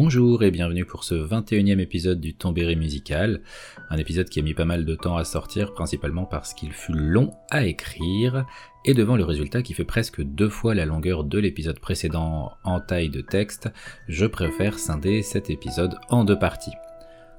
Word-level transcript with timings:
Bonjour 0.00 0.44
et 0.44 0.52
bienvenue 0.52 0.84
pour 0.84 1.02
ce 1.02 1.16
21e 1.16 1.80
épisode 1.80 2.20
du 2.20 2.32
Tombéré 2.32 2.76
musical, 2.76 3.42
un 3.90 3.96
épisode 3.96 4.28
qui 4.28 4.38
a 4.38 4.44
mis 4.44 4.54
pas 4.54 4.64
mal 4.64 4.84
de 4.84 4.94
temps 4.94 5.16
à 5.16 5.24
sortir 5.24 5.74
principalement 5.74 6.24
parce 6.24 6.54
qu'il 6.54 6.70
fut 6.70 6.92
long 6.92 7.32
à 7.50 7.64
écrire, 7.64 8.46
et 8.84 8.94
devant 8.94 9.16
le 9.16 9.24
résultat 9.24 9.60
qui 9.60 9.74
fait 9.74 9.82
presque 9.82 10.22
deux 10.22 10.50
fois 10.50 10.76
la 10.76 10.86
longueur 10.86 11.24
de 11.24 11.40
l'épisode 11.40 11.80
précédent 11.80 12.52
en 12.62 12.78
taille 12.78 13.10
de 13.10 13.22
texte, 13.22 13.70
je 14.06 14.24
préfère 14.24 14.78
scinder 14.78 15.22
cet 15.22 15.50
épisode 15.50 15.96
en 16.10 16.22
deux 16.22 16.38
parties. 16.38 16.76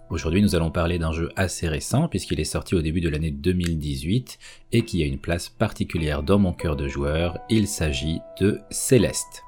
Aujourd'hui 0.09 0.41
nous 0.41 0.53
allons 0.53 0.69
parler 0.69 0.99
d'un 0.99 1.13
jeu 1.13 1.29
assez 1.37 1.69
récent 1.69 2.09
puisqu'il 2.09 2.41
est 2.41 2.43
sorti 2.43 2.75
au 2.75 2.81
début 2.81 2.99
de 2.99 3.07
l'année 3.07 3.31
2018 3.31 4.37
et 4.73 4.83
qui 4.83 5.01
a 5.01 5.05
une 5.05 5.19
place 5.19 5.47
particulière 5.47 6.23
dans 6.23 6.39
mon 6.39 6.51
cœur 6.51 6.75
de 6.75 6.89
joueur, 6.89 7.39
il 7.49 7.69
s'agit 7.69 8.19
de 8.41 8.59
Céleste. 8.69 9.45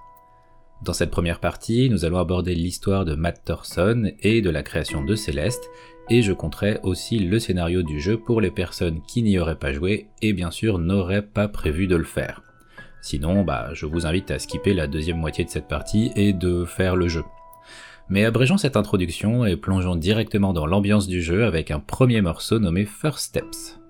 Dans 0.84 0.94
cette 0.94 1.12
première 1.12 1.40
partie, 1.40 1.92
nous 1.92 2.06
allons 2.06 2.18
aborder 2.18 2.56
l'histoire 2.56 3.06
de 3.06 3.14
Matt 3.14 3.42
Thorson 3.46 4.12
et 4.22 4.42
de 4.42 4.50
la 4.50 4.64
création 4.64 5.04
de 5.04 5.14
Céleste, 5.14 5.70
et 6.10 6.24
je 6.24 6.34
compterai 6.34 6.80
aussi 6.82 7.20
le 7.20 7.38
scénario 7.38 7.84
du 7.84 8.02
jeu 8.02 8.18
pour 8.18 8.42
les 8.42 8.50
personnes 8.50 9.02
qui 9.08 9.22
n'y 9.22 9.38
auraient 9.38 9.60
pas 9.60 9.74
joué 9.74 10.08
et 10.24 10.34
bien 10.34 10.50
sûr 10.50 10.80
n'auraient 10.80 11.22
pas 11.22 11.48
prévu 11.48 11.86
de 11.86 11.96
le 11.96 12.04
faire. 12.04 12.42
Sinon, 13.02 13.44
bah, 13.44 13.70
je 13.74 13.86
vous 13.86 14.08
invite 14.08 14.32
à 14.32 14.40
skipper 14.40 14.74
la 14.74 14.88
deuxième 14.88 15.20
moitié 15.20 15.46
de 15.46 15.50
cette 15.52 15.68
partie 15.68 16.12
et 16.16 16.34
de 16.34 16.66
faire 16.66 16.96
le 16.96 17.08
jeu. 17.08 17.24
Mais 18.10 18.26
abrégeons 18.26 18.58
cette 18.58 18.76
introduction 18.76 19.46
et 19.46 19.58
plongeons 19.58 19.96
directement 19.96 20.52
dans 20.52 20.66
l'ambiance 20.66 21.08
du 21.08 21.22
jeu 21.22 21.46
avec 21.46 21.70
un 21.70 21.80
premier 21.80 22.22
morceau 22.22 22.58
nommé 22.58 22.86
First 22.86 23.20
Steps. 23.20 23.81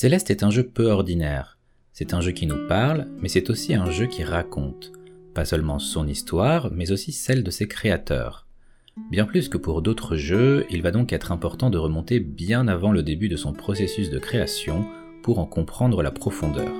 Céleste 0.00 0.30
est 0.30 0.42
un 0.44 0.50
jeu 0.50 0.62
peu 0.62 0.86
ordinaire. 0.86 1.58
C'est 1.92 2.14
un 2.14 2.22
jeu 2.22 2.32
qui 2.32 2.46
nous 2.46 2.66
parle, 2.66 3.06
mais 3.20 3.28
c'est 3.28 3.50
aussi 3.50 3.74
un 3.74 3.90
jeu 3.90 4.06
qui 4.06 4.24
raconte, 4.24 4.92
pas 5.34 5.44
seulement 5.44 5.78
son 5.78 6.08
histoire, 6.08 6.70
mais 6.72 6.90
aussi 6.90 7.12
celle 7.12 7.44
de 7.44 7.50
ses 7.50 7.68
créateurs. 7.68 8.46
Bien 9.10 9.26
plus 9.26 9.50
que 9.50 9.58
pour 9.58 9.82
d'autres 9.82 10.16
jeux, 10.16 10.64
il 10.70 10.80
va 10.80 10.90
donc 10.90 11.12
être 11.12 11.32
important 11.32 11.68
de 11.68 11.76
remonter 11.76 12.18
bien 12.18 12.66
avant 12.66 12.92
le 12.92 13.02
début 13.02 13.28
de 13.28 13.36
son 13.36 13.52
processus 13.52 14.08
de 14.08 14.18
création 14.18 14.86
pour 15.22 15.38
en 15.38 15.44
comprendre 15.44 16.02
la 16.02 16.10
profondeur. 16.10 16.72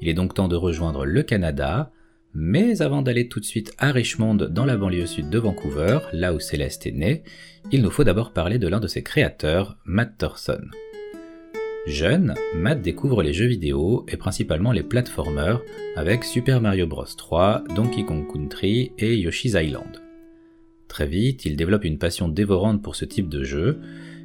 Il 0.00 0.08
est 0.08 0.14
donc 0.14 0.34
temps 0.34 0.48
de 0.48 0.56
rejoindre 0.56 1.04
le 1.04 1.22
Canada, 1.22 1.92
Mais 2.34 2.82
avant 2.82 3.02
d'aller 3.02 3.28
tout 3.28 3.38
de 3.38 3.44
suite 3.44 3.72
à 3.78 3.92
Richmond 3.92 4.34
dans 4.34 4.64
la 4.64 4.76
banlieue 4.76 5.06
sud 5.06 5.30
de 5.30 5.38
Vancouver, 5.38 6.00
là 6.12 6.34
où 6.34 6.40
Céleste 6.40 6.88
est 6.88 6.92
née, 6.92 7.22
il 7.70 7.82
nous 7.82 7.90
faut 7.92 8.04
d'abord 8.04 8.32
parler 8.32 8.58
de 8.58 8.66
l'un 8.66 8.80
de 8.80 8.88
ses 8.88 9.04
créateurs, 9.04 9.78
Matt 9.84 10.18
Thorson. 10.18 10.66
Jeune, 11.86 12.34
Matt 12.56 12.82
découvre 12.82 13.22
les 13.22 13.32
jeux 13.32 13.46
vidéo 13.46 14.04
et 14.08 14.16
principalement 14.16 14.72
les 14.72 14.82
platformers 14.82 15.60
avec 15.94 16.24
Super 16.24 16.60
Mario 16.60 16.88
Bros 16.88 17.04
3, 17.04 17.62
Donkey 17.76 18.04
Kong 18.04 18.26
Country 18.26 18.90
et 18.98 19.16
Yoshi's 19.16 19.54
Island. 19.54 20.02
Très 20.88 21.06
vite, 21.06 21.44
il 21.44 21.56
développe 21.56 21.84
une 21.84 21.98
passion 21.98 22.28
dévorante 22.28 22.82
pour 22.82 22.96
ce 22.96 23.04
type 23.04 23.28
de 23.28 23.44
jeu, 23.44 23.78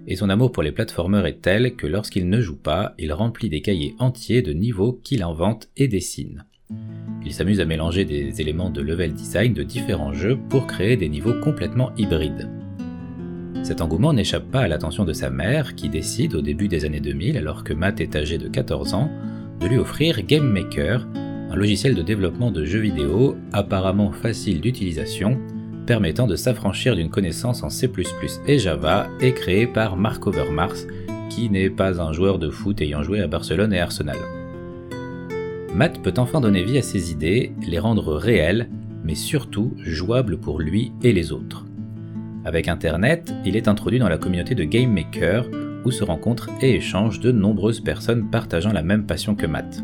et 0.08 0.16
son 0.16 0.32
amour 0.32 0.52
pour 0.52 0.64
les 0.64 0.72
platformers 0.72 1.28
est 1.28 1.42
tel 1.44 1.76
que 1.76 1.86
lorsqu'il 1.86 2.30
ne 2.30 2.42
joue 2.42 2.58
pas, 2.58 2.96
il 2.98 3.14
remplit 3.14 3.50
des 3.50 3.62
cahiers 3.62 3.94
entiers 4.00 4.42
de 4.42 4.54
niveaux 4.54 5.00
qu'il 5.04 5.22
invente 5.22 5.70
et 5.78 5.88
dessine. 5.88 6.46
Il 7.24 7.32
s'amuse 7.32 7.60
à 7.60 7.66
mélanger 7.66 8.06
des 8.06 8.42
éléments 8.42 8.72
de 8.72 8.82
level 8.82 9.14
design 9.14 9.54
de 9.54 9.62
différents 9.62 10.14
jeux 10.14 10.40
pour 10.50 10.66
créer 10.66 10.98
des 10.98 11.10
niveaux 11.10 11.40
complètement 11.40 11.92
hybrides. 11.96 12.61
Cet 13.64 13.82
engouement 13.82 14.14
n'échappe 14.14 14.50
pas 14.50 14.62
à 14.62 14.68
l'attention 14.68 15.06
de 15.06 15.14
sa 15.14 15.30
mère 15.30 15.76
qui 15.76 15.90
décide 15.90 16.36
au 16.36 16.42
début 16.42 16.68
des 16.68 16.86
années 16.86 17.00
2000, 17.00 17.38
alors 17.38 17.64
que 17.64 17.74
Matt 17.74 18.02
est 18.02 18.16
âgé 18.16 18.38
de 18.38 18.48
14 18.48 18.94
ans, 18.94 19.10
de 19.60 19.68
lui 19.68 19.78
offrir 19.78 20.24
Game 20.26 20.48
Maker, 20.48 21.08
un 21.16 21.56
logiciel 21.56 21.94
de 21.94 22.02
développement 22.02 22.50
de 22.50 22.66
jeux 22.66 22.80
vidéo 22.80 23.36
apparemment 23.54 24.12
facile 24.12 24.62
d'utilisation, 24.62 25.40
permettant 25.86 26.26
de 26.26 26.36
s'affranchir 26.36 26.96
d'une 26.96 27.10
connaissance 27.10 27.62
en 27.62 27.70
C++ 27.70 27.90
et 28.48 28.58
Java 28.58 29.08
et 29.20 29.34
créé 29.34 29.68
par 29.68 29.98
Mark 29.98 30.26
Overmars, 30.26 30.88
qui 31.30 31.50
n'est 31.50 31.70
pas 31.70 32.02
un 32.02 32.14
joueur 32.14 32.40
de 32.40 32.50
foot 32.50 32.82
ayant 32.82 33.04
joué 33.04 33.22
à 33.22 33.28
Barcelone 33.28 33.74
et 33.74 33.80
Arsenal. 33.80 34.18
Matt 35.76 36.02
peut 36.02 36.14
enfin 36.18 36.42
donner 36.42 36.64
vie 36.64 36.78
à 36.78 36.82
ses 36.82 37.12
idées, 37.12 37.54
les 37.66 37.80
rendre 37.80 38.14
réelles, 38.16 38.70
mais 39.04 39.16
surtout 39.16 39.74
jouables 39.78 40.38
pour 40.38 40.60
lui 40.60 40.92
et 41.04 41.14
les 41.14 41.32
autres. 41.32 41.66
Avec 42.44 42.68
Internet, 42.68 43.34
il 43.46 43.56
est 43.56 43.68
introduit 43.68 44.00
dans 44.00 44.10
la 44.10 44.18
communauté 44.18 44.56
de 44.56 44.64
Game 44.64 44.92
Maker, 44.92 45.48
où 45.86 45.92
se 45.92 46.04
rencontrent 46.04 46.50
et 46.62 46.76
échangent 46.76 47.20
de 47.20 47.32
nombreuses 47.32 47.80
personnes 47.80 48.30
partageant 48.30 48.72
la 48.72 48.82
même 48.82 49.06
passion 49.06 49.36
que 49.36 49.46
Matt. 49.46 49.84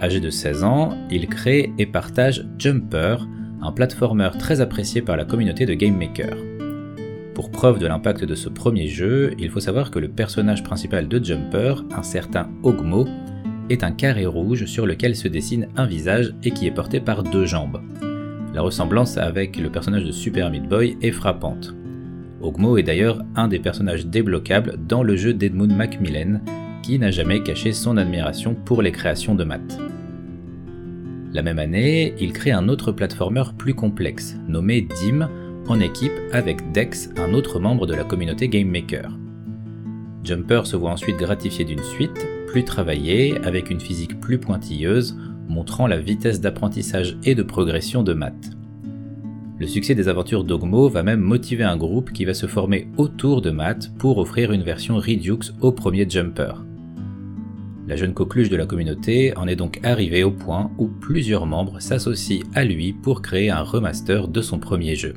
Âgé 0.00 0.20
de 0.20 0.30
16 0.30 0.62
ans, 0.62 0.96
il 1.10 1.26
crée 1.26 1.72
et 1.78 1.86
partage 1.86 2.46
Jumper, 2.58 3.26
un 3.60 3.72
platformer 3.72 4.30
très 4.38 4.60
apprécié 4.60 5.02
par 5.02 5.16
la 5.16 5.24
communauté 5.24 5.66
de 5.66 5.74
Game 5.74 5.96
Maker. 5.96 6.36
Pour 7.34 7.50
preuve 7.50 7.78
de 7.78 7.86
l'impact 7.86 8.24
de 8.24 8.34
ce 8.34 8.48
premier 8.48 8.86
jeu, 8.86 9.34
il 9.38 9.50
faut 9.50 9.60
savoir 9.60 9.90
que 9.90 9.98
le 9.98 10.08
personnage 10.08 10.62
principal 10.62 11.08
de 11.08 11.22
Jumper, 11.22 11.84
un 11.96 12.02
certain 12.02 12.48
Ogmo, 12.62 13.06
est 13.68 13.82
un 13.82 13.90
carré 13.90 14.26
rouge 14.26 14.66
sur 14.66 14.86
lequel 14.86 15.16
se 15.16 15.28
dessine 15.28 15.68
un 15.76 15.86
visage 15.86 16.34
et 16.44 16.52
qui 16.52 16.66
est 16.66 16.70
porté 16.70 17.00
par 17.00 17.24
deux 17.24 17.46
jambes. 17.46 17.80
La 18.56 18.62
ressemblance 18.62 19.18
avec 19.18 19.58
le 19.58 19.68
personnage 19.68 20.06
de 20.06 20.12
Super 20.12 20.50
Meat 20.50 20.66
Boy 20.66 20.96
est 21.02 21.10
frappante. 21.10 21.74
Ogmo 22.40 22.78
est 22.78 22.82
d'ailleurs 22.82 23.22
un 23.34 23.48
des 23.48 23.58
personnages 23.58 24.06
débloquables 24.06 24.78
dans 24.88 25.02
le 25.02 25.14
jeu 25.14 25.34
d'Edmund 25.34 25.76
Macmillan, 25.76 26.40
qui 26.82 26.98
n'a 26.98 27.10
jamais 27.10 27.42
caché 27.42 27.72
son 27.72 27.98
admiration 27.98 28.54
pour 28.54 28.80
les 28.80 28.92
créations 28.92 29.34
de 29.34 29.44
Matt. 29.44 29.78
La 31.34 31.42
même 31.42 31.58
année, 31.58 32.14
il 32.18 32.32
crée 32.32 32.50
un 32.50 32.70
autre 32.70 32.92
platformer 32.92 33.42
plus 33.58 33.74
complexe, 33.74 34.38
nommé 34.48 34.88
Dim, 35.02 35.28
en 35.68 35.78
équipe 35.78 36.18
avec 36.32 36.72
Dex, 36.72 37.10
un 37.18 37.34
autre 37.34 37.60
membre 37.60 37.86
de 37.86 37.94
la 37.94 38.04
communauté 38.04 38.48
Game 38.48 38.70
Maker. 38.70 39.10
Jumper 40.24 40.62
se 40.64 40.76
voit 40.76 40.92
ensuite 40.92 41.18
gratifié 41.18 41.66
d'une 41.66 41.82
suite, 41.82 42.26
plus 42.46 42.64
travaillée, 42.64 43.36
avec 43.44 43.68
une 43.68 43.80
physique 43.80 44.18
plus 44.18 44.38
pointilleuse, 44.38 45.14
montrant 45.48 45.86
la 45.86 45.98
vitesse 45.98 46.40
d'apprentissage 46.40 47.16
et 47.24 47.34
de 47.34 47.42
progression 47.42 48.02
de 48.02 48.12
Matt. 48.12 48.56
Le 49.58 49.66
succès 49.66 49.94
des 49.94 50.08
aventures 50.08 50.44
d'Ogmo 50.44 50.88
va 50.88 51.02
même 51.02 51.20
motiver 51.20 51.64
un 51.64 51.78
groupe 51.78 52.12
qui 52.12 52.26
va 52.26 52.34
se 52.34 52.46
former 52.46 52.88
autour 52.98 53.40
de 53.40 53.50
Matt 53.50 53.90
pour 53.98 54.18
offrir 54.18 54.52
une 54.52 54.62
version 54.62 54.96
Redux 54.96 55.52
au 55.62 55.72
premier 55.72 56.08
Jumper. 56.08 56.52
La 57.88 57.96
jeune 57.96 58.14
coqueluche 58.14 58.50
de 58.50 58.56
la 58.56 58.66
communauté 58.66 59.36
en 59.36 59.46
est 59.46 59.56
donc 59.56 59.80
arrivée 59.82 60.24
au 60.24 60.32
point 60.32 60.72
où 60.76 60.88
plusieurs 60.88 61.46
membres 61.46 61.80
s'associent 61.80 62.44
à 62.54 62.64
lui 62.64 62.92
pour 62.92 63.22
créer 63.22 63.48
un 63.48 63.62
remaster 63.62 64.28
de 64.28 64.42
son 64.42 64.58
premier 64.58 64.94
jeu. 64.94 65.14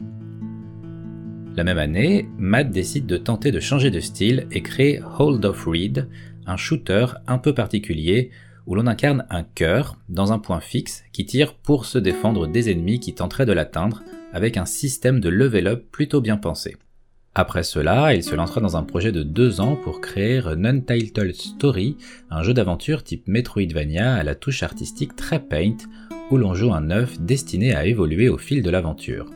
La 1.55 1.63
même 1.65 1.79
année, 1.79 2.29
Matt 2.37 2.71
décide 2.71 3.07
de 3.07 3.17
tenter 3.17 3.51
de 3.51 3.59
changer 3.59 3.91
de 3.91 3.99
style 3.99 4.47
et 4.51 4.61
crée 4.61 5.01
Hold 5.17 5.43
of 5.43 5.65
Read, 5.65 6.07
un 6.45 6.55
shooter 6.55 7.07
un 7.27 7.39
peu 7.39 7.53
particulier 7.53 8.29
où 8.69 8.75
l'on 8.75 8.85
incarne 8.85 9.25
un 9.31 9.43
cœur 9.43 9.97
dans 10.09 10.31
un 10.31 10.37
point 10.37 10.59
fixe 10.59 11.03
qui 11.11 11.25
tire 11.25 11.55
pour 11.55 11.85
se 11.85 11.97
défendre 11.97 12.45
des 12.45 12.71
ennemis 12.71 12.99
qui 12.99 13.15
tenteraient 13.15 13.47
de 13.47 13.51
l'atteindre 13.51 14.03
avec 14.31 14.57
un 14.57 14.65
système 14.65 15.19
de 15.19 15.27
level 15.27 15.67
up 15.67 15.85
plutôt 15.91 16.21
bien 16.21 16.37
pensé. 16.37 16.77
Après 17.33 17.63
cela, 17.63 18.13
il 18.13 18.23
se 18.23 18.35
lancera 18.35 18.61
dans 18.61 18.77
un 18.77 18.83
projet 18.83 19.11
de 19.11 19.23
deux 19.23 19.59
ans 19.59 19.75
pour 19.75 20.01
créer 20.01 20.41
un 20.45 20.65
Untitled 20.65 21.33
Story, 21.33 21.97
un 22.29 22.43
jeu 22.43 22.53
d'aventure 22.53 23.03
type 23.03 23.27
Metroidvania 23.27 24.13
à 24.13 24.23
la 24.23 24.35
touche 24.35 24.61
artistique 24.61 25.15
très 25.15 25.39
paint, 25.39 25.77
où 26.29 26.37
l'on 26.37 26.53
joue 26.53 26.71
un 26.71 26.91
œuf 26.91 27.19
destiné 27.19 27.73
à 27.73 27.87
évoluer 27.87 28.29
au 28.29 28.37
fil 28.37 28.61
de 28.61 28.69
l'aventure. 28.69 29.31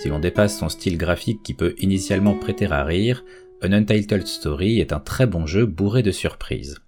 Si 0.00 0.08
l'on 0.10 0.18
dépasse 0.18 0.58
son 0.58 0.68
style 0.68 0.98
graphique 0.98 1.42
qui 1.42 1.54
peut 1.54 1.74
initialement 1.78 2.34
prêter 2.34 2.66
à 2.70 2.84
rire, 2.84 3.24
un 3.62 3.72
Untitled 3.72 4.26
Story 4.26 4.80
est 4.80 4.92
un 4.92 5.00
très 5.00 5.26
bon 5.26 5.46
jeu 5.46 5.64
bourré 5.64 6.02
de 6.02 6.10
surprises. 6.10 6.80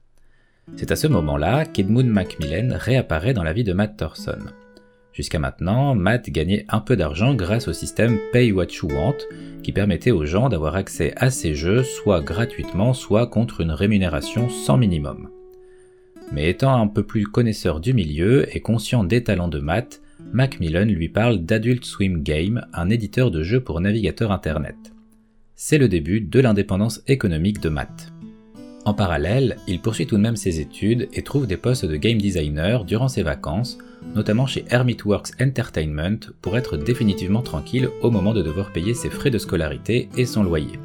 C'est 0.77 0.91
à 0.91 0.97
ce 0.97 1.07
moment-là 1.07 1.65
qu'Edmund 1.65 2.09
Macmillan 2.09 2.69
réapparaît 2.73 3.35
dans 3.35 3.43
la 3.43 3.53
vie 3.53 3.65
de 3.65 3.73
Matt 3.73 3.97
Thorson. 3.97 4.39
Jusqu'à 5.13 5.39
maintenant, 5.39 5.95
Matt 5.95 6.31
gagnait 6.31 6.65
un 6.69 6.81
peu 6.81 6.97
d'argent 6.97 7.35
grâce 7.35 7.69
au 7.69 7.73
système 7.73 8.19
Pay 8.33 8.53
What 8.53 8.69
You 8.81 8.89
Want, 8.89 9.17
qui 9.63 9.73
permettait 9.73 10.11
aux 10.11 10.25
gens 10.25 10.49
d'avoir 10.49 10.75
accès 10.75 11.13
à 11.17 11.31
ces 11.31 11.55
jeux 11.55 11.83
soit 11.83 12.23
gratuitement, 12.23 12.95
soit 12.95 13.27
contre 13.27 13.61
une 13.61 13.73
rémunération 13.73 14.49
sans 14.49 14.79
minimum. 14.79 15.29
Mais 16.33 16.49
étant 16.49 16.81
un 16.81 16.87
peu 16.87 17.03
plus 17.03 17.27
connaisseur 17.27 17.79
du 17.79 17.93
milieu 17.93 18.55
et 18.57 18.61
conscient 18.61 19.05
des 19.05 19.23
talents 19.23 19.49
de 19.49 19.59
Matt, 19.59 20.01
Macmillan 20.33 20.87
lui 20.87 21.11
parle 21.11 21.45
d'Adult 21.45 21.85
Swim 21.85 22.23
Game, 22.23 22.67
un 22.73 22.89
éditeur 22.89 23.31
de 23.31 23.43
jeux 23.43 23.61
pour 23.61 23.81
navigateur 23.81 24.33
internet. 24.33 24.77
C'est 25.57 25.79
le 25.79 25.89
début 25.89 26.23
de 26.23 26.41
l'indépendance 26.41 27.03
économique 27.07 27.61
de 27.61 27.69
Matt. 27.69 28.12
En 28.85 28.95
parallèle, 28.95 29.59
il 29.69 29.81
poursuit 29.81 30.07
tout 30.07 30.17
de 30.17 30.23
même 30.23 30.37
ses 30.37 30.59
études 30.59 31.09
et 31.13 31.23
trouve 31.23 31.47
des 31.47 31.57
postes 31.57 31.85
de 31.85 31.97
game 31.97 32.19
designer 32.19 32.85
durant 32.85 33.07
ses 33.07 33.23
vacances, 33.23 33.79
notamment 34.17 34.47
chez 34.47 34.65
Hermitworks 34.71 35.41
Entertainment 35.41 36.19
pour 36.41 36.57
être 36.57 36.77
définitivement 36.77 37.43
tranquille 37.43 37.89
au 38.01 38.11
moment 38.11 38.35
de 38.35 38.43
devoir 38.43 38.73
payer 38.73 38.95
ses 38.95 39.09
frais 39.09 39.31
de 39.31 39.39
scolarité 39.39 40.09
et 40.17 40.27
son 40.27 40.43
loyer. 40.43 40.81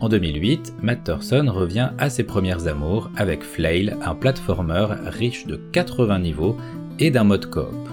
En 0.00 0.08
2008, 0.08 0.74
Matt 0.80 1.04
Thorson 1.04 1.50
revient 1.52 1.90
à 1.98 2.08
ses 2.08 2.22
premières 2.22 2.68
amours 2.68 3.10
avec 3.16 3.42
Flail, 3.42 3.94
un 4.02 4.14
platformer 4.14 4.86
riche 5.06 5.46
de 5.46 5.56
80 5.56 6.20
niveaux 6.20 6.56
et 6.98 7.10
d'un 7.10 7.24
mode 7.24 7.46
coop. 7.50 7.88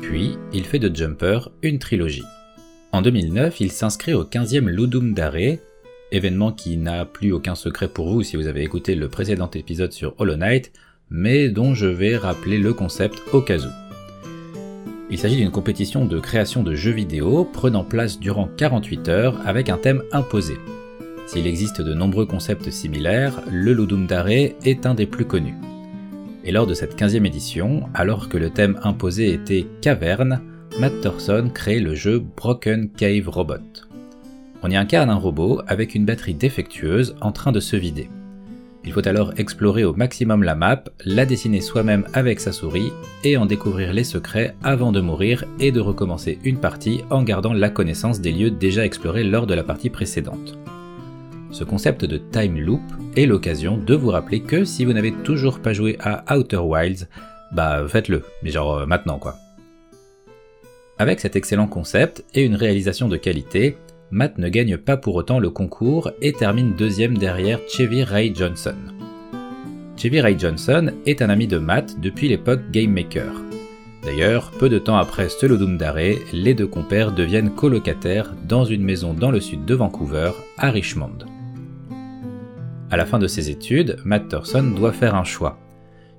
Puis, 0.00 0.36
il 0.52 0.64
fait 0.64 0.78
de 0.78 0.94
Jumper 0.94 1.48
une 1.62 1.78
trilogie. 1.78 2.24
En 2.92 3.02
2009, 3.02 3.60
il 3.60 3.72
s'inscrit 3.72 4.14
au 4.14 4.24
15e 4.24 4.66
Ludum 4.66 5.12
Dare, 5.12 5.58
événement 6.12 6.52
qui 6.52 6.76
n'a 6.76 7.04
plus 7.04 7.32
aucun 7.32 7.54
secret 7.54 7.88
pour 7.88 8.10
vous 8.10 8.22
si 8.22 8.36
vous 8.36 8.46
avez 8.46 8.62
écouté 8.62 8.94
le 8.94 9.08
précédent 9.08 9.50
épisode 9.54 9.92
sur 9.92 10.14
Hollow 10.18 10.36
Knight, 10.36 10.72
mais 11.10 11.48
dont 11.48 11.74
je 11.74 11.86
vais 11.86 12.16
rappeler 12.16 12.58
le 12.58 12.72
concept 12.72 13.20
au 13.32 13.40
cas 13.40 13.58
où. 13.58 13.70
Il 15.10 15.18
s'agit 15.18 15.36
d'une 15.36 15.50
compétition 15.50 16.04
de 16.04 16.20
création 16.20 16.62
de 16.62 16.74
jeux 16.74 16.92
vidéo 16.92 17.44
prenant 17.44 17.84
place 17.84 18.18
durant 18.18 18.48
48 18.56 19.08
heures 19.08 19.40
avec 19.46 19.70
un 19.70 19.78
thème 19.78 20.02
imposé. 20.12 20.58
S'il 21.26 21.46
existe 21.46 21.80
de 21.80 21.94
nombreux 21.94 22.26
concepts 22.26 22.70
similaires, 22.70 23.42
le 23.50 23.72
Ludum 23.72 24.06
Dare 24.06 24.28
est 24.28 24.86
un 24.86 24.94
des 24.94 25.06
plus 25.06 25.24
connus. 25.24 25.56
Et 26.44 26.52
lors 26.52 26.66
de 26.66 26.74
cette 26.74 26.98
15e 26.98 27.26
édition, 27.26 27.88
alors 27.94 28.28
que 28.28 28.38
le 28.38 28.50
thème 28.50 28.78
imposé 28.82 29.32
était 29.32 29.66
caverne, 29.80 30.42
Matt 30.78 31.00
Thorson 31.02 31.50
crée 31.52 31.80
le 31.80 31.94
jeu 31.94 32.20
Broken 32.36 32.90
Cave 32.90 33.28
Robot. 33.28 33.87
On 34.62 34.70
y 34.70 34.76
incarne 34.76 35.10
un 35.10 35.14
robot 35.14 35.60
avec 35.66 35.94
une 35.94 36.04
batterie 36.04 36.34
défectueuse 36.34 37.14
en 37.20 37.32
train 37.32 37.52
de 37.52 37.60
se 37.60 37.76
vider. 37.76 38.08
Il 38.84 38.92
faut 38.92 39.06
alors 39.06 39.32
explorer 39.36 39.84
au 39.84 39.92
maximum 39.92 40.42
la 40.42 40.54
map, 40.54 40.82
la 41.04 41.26
dessiner 41.26 41.60
soi-même 41.60 42.06
avec 42.14 42.40
sa 42.40 42.52
souris 42.52 42.92
et 43.22 43.36
en 43.36 43.44
découvrir 43.44 43.92
les 43.92 44.04
secrets 44.04 44.54
avant 44.62 44.92
de 44.92 45.00
mourir 45.00 45.44
et 45.60 45.72
de 45.72 45.80
recommencer 45.80 46.38
une 46.42 46.58
partie 46.58 47.02
en 47.10 47.22
gardant 47.22 47.52
la 47.52 47.70
connaissance 47.70 48.20
des 48.20 48.32
lieux 48.32 48.50
déjà 48.50 48.84
explorés 48.84 49.24
lors 49.24 49.46
de 49.46 49.54
la 49.54 49.62
partie 49.62 49.90
précédente. 49.90 50.58
Ce 51.50 51.64
concept 51.64 52.04
de 52.04 52.18
time 52.18 52.58
loop 52.58 52.80
est 53.16 53.26
l'occasion 53.26 53.76
de 53.76 53.94
vous 53.94 54.10
rappeler 54.10 54.40
que 54.40 54.64
si 54.64 54.84
vous 54.84 54.92
n'avez 54.92 55.12
toujours 55.12 55.60
pas 55.60 55.72
joué 55.72 55.98
à 56.00 56.36
Outer 56.36 56.56
Wilds, 56.56 57.08
bah 57.52 57.84
faites-le, 57.88 58.22
mais 58.42 58.50
genre 58.50 58.78
euh, 58.78 58.86
maintenant 58.86 59.18
quoi. 59.18 59.36
Avec 60.98 61.20
cet 61.20 61.36
excellent 61.36 61.68
concept 61.68 62.24
et 62.34 62.42
une 62.42 62.56
réalisation 62.56 63.08
de 63.08 63.16
qualité, 63.16 63.76
Matt 64.10 64.38
ne 64.38 64.48
gagne 64.48 64.78
pas 64.78 64.96
pour 64.96 65.16
autant 65.16 65.38
le 65.38 65.50
concours 65.50 66.10
et 66.22 66.32
termine 66.32 66.74
deuxième 66.74 67.18
derrière 67.18 67.60
Chevy 67.68 68.04
Ray 68.04 68.34
Johnson. 68.34 68.76
Chevy 69.98 70.22
Ray 70.22 70.38
Johnson 70.38 70.92
est 71.04 71.20
un 71.20 71.28
ami 71.28 71.46
de 71.46 71.58
Matt 71.58 72.00
depuis 72.00 72.28
l'époque 72.28 72.70
Game 72.70 72.92
Maker. 72.92 73.32
D'ailleurs, 74.02 74.50
peu 74.58 74.70
de 74.70 74.78
temps 74.78 74.96
après 74.96 75.28
Stelodum 75.28 75.76
d'arrêt, 75.76 76.16
les 76.32 76.54
deux 76.54 76.66
compères 76.66 77.12
deviennent 77.12 77.54
colocataires 77.54 78.34
dans 78.48 78.64
une 78.64 78.82
maison 78.82 79.12
dans 79.12 79.30
le 79.30 79.40
sud 79.40 79.66
de 79.66 79.74
Vancouver, 79.74 80.30
à 80.56 80.70
Richmond. 80.70 81.18
À 82.90 82.96
la 82.96 83.04
fin 83.04 83.18
de 83.18 83.26
ses 83.26 83.50
études, 83.50 83.98
Matt 84.06 84.28
Thorson 84.28 84.72
doit 84.74 84.92
faire 84.92 85.16
un 85.16 85.24
choix. 85.24 85.58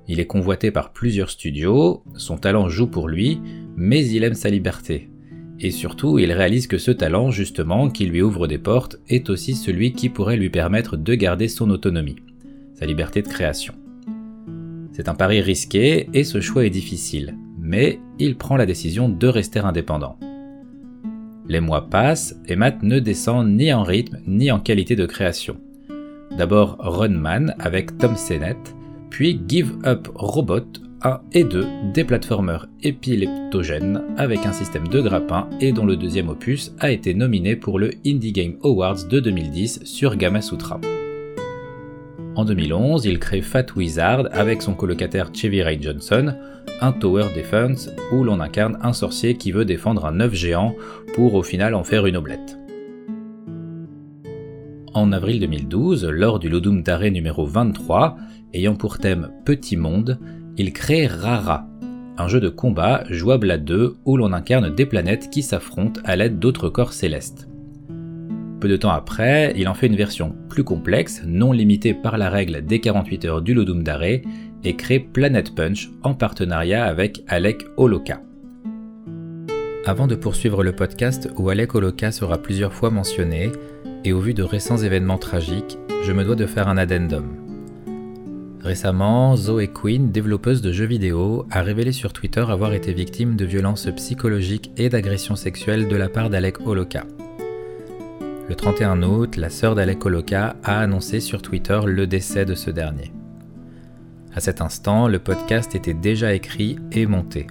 Il 0.07 0.19
est 0.19 0.27
convoité 0.27 0.69
par 0.69 0.91
plusieurs 0.91 1.31
studios, 1.31 2.03
son 2.15 2.37
talent 2.37 2.69
joue 2.69 2.87
pour 2.87 3.07
lui, 3.07 3.41
mais 3.75 4.05
il 4.05 4.23
aime 4.23 4.35
sa 4.35 4.49
liberté. 4.49 5.09
Et 5.61 5.71
surtout, 5.71 6.19
il 6.19 6.31
réalise 6.31 6.67
que 6.67 6.77
ce 6.77 6.91
talent, 6.91 7.31
justement, 7.31 7.89
qui 7.89 8.05
lui 8.05 8.21
ouvre 8.21 8.47
des 8.47 8.57
portes, 8.57 8.97
est 9.09 9.29
aussi 9.29 9.55
celui 9.55 9.91
qui 9.91 10.07
pourrait 10.07 10.37
lui 10.37 10.49
permettre 10.49 10.95
de 10.95 11.15
garder 11.15 11.49
son 11.49 11.69
autonomie, 11.69 12.15
sa 12.75 12.85
liberté 12.85 13.21
de 13.21 13.27
création. 13.27 13.73
C'est 14.93 15.09
un 15.09 15.15
pari 15.15 15.41
risqué 15.41 16.09
et 16.13 16.23
ce 16.23 16.39
choix 16.39 16.65
est 16.65 16.69
difficile, 16.69 17.35
mais 17.59 17.99
il 18.19 18.37
prend 18.37 18.55
la 18.55 18.65
décision 18.65 19.09
de 19.09 19.27
rester 19.27 19.59
indépendant. 19.59 20.17
Les 21.47 21.59
mois 21.59 21.89
passent 21.89 22.35
et 22.47 22.55
Matt 22.55 22.83
ne 22.83 22.99
descend 22.99 23.49
ni 23.49 23.73
en 23.73 23.83
rythme 23.83 24.19
ni 24.27 24.51
en 24.51 24.59
qualité 24.59 24.95
de 24.95 25.05
création. 25.05 25.57
D'abord 26.37 26.77
Runman 26.79 27.55
avec 27.59 27.97
Tom 27.97 28.15
Sennett, 28.15 28.75
puis 29.09 29.41
Give 29.47 29.73
Up 29.85 30.07
Robot 30.13 30.67
1 31.01 31.21
et 31.31 31.43
2, 31.45 31.65
des 31.93 32.03
plateformeurs 32.03 32.67
épileptogènes 32.83 34.01
avec 34.17 34.45
un 34.45 34.51
système 34.51 34.87
de 34.87 34.99
grappin 34.99 35.47
et 35.61 35.71
dont 35.71 35.85
le 35.85 35.95
deuxième 35.95 36.27
opus 36.29 36.73
a 36.79 36.91
été 36.91 37.13
nominé 37.13 37.55
pour 37.55 37.79
le 37.79 37.91
Indie 38.05 38.33
Game 38.33 38.55
Awards 38.63 39.05
de 39.09 39.19
2010 39.19 39.85
sur 39.85 40.17
Gamasutra. 40.17 40.81
En 42.35 42.43
2011, 42.43 43.05
il 43.05 43.19
crée 43.19 43.41
Fat 43.41 43.65
Wizard 43.75 44.27
avec 44.31 44.61
son 44.61 44.73
colocataire 44.73 45.31
Chevy 45.33 45.61
Ray 45.61 45.81
Johnson, 45.81 46.33
un 46.81 46.91
Tower 46.91 47.27
Defense 47.35 47.89
où 48.11 48.23
l'on 48.23 48.41
incarne 48.41 48.77
un 48.81 48.93
sorcier 48.93 49.35
qui 49.35 49.51
veut 49.51 49.65
défendre 49.65 50.05
un 50.05 50.19
œuf 50.19 50.33
géant 50.33 50.75
pour 51.13 51.33
au 51.33 51.43
final 51.43 51.75
en 51.75 51.83
faire 51.83 52.05
une 52.07 52.17
omelette. 52.17 52.57
En 54.93 55.11
avril 55.11 55.39
2012, 55.39 56.05
lors 56.05 56.39
du 56.39 56.49
Lodum 56.49 56.81
Dare 56.81 57.11
numéro 57.11 57.45
23, 57.45 58.17
ayant 58.53 58.75
pour 58.75 58.97
thème 58.97 59.29
Petit 59.45 59.77
Monde, 59.77 60.19
il 60.59 60.73
crée 60.73 61.07
Rara, 61.07 61.65
un 62.17 62.27
jeu 62.27 62.41
de 62.41 62.49
combat 62.49 63.05
jouable 63.09 63.49
à 63.49 63.57
deux 63.57 63.95
où 64.03 64.17
l'on 64.17 64.33
incarne 64.33 64.75
des 64.75 64.85
planètes 64.85 65.29
qui 65.29 65.41
s'affrontent 65.41 66.01
à 66.03 66.17
l'aide 66.17 66.37
d'autres 66.37 66.67
corps 66.67 66.91
célestes. 66.91 67.47
Peu 68.59 68.67
de 68.67 68.75
temps 68.75 68.91
après, 68.91 69.53
il 69.55 69.69
en 69.69 69.73
fait 69.73 69.87
une 69.87 69.95
version 69.95 70.35
plus 70.49 70.65
complexe, 70.65 71.23
non 71.25 71.53
limitée 71.53 71.93
par 71.93 72.17
la 72.17 72.29
règle 72.29 72.65
des 72.65 72.81
48 72.81 73.25
heures 73.25 73.41
du 73.41 73.53
Lodum 73.53 73.83
Dare, 73.83 74.03
et 74.03 74.75
crée 74.75 74.99
Planet 74.99 75.55
Punch 75.55 75.91
en 76.03 76.13
partenariat 76.13 76.83
avec 76.83 77.23
Alec 77.29 77.63
Holoka. 77.77 78.21
Avant 79.85 80.07
de 80.07 80.15
poursuivre 80.15 80.61
le 80.61 80.75
podcast 80.75 81.29
où 81.37 81.49
Alec 81.49 81.73
Holoka 81.73 82.11
sera 82.11 82.37
plusieurs 82.37 82.73
fois 82.73 82.89
mentionné, 82.89 83.53
et 84.03 84.11
au 84.11 84.19
vu 84.19 84.33
de 84.33 84.43
récents 84.43 84.77
événements 84.77 85.17
tragiques, 85.17 85.77
je 86.03 86.11
me 86.11 86.25
dois 86.25 86.35
de 86.35 86.45
faire 86.45 86.67
un 86.67 86.75
addendum. 86.75 87.48
Récemment, 88.61 89.37
Zoe 89.37 89.67
Quinn, 89.67 90.11
développeuse 90.11 90.61
de 90.61 90.73
jeux 90.73 90.85
vidéo, 90.85 91.45
a 91.49 91.61
révélé 91.61 91.93
sur 91.93 92.11
Twitter 92.11 92.43
avoir 92.47 92.73
été 92.73 92.91
victime 92.91 93.37
de 93.37 93.45
violences 93.45 93.87
psychologiques 93.95 94.71
et 94.75 94.89
d'agressions 94.89 95.37
sexuelles 95.37 95.87
de 95.87 95.95
la 95.95 96.09
part 96.09 96.29
d'Alec 96.29 96.59
Holoka. 96.67 97.05
Le 98.49 98.55
31 98.55 99.01
août, 99.03 99.37
la 99.37 99.49
sœur 99.49 99.75
d'Alec 99.75 100.05
Holoka 100.05 100.57
a 100.63 100.79
annoncé 100.81 101.21
sur 101.21 101.41
Twitter 101.41 101.79
le 101.85 102.05
décès 102.05 102.43
de 102.43 102.53
ce 102.53 102.69
dernier. 102.69 103.13
À 104.35 104.41
cet 104.41 104.59
instant, 104.59 105.07
le 105.07 105.19
podcast 105.19 105.73
était 105.73 105.93
déjà 105.93 106.33
écrit 106.33 106.77
et 106.91 107.05
monté. 107.05 107.47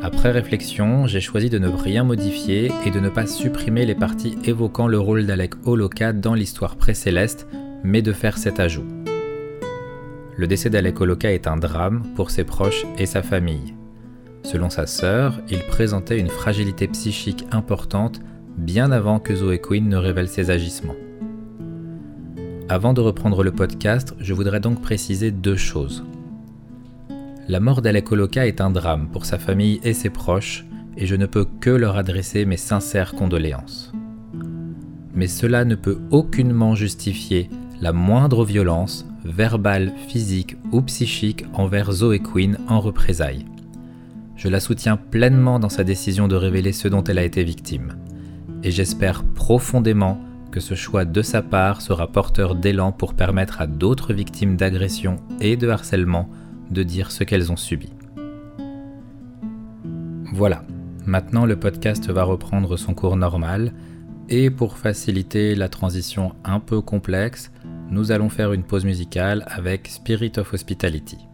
Après 0.00 0.30
réflexion, 0.30 1.06
j'ai 1.06 1.20
choisi 1.20 1.50
de 1.50 1.58
ne 1.58 1.68
rien 1.68 2.04
modifier 2.04 2.72
et 2.86 2.90
de 2.90 3.00
ne 3.00 3.10
pas 3.10 3.26
supprimer 3.26 3.84
les 3.84 3.94
parties 3.94 4.38
évoquant 4.44 4.86
le 4.86 4.98
rôle 4.98 5.26
d'Alec 5.26 5.54
Holoka 5.66 6.14
dans 6.14 6.34
l'histoire 6.34 6.76
précéleste, 6.76 7.46
mais 7.82 8.00
de 8.00 8.12
faire 8.12 8.38
cet 8.38 8.60
ajout. 8.60 8.86
Le 10.36 10.48
décès 10.48 10.68
d'Alec 10.68 11.00
Holoka 11.00 11.32
est 11.32 11.46
un 11.46 11.56
drame 11.56 12.02
pour 12.16 12.30
ses 12.30 12.42
proches 12.42 12.84
et 12.98 13.06
sa 13.06 13.22
famille. 13.22 13.74
Selon 14.42 14.68
sa 14.68 14.86
sœur, 14.86 15.40
il 15.48 15.60
présentait 15.60 16.18
une 16.18 16.28
fragilité 16.28 16.88
psychique 16.88 17.46
importante 17.52 18.20
bien 18.58 18.90
avant 18.90 19.20
que 19.20 19.34
Zoé 19.34 19.58
Quinn 19.60 19.88
ne 19.88 19.96
révèle 19.96 20.28
ses 20.28 20.50
agissements. 20.50 20.96
Avant 22.68 22.94
de 22.94 23.00
reprendre 23.00 23.44
le 23.44 23.52
podcast, 23.52 24.14
je 24.18 24.34
voudrais 24.34 24.60
donc 24.60 24.82
préciser 24.82 25.30
deux 25.30 25.56
choses. 25.56 26.04
La 27.46 27.60
mort 27.60 27.80
d'Alec 27.80 28.10
Holoka 28.10 28.46
est 28.46 28.60
un 28.60 28.70
drame 28.70 29.08
pour 29.12 29.26
sa 29.26 29.38
famille 29.38 29.80
et 29.84 29.92
ses 29.92 30.10
proches, 30.10 30.64
et 30.96 31.06
je 31.06 31.14
ne 31.14 31.26
peux 31.26 31.46
que 31.60 31.70
leur 31.70 31.96
adresser 31.96 32.44
mes 32.44 32.56
sincères 32.56 33.14
condoléances. 33.14 33.92
Mais 35.14 35.28
cela 35.28 35.64
ne 35.64 35.74
peut 35.74 35.98
aucunement 36.10 36.74
justifier 36.74 37.50
la 37.80 37.92
moindre 37.92 38.44
violence, 38.44 39.06
verbale, 39.24 39.92
physique 40.08 40.56
ou 40.72 40.82
psychique, 40.82 41.44
envers 41.54 41.92
Zoe 41.92 42.18
Quinn 42.18 42.58
en 42.68 42.80
représailles. 42.80 43.46
Je 44.36 44.48
la 44.48 44.60
soutiens 44.60 44.96
pleinement 44.96 45.58
dans 45.58 45.68
sa 45.68 45.84
décision 45.84 46.28
de 46.28 46.36
révéler 46.36 46.72
ce 46.72 46.88
dont 46.88 47.04
elle 47.04 47.18
a 47.18 47.24
été 47.24 47.44
victime, 47.44 47.96
et 48.62 48.70
j'espère 48.70 49.24
profondément 49.24 50.20
que 50.50 50.60
ce 50.60 50.74
choix 50.74 51.04
de 51.04 51.22
sa 51.22 51.42
part 51.42 51.82
sera 51.82 52.06
porteur 52.06 52.54
d'élan 52.54 52.92
pour 52.92 53.14
permettre 53.14 53.60
à 53.60 53.66
d'autres 53.66 54.12
victimes 54.12 54.56
d'agression 54.56 55.16
et 55.40 55.56
de 55.56 55.68
harcèlement 55.68 56.28
de 56.70 56.82
dire 56.82 57.10
ce 57.10 57.24
qu'elles 57.24 57.50
ont 57.50 57.56
subi. 57.56 57.90
Voilà, 60.32 60.64
maintenant 61.06 61.46
le 61.46 61.56
podcast 61.56 62.10
va 62.10 62.24
reprendre 62.24 62.76
son 62.76 62.94
cours 62.94 63.16
normal 63.16 63.72
et 64.28 64.50
pour 64.50 64.78
faciliter 64.78 65.54
la 65.54 65.68
transition 65.68 66.34
un 66.44 66.60
peu 66.60 66.80
complexe, 66.80 67.50
nous 67.94 68.10
allons 68.10 68.28
faire 68.28 68.52
une 68.52 68.64
pause 68.64 68.84
musicale 68.84 69.44
avec 69.46 69.86
Spirit 69.86 70.32
of 70.38 70.52
Hospitality. 70.52 71.28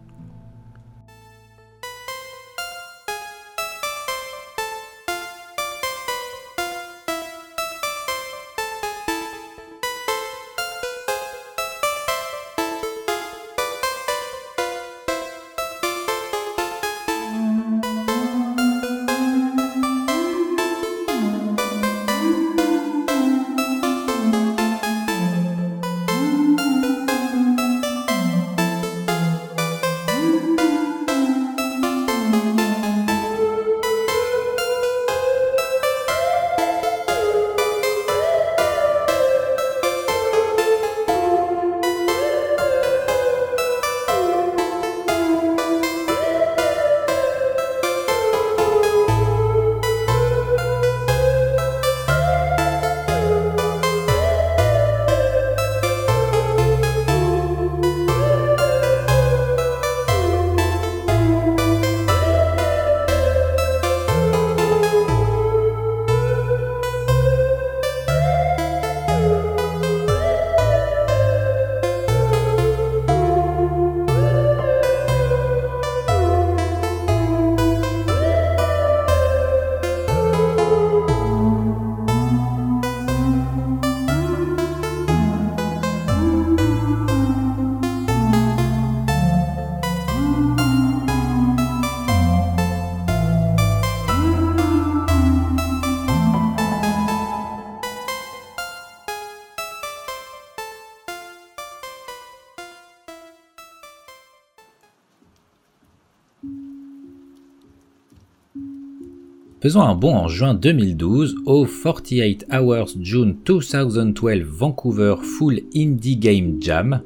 Faisons 109.61 109.83
un 109.83 109.93
bond 109.93 110.15
en 110.15 110.27
juin 110.27 110.55
2012 110.55 111.35
au 111.45 111.67
48 111.67 112.47
Hours 112.51 112.89
June 112.99 113.35
2012 113.45 114.43
Vancouver 114.43 115.15
Full 115.21 115.61
Indie 115.75 116.17
Game 116.17 116.57
Jam 116.59 117.01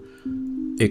et 0.80 0.90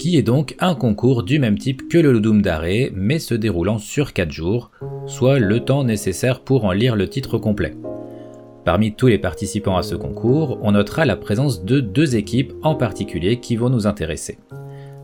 qui 0.00 0.16
est 0.16 0.22
donc 0.22 0.56
un 0.58 0.74
concours 0.74 1.22
du 1.22 1.38
même 1.38 1.56
type 1.56 1.88
que 1.88 1.96
le 1.96 2.10
Ludum 2.10 2.42
Dare, 2.42 2.90
mais 2.92 3.20
se 3.20 3.34
déroulant 3.34 3.78
sur 3.78 4.12
4 4.12 4.32
jours, 4.32 4.72
soit 5.06 5.38
le 5.38 5.60
temps 5.60 5.84
nécessaire 5.84 6.40
pour 6.40 6.64
en 6.64 6.72
lire 6.72 6.96
le 6.96 7.08
titre 7.08 7.38
complet. 7.38 7.76
Parmi 8.64 8.96
tous 8.96 9.06
les 9.06 9.18
participants 9.18 9.76
à 9.76 9.84
ce 9.84 9.94
concours, 9.94 10.58
on 10.62 10.72
notera 10.72 11.04
la 11.04 11.14
présence 11.14 11.64
de 11.64 11.78
deux 11.78 12.16
équipes 12.16 12.52
en 12.64 12.74
particulier 12.74 13.38
qui 13.38 13.54
vont 13.54 13.70
nous 13.70 13.86
intéresser. 13.86 14.38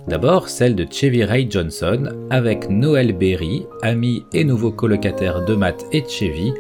D'abord 0.07 0.49
celle 0.49 0.75
de 0.75 0.87
Chevy 0.91 1.25
Ray 1.25 1.49
Johnson 1.51 2.11
avec 2.31 2.71
Noël 2.71 3.13
Berry, 3.13 3.67
ami 3.83 4.25
et 4.33 4.45
nouveau 4.45 4.71
colocataire 4.71 5.45
de 5.45 5.55
Matt 5.55 5.85
et 5.93 6.05
Chevy, 6.09 6.53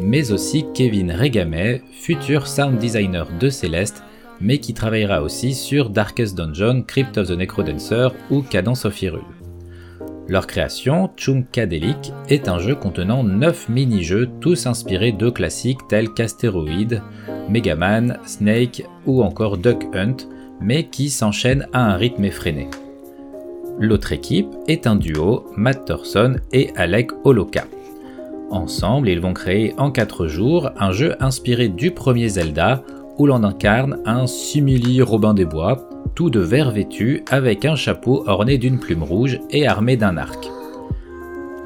mais 0.00 0.32
aussi 0.32 0.66
Kevin 0.74 1.12
Regamet, 1.12 1.82
futur 1.92 2.46
sound 2.46 2.78
designer 2.78 3.28
de 3.38 3.48
Céleste, 3.48 4.02
mais 4.40 4.58
qui 4.58 4.74
travaillera 4.74 5.22
aussi 5.22 5.54
sur 5.54 5.90
Darkest 5.90 6.36
Dungeon, 6.36 6.82
Crypt 6.82 7.18
of 7.18 7.28
the 7.28 7.32
Necrodancer 7.32 8.08
ou 8.30 8.42
Cadence 8.42 8.84
of 8.84 9.00
Hyrule. 9.00 9.22
Leur 10.26 10.46
création, 10.46 11.10
Chunkadelic, 11.16 12.12
est 12.30 12.48
un 12.48 12.58
jeu 12.58 12.74
contenant 12.74 13.22
9 13.22 13.68
mini-jeux 13.68 14.30
tous 14.40 14.66
inspirés 14.66 15.12
de 15.12 15.28
classiques 15.28 15.86
tels 15.88 16.12
qu'Asteroid, 16.14 17.02
Mega 17.50 17.76
Man, 17.76 18.18
Snake 18.24 18.84
ou 19.04 19.22
encore 19.22 19.58
Duck 19.58 19.84
Hunt, 19.94 20.16
mais 20.60 20.84
qui 20.88 21.10
s'enchaînent 21.10 21.68
à 21.74 21.92
un 21.92 21.96
rythme 21.96 22.24
effréné. 22.24 22.68
L'autre 23.78 24.12
équipe 24.12 24.48
est 24.68 24.86
un 24.86 24.94
duo, 24.94 25.46
Matt 25.56 25.86
Thorson 25.86 26.36
et 26.52 26.70
Alec 26.76 27.10
Holoka. 27.24 27.64
Ensemble, 28.50 29.08
ils 29.08 29.20
vont 29.20 29.32
créer 29.32 29.74
en 29.78 29.90
4 29.90 30.28
jours 30.28 30.70
un 30.78 30.92
jeu 30.92 31.16
inspiré 31.18 31.68
du 31.68 31.90
premier 31.90 32.28
Zelda, 32.28 32.84
où 33.18 33.26
l'on 33.26 33.42
incarne 33.42 33.98
un 34.06 34.28
simili 34.28 35.02
Robin 35.02 35.34
des 35.34 35.44
Bois, 35.44 35.88
tout 36.14 36.30
de 36.30 36.38
vert 36.38 36.70
vêtu 36.70 37.24
avec 37.30 37.64
un 37.64 37.74
chapeau 37.74 38.22
orné 38.26 38.58
d'une 38.58 38.78
plume 38.78 39.02
rouge 39.02 39.40
et 39.50 39.66
armé 39.66 39.96
d'un 39.96 40.16
arc. 40.16 40.48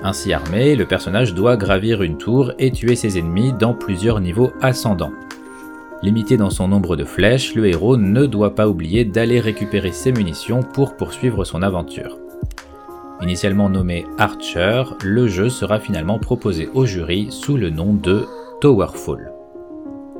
Ainsi 0.02 0.32
armé, 0.32 0.76
le 0.76 0.86
personnage 0.86 1.34
doit 1.34 1.56
gravir 1.56 2.02
une 2.02 2.16
tour 2.16 2.52
et 2.58 2.70
tuer 2.70 2.96
ses 2.96 3.18
ennemis 3.18 3.52
dans 3.52 3.74
plusieurs 3.74 4.20
niveaux 4.20 4.50
ascendants. 4.62 5.12
Limité 6.00 6.36
dans 6.36 6.50
son 6.50 6.68
nombre 6.68 6.94
de 6.94 7.04
flèches, 7.04 7.56
le 7.56 7.66
héros 7.66 7.96
ne 7.96 8.26
doit 8.26 8.54
pas 8.54 8.68
oublier 8.68 9.04
d'aller 9.04 9.40
récupérer 9.40 9.90
ses 9.90 10.12
munitions 10.12 10.62
pour 10.62 10.96
poursuivre 10.96 11.44
son 11.44 11.60
aventure. 11.62 12.18
Initialement 13.20 13.68
nommé 13.68 14.06
Archer, 14.16 14.84
le 15.02 15.26
jeu 15.26 15.48
sera 15.48 15.80
finalement 15.80 16.20
proposé 16.20 16.68
au 16.72 16.86
jury 16.86 17.26
sous 17.30 17.56
le 17.56 17.70
nom 17.70 17.94
de 17.94 18.26
Towerfall. 18.60 19.32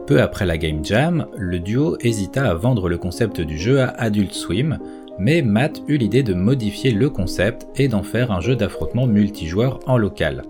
Peu 0.08 0.20
après 0.20 0.46
la 0.46 0.58
Game 0.58 0.84
Jam, 0.84 1.26
le 1.36 1.60
duo 1.60 1.96
hésita 2.00 2.50
à 2.50 2.54
vendre 2.54 2.88
le 2.88 2.98
concept 2.98 3.40
du 3.40 3.56
jeu 3.56 3.80
à 3.80 3.88
Adult 3.88 4.32
Swim, 4.32 4.78
mais 5.20 5.42
Matt 5.42 5.82
eut 5.86 5.98
l'idée 5.98 6.24
de 6.24 6.34
modifier 6.34 6.90
le 6.90 7.08
concept 7.08 7.68
et 7.76 7.86
d'en 7.86 8.02
faire 8.02 8.32
un 8.32 8.40
jeu 8.40 8.56
d'affrontement 8.56 9.06
multijoueur 9.06 9.78
en 9.86 9.96
local. 9.96 10.42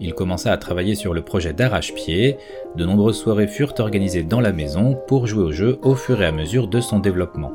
Il 0.00 0.14
commença 0.14 0.52
à 0.52 0.56
travailler 0.56 0.94
sur 0.94 1.12
le 1.12 1.22
projet 1.22 1.52
d'arrache-pied, 1.52 2.36
de 2.76 2.84
nombreuses 2.84 3.18
soirées 3.18 3.48
furent 3.48 3.74
organisées 3.78 4.22
dans 4.22 4.40
la 4.40 4.52
maison 4.52 4.96
pour 5.08 5.26
jouer 5.26 5.44
au 5.44 5.52
jeu 5.52 5.78
au 5.82 5.94
fur 5.94 6.22
et 6.22 6.26
à 6.26 6.32
mesure 6.32 6.68
de 6.68 6.80
son 6.80 7.00
développement. 7.00 7.52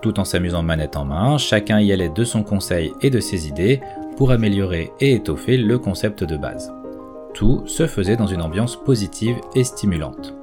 Tout 0.00 0.18
en 0.18 0.24
s'amusant 0.24 0.62
manette 0.62 0.96
en 0.96 1.04
main, 1.04 1.36
chacun 1.36 1.78
y 1.80 1.92
allait 1.92 2.08
de 2.08 2.24
son 2.24 2.42
conseil 2.42 2.92
et 3.02 3.10
de 3.10 3.20
ses 3.20 3.48
idées 3.48 3.80
pour 4.16 4.30
améliorer 4.30 4.90
et 5.00 5.12
étoffer 5.12 5.58
le 5.58 5.78
concept 5.78 6.24
de 6.24 6.38
base. 6.38 6.72
Tout 7.34 7.66
se 7.66 7.86
faisait 7.86 8.16
dans 8.16 8.26
une 8.26 8.42
ambiance 8.42 8.82
positive 8.82 9.36
et 9.54 9.64
stimulante. 9.64 10.34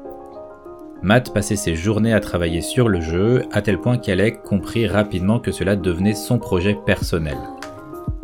Matt 1.02 1.34
passait 1.34 1.56
ses 1.56 1.76
journées 1.76 2.14
à 2.14 2.20
travailler 2.20 2.62
sur 2.62 2.90
le 2.90 3.02
jeu, 3.02 3.44
à 3.52 3.62
tel 3.62 3.80
point 3.80 3.98
qu'Alec 3.98 4.44
comprit 4.44 4.88
rapidement 4.88 5.40
que 5.40 5.52
cela 5.52 5.76
devenait 5.76 6.16
son 6.16 6.40
projet 6.40 6.78
personnel. 6.86 7.38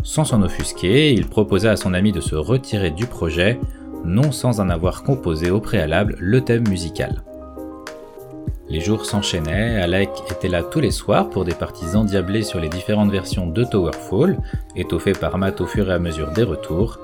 Sans 0.03 0.25
s'en 0.25 0.43
offusquer, 0.43 1.13
il 1.13 1.27
proposa 1.27 1.71
à 1.71 1.75
son 1.77 1.93
ami 1.93 2.11
de 2.11 2.19
se 2.19 2.35
retirer 2.35 2.91
du 2.91 3.05
projet, 3.05 3.59
non 4.03 4.33
sans 4.33 4.59
en 4.59 4.69
avoir 4.69 5.03
composé 5.03 5.49
au 5.49 5.61
préalable 5.61 6.17
le 6.19 6.41
thème 6.41 6.67
musical. 6.67 7.23
Les 8.67 8.81
jours 8.81 9.05
s'enchaînaient, 9.05 9.81
Alec 9.81 10.09
était 10.29 10.49
là 10.49 10.61
tous 10.61 10.81
les 10.81 10.91
soirs 10.91 11.29
pour 11.29 11.45
des 11.45 11.53
parties 11.53 11.95
endiablées 11.95 12.43
sur 12.43 12.59
les 12.59 12.69
différentes 12.69 13.11
versions 13.11 13.47
de 13.47 13.63
Towerfall, 13.63 14.37
étoffées 14.75 15.13
par 15.13 15.37
Matt 15.37 15.61
au 15.61 15.67
fur 15.67 15.89
et 15.89 15.93
à 15.93 15.99
mesure 15.99 16.31
des 16.31 16.43
retours, 16.43 16.99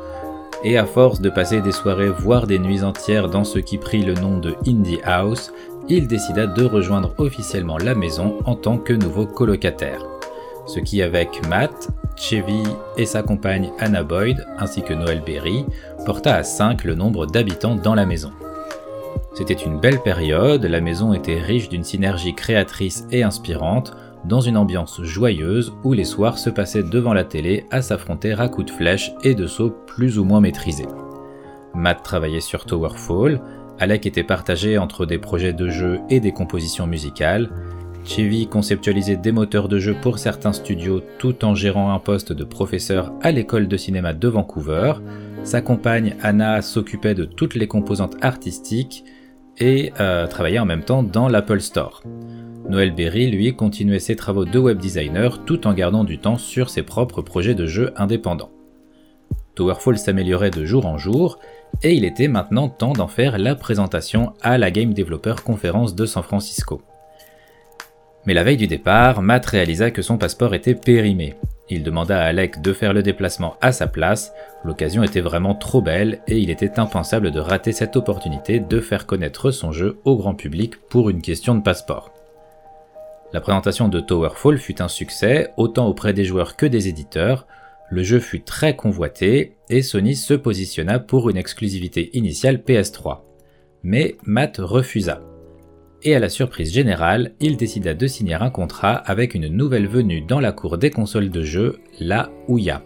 et 0.66 0.78
à 0.78 0.86
force 0.86 1.22
de 1.22 1.30
passer 1.30 1.62
des 1.62 1.72
soirées 1.72 2.10
voire 2.10 2.48
des 2.48 2.60
nuits 2.60 2.84
entières 2.84 3.30
dans 3.30 3.46
ce 3.46 3.60
qui 3.60 3.78
prit 3.78 4.04
le 4.04 4.14
nom 4.14 4.40
de 4.40 4.56
Indie 4.68 5.00
House, 5.06 5.54
il 5.88 6.08
décida 6.08 6.48
de 6.48 6.66
rejoindre 6.66 7.14
officiellement 7.18 7.78
la 7.78 7.96
maison 7.96 8.40
en 8.46 8.56
tant 8.56 8.78
que 8.78 8.94
nouveau 8.94 9.26
colocataire. 9.26 10.09
Ce 10.70 10.80
qui 10.80 11.02
avec 11.02 11.48
Matt 11.50 11.90
Chevy 12.16 12.62
et 12.96 13.08
sa 13.08 13.24
compagne 13.24 13.72
Anna 13.80 14.04
Boyd, 14.04 14.46
ainsi 14.60 14.84
que 14.84 14.94
Noël 14.94 15.24
Berry, 15.26 15.66
porta 16.06 16.36
à 16.36 16.44
5 16.44 16.84
le 16.84 16.94
nombre 16.94 17.26
d'habitants 17.26 17.74
dans 17.74 17.96
la 17.96 18.06
maison. 18.06 18.32
C'était 19.34 19.56
une 19.56 19.80
belle 19.80 20.00
période, 20.04 20.64
la 20.64 20.80
maison 20.80 21.12
était 21.14 21.40
riche 21.40 21.70
d'une 21.70 21.84
synergie 21.84 22.36
créatrice 22.36 23.08
et 23.10 23.24
inspirante, 23.24 23.98
dans 24.26 24.42
une 24.42 24.58
ambiance 24.58 25.02
joyeuse 25.02 25.74
où 25.84 25.94
les 25.94 26.04
soirs 26.04 26.38
se 26.38 26.52
passaient 26.52 26.84
devant 26.84 27.14
la 27.14 27.24
télé 27.24 27.66
à 27.72 27.82
s'affronter 27.82 28.34
à 28.34 28.48
coups 28.48 28.68
de 28.68 28.78
flèches 28.78 29.12
et 29.24 29.34
de 29.34 29.48
sauts 29.48 29.74
plus 29.88 30.20
ou 30.20 30.24
moins 30.24 30.40
maîtrisés. 30.40 30.88
Matt 31.74 32.04
travaillait 32.04 32.42
sur 32.42 32.66
Towerfall, 32.66 33.42
Alec 33.80 34.06
était 34.06 34.24
partagé 34.24 34.78
entre 34.78 35.08
des 35.08 35.18
projets 35.18 35.54
de 35.54 35.68
jeu 35.68 36.00
et 36.12 36.20
des 36.20 36.32
compositions 36.32 36.86
musicales, 36.86 37.50
Chevy 38.10 38.48
conceptualisait 38.48 39.18
des 39.18 39.32
moteurs 39.32 39.68
de 39.68 39.78
jeu 39.78 39.94
pour 39.94 40.18
certains 40.18 40.52
studios 40.52 41.04
tout 41.20 41.46
en 41.46 41.54
gérant 41.54 41.94
un 41.94 42.00
poste 42.00 42.34
de 42.34 42.44
professeur 42.44 43.14
à 43.22 43.30
l'école 43.30 43.68
de 43.68 43.78
cinéma 43.78 44.14
de 44.14 44.28
Vancouver. 44.28 44.94
Sa 45.44 45.62
compagne 45.62 46.16
Anna 46.24 46.64
s'occupait 46.64 47.14
de 47.14 47.26
toutes 47.26 47.54
les 47.54 47.68
composantes 47.68 48.18
artistiques 48.22 49.04
et 49.60 49.94
euh, 50.00 50.26
travaillait 50.26 50.58
en 50.58 50.66
même 50.66 50.84
temps 50.84 51.04
dans 51.04 51.28
l'Apple 51.28 51.62
Store. 51.62 52.02
Noël 52.68 52.96
Berry, 52.96 53.30
lui, 53.30 53.56
continuait 53.56 54.00
ses 54.00 54.16
travaux 54.16 54.46
de 54.46 54.58
web 54.58 54.80
designer 54.80 55.46
tout 55.46 55.68
en 55.68 55.74
gardant 55.74 56.04
du 56.04 56.18
temps 56.18 56.40
sur 56.40 56.72
ses 56.72 56.82
propres 56.82 57.22
projets 57.22 57.56
de 57.56 57.68
jeux 57.68 57.94
indépendants. 57.96 58.52
Towerfall 59.54 60.00
s'améliorait 60.00 60.50
de 60.50 60.66
jour 60.66 60.88
en 60.88 60.98
jour, 60.98 61.38
et 61.84 61.94
il 61.94 62.06
était 62.06 62.28
maintenant 62.28 62.70
temps 62.70 62.94
d'en 62.94 63.08
faire 63.08 63.38
la 63.38 63.56
présentation 63.56 64.34
à 64.42 64.58
la 64.58 64.72
Game 64.72 64.96
Developer 64.96 65.36
Conference 65.46 65.94
de 65.94 66.08
San 66.08 66.24
Francisco. 66.24 66.82
Mais 68.30 68.36
la 68.36 68.44
veille 68.44 68.58
du 68.58 68.68
départ, 68.68 69.24
Matt 69.24 69.48
réalisa 69.48 69.90
que 69.90 70.04
son 70.04 70.20
passeport 70.20 70.54
était 70.54 70.76
périmé. 70.76 71.34
Il 71.68 71.82
demanda 71.82 72.22
à 72.22 72.26
Alec 72.26 72.62
de 72.62 72.74
faire 72.74 72.94
le 72.94 73.02
déplacement 73.02 73.56
à 73.60 73.72
sa 73.72 73.88
place, 73.88 74.34
l'occasion 74.64 75.02
était 75.02 75.20
vraiment 75.20 75.56
trop 75.56 75.82
belle 75.82 76.20
et 76.28 76.38
il 76.38 76.52
était 76.52 76.80
impensable 76.80 77.32
de 77.32 77.40
rater 77.40 77.72
cette 77.72 77.96
opportunité 77.96 78.60
de 78.60 78.82
faire 78.82 79.08
connaître 79.08 79.50
son 79.50 79.72
jeu 79.72 79.98
au 80.06 80.16
grand 80.16 80.36
public 80.36 80.76
pour 80.90 81.10
une 81.10 81.24
question 81.24 81.56
de 81.56 81.64
passeport. 81.64 82.14
La 83.34 83.42
présentation 83.42 83.88
de 83.88 84.00
Towerfall 84.00 84.60
fut 84.60 84.80
un 84.80 84.90
succès, 84.90 85.50
autant 85.58 85.88
auprès 85.88 86.14
des 86.14 86.26
joueurs 86.26 86.56
que 86.56 86.68
des 86.68 86.88
éditeurs, 86.88 87.48
le 87.90 88.04
jeu 88.04 88.20
fut 88.20 88.42
très 88.42 88.76
convoité 88.76 89.56
et 89.72 89.82
Sony 89.82 90.16
se 90.16 90.36
positionna 90.36 91.00
pour 91.00 91.32
une 91.32 91.38
exclusivité 91.38 92.16
initiale 92.16 92.58
PS3. 92.58 93.22
Mais 93.82 94.18
Matt 94.22 94.58
refusa 94.60 95.20
et 96.04 96.16
à 96.16 96.20
la 96.20 96.30
surprise 96.30 96.74
générale, 96.74 97.34
il 97.40 97.58
décida 97.58 97.94
de 97.94 98.08
signer 98.08 98.36
un 98.36 98.50
contrat 98.50 98.94
avec 98.94 99.34
une 99.34 99.48
nouvelle 99.48 99.88
venue 99.88 100.22
dans 100.22 100.40
la 100.40 100.52
cour 100.52 100.78
des 100.78 100.90
consoles 100.90 101.30
de 101.30 101.44
jeux, 101.44 101.80
la 102.00 102.30
Ouya. 102.48 102.84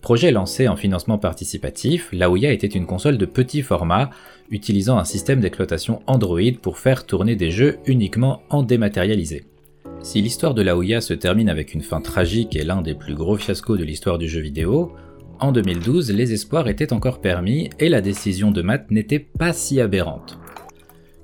Projet 0.00 0.30
lancé 0.30 0.66
en 0.66 0.76
financement 0.76 1.18
participatif, 1.18 2.08
la 2.12 2.30
Ouya 2.30 2.52
était 2.52 2.66
une 2.66 2.86
console 2.86 3.18
de 3.18 3.26
petit 3.26 3.62
format, 3.62 4.10
utilisant 4.50 4.98
un 4.98 5.04
système 5.04 5.40
d'exploitation 5.40 6.00
Android 6.06 6.52
pour 6.62 6.78
faire 6.78 7.04
tourner 7.04 7.36
des 7.36 7.50
jeux 7.50 7.78
uniquement 7.86 8.42
en 8.48 8.62
dématérialisé. 8.62 9.44
Si 10.02 10.22
l'histoire 10.22 10.54
de 10.54 10.62
la 10.62 10.76
Ouya 10.76 11.02
se 11.02 11.12
termine 11.12 11.50
avec 11.50 11.74
une 11.74 11.82
fin 11.82 12.00
tragique 12.00 12.56
et 12.56 12.64
l'un 12.64 12.80
des 12.80 12.94
plus 12.94 13.14
gros 13.14 13.36
fiascos 13.36 13.76
de 13.76 13.84
l'histoire 13.84 14.16
du 14.16 14.28
jeu 14.28 14.40
vidéo, 14.40 14.92
en 15.38 15.52
2012, 15.52 16.12
les 16.12 16.32
espoirs 16.32 16.68
étaient 16.68 16.92
encore 16.92 17.20
permis 17.20 17.70
et 17.78 17.88
la 17.88 18.00
décision 18.00 18.50
de 18.50 18.62
Matt 18.62 18.90
n'était 18.90 19.18
pas 19.18 19.52
si 19.52 19.80
aberrante. 19.80 20.38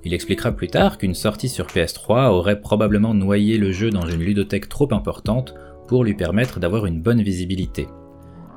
Il 0.03 0.13
expliquera 0.13 0.51
plus 0.51 0.67
tard 0.67 0.97
qu'une 0.97 1.15
sortie 1.15 1.49
sur 1.49 1.67
PS3 1.67 2.29
aurait 2.29 2.61
probablement 2.61 3.13
noyé 3.13 3.57
le 3.57 3.71
jeu 3.71 3.89
dans 3.89 4.07
une 4.07 4.21
ludothèque 4.21 4.69
trop 4.69 4.87
importante 4.93 5.53
pour 5.87 6.03
lui 6.03 6.13
permettre 6.13 6.59
d'avoir 6.59 6.85
une 6.85 7.01
bonne 7.01 7.21
visibilité. 7.21 7.87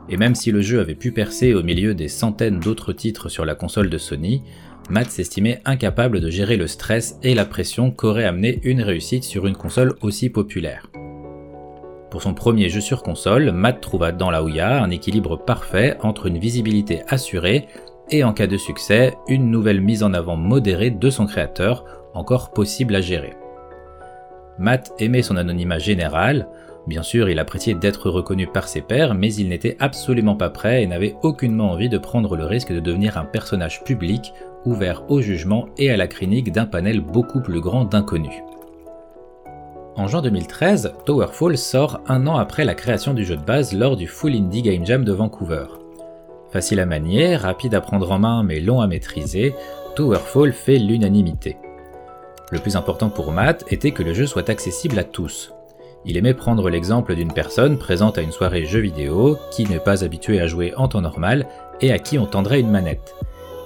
Et 0.09 0.17
même 0.17 0.35
si 0.35 0.51
le 0.51 0.61
jeu 0.61 0.81
avait 0.81 0.95
pu 0.95 1.13
percer 1.13 1.55
au 1.55 1.63
milieu 1.63 1.95
des 1.95 2.09
centaines 2.09 2.59
d'autres 2.59 2.93
titres 2.93 3.29
sur 3.29 3.45
la 3.45 3.55
console 3.55 3.91
de 3.91 3.99
Sony, 3.99 4.43
Matt 4.91 5.11
s'estimait 5.11 5.61
incapable 5.65 6.21
de 6.21 6.31
gérer 6.31 6.57
le 6.57 6.67
stress 6.67 7.19
et 7.23 7.35
la 7.35 7.45
pression 7.45 7.93
qu'aurait 7.93 8.25
amené 8.25 8.61
une 8.65 8.83
réussite 8.83 9.23
sur 9.23 9.47
une 9.47 9.57
console 9.57 9.95
aussi 10.03 10.31
populaire. 10.31 10.91
Pour 12.11 12.23
son 12.23 12.35
premier 12.35 12.69
jeu 12.69 12.81
sur 12.81 13.05
console, 13.05 13.53
Matt 13.53 13.81
trouva 13.81 14.11
dans 14.11 14.33
la 14.33 14.43
Ouya 14.43 14.83
un 14.83 14.91
équilibre 14.91 15.37
parfait 15.37 15.97
entre 16.03 16.27
une 16.27 16.39
visibilité 16.39 17.03
assurée 17.07 17.69
et 18.11 18.25
en 18.25 18.33
cas 18.33 18.47
de 18.47 18.57
succès, 18.57 19.17
une 19.29 19.51
nouvelle 19.51 19.81
mise 19.81 20.03
en 20.03 20.13
avant 20.13 20.37
modérée 20.37 20.91
de 20.91 21.11
son 21.11 21.27
créateur, 21.27 21.85
encore 22.15 22.51
possible 22.51 22.95
à 22.97 23.01
gérer. 23.01 23.35
Matt 24.59 24.93
aimait 24.99 25.23
son 25.23 25.37
anonymat 25.37 25.79
général, 25.79 26.49
bien 26.87 27.03
sûr 27.03 27.31
il 27.31 27.39
appréciait 27.39 27.75
d'être 27.75 28.11
reconnu 28.11 28.47
par 28.47 28.69
ses 28.69 28.83
pairs, 28.83 29.15
mais 29.15 29.33
il 29.35 29.49
n'était 29.49 29.77
absolument 29.79 30.37
pas 30.37 30.51
prêt 30.51 30.83
et 30.83 30.87
n'avait 30.87 31.17
aucunement 31.23 31.71
envie 31.71 31.89
de 31.89 31.99
prendre 31.99 32.37
le 32.37 32.45
risque 32.45 32.73
de 32.73 32.81
devenir 32.81 33.17
un 33.17 33.25
personnage 33.25 33.83
public, 33.85 34.35
ouvert 34.65 35.05
au 35.09 35.21
jugement 35.21 35.67
et 35.79 35.91
à 35.91 35.97
la 35.97 36.07
clinique 36.07 36.53
d'un 36.53 36.67
panel 36.67 37.01
beaucoup 37.01 37.41
plus 37.41 37.61
grand 37.61 37.85
d'inconnus. 37.85 38.43
En 39.97 40.07
juin 40.07 40.23
2013, 40.23 40.93
Towerfall 41.05 41.59
sort 41.59 42.01
un 42.07 42.27
an 42.27 42.37
après 42.37 42.65
la 42.65 42.75
création 42.75 43.13
du 43.13 43.25
jeu 43.25 43.37
de 43.37 43.45
base 43.45 43.75
lors 43.75 43.97
du 43.97 44.07
Full 44.07 44.35
Indie 44.35 44.63
Game 44.63 44.87
Jam 44.87 45.05
de 45.05 45.13
Vancouver. 45.13 45.80
Facile 46.53 46.81
à 46.81 46.87
manier, 46.87 47.37
rapide 47.37 47.75
à 47.75 47.81
prendre 47.81 48.11
en 48.11 48.19
main 48.19 48.43
mais 48.43 48.61
long 48.61 48.81
à 48.81 48.87
maîtriser, 48.87 49.55
Towerfall 49.95 50.53
fait 50.53 50.79
l'unanimité. 50.79 51.57
Le 52.51 52.59
plus 52.59 52.75
important 52.75 53.09
pour 53.09 53.31
Matt 53.31 53.65
était 53.69 53.93
que 53.93 54.03
le 54.03 54.15
jeu 54.15 54.27
soit 54.27 54.51
accessible 54.51 54.99
à 54.99 55.05
tous. 55.05 55.53
Il 56.05 56.17
aimait 56.17 56.35
prendre 56.35 56.69
l'exemple 56.69 57.15
d'une 57.15 57.33
personne 57.33 57.79
présente 57.79 58.19
à 58.19 58.23
une 58.23 58.33
soirée 58.33 58.65
jeu 58.65 58.81
vidéo 58.81 59.39
qui 59.53 59.65
n'est 59.65 59.79
pas 59.79 60.03
habituée 60.03 60.41
à 60.41 60.49
jouer 60.49 60.75
en 60.77 60.89
temps 60.89 61.03
normal 61.03 61.47
et 61.81 61.93
à 61.93 61.99
qui 61.99 62.19
on 62.19 62.27
tendrait 62.27 62.61
une 62.61 62.71
manette. 62.71 63.15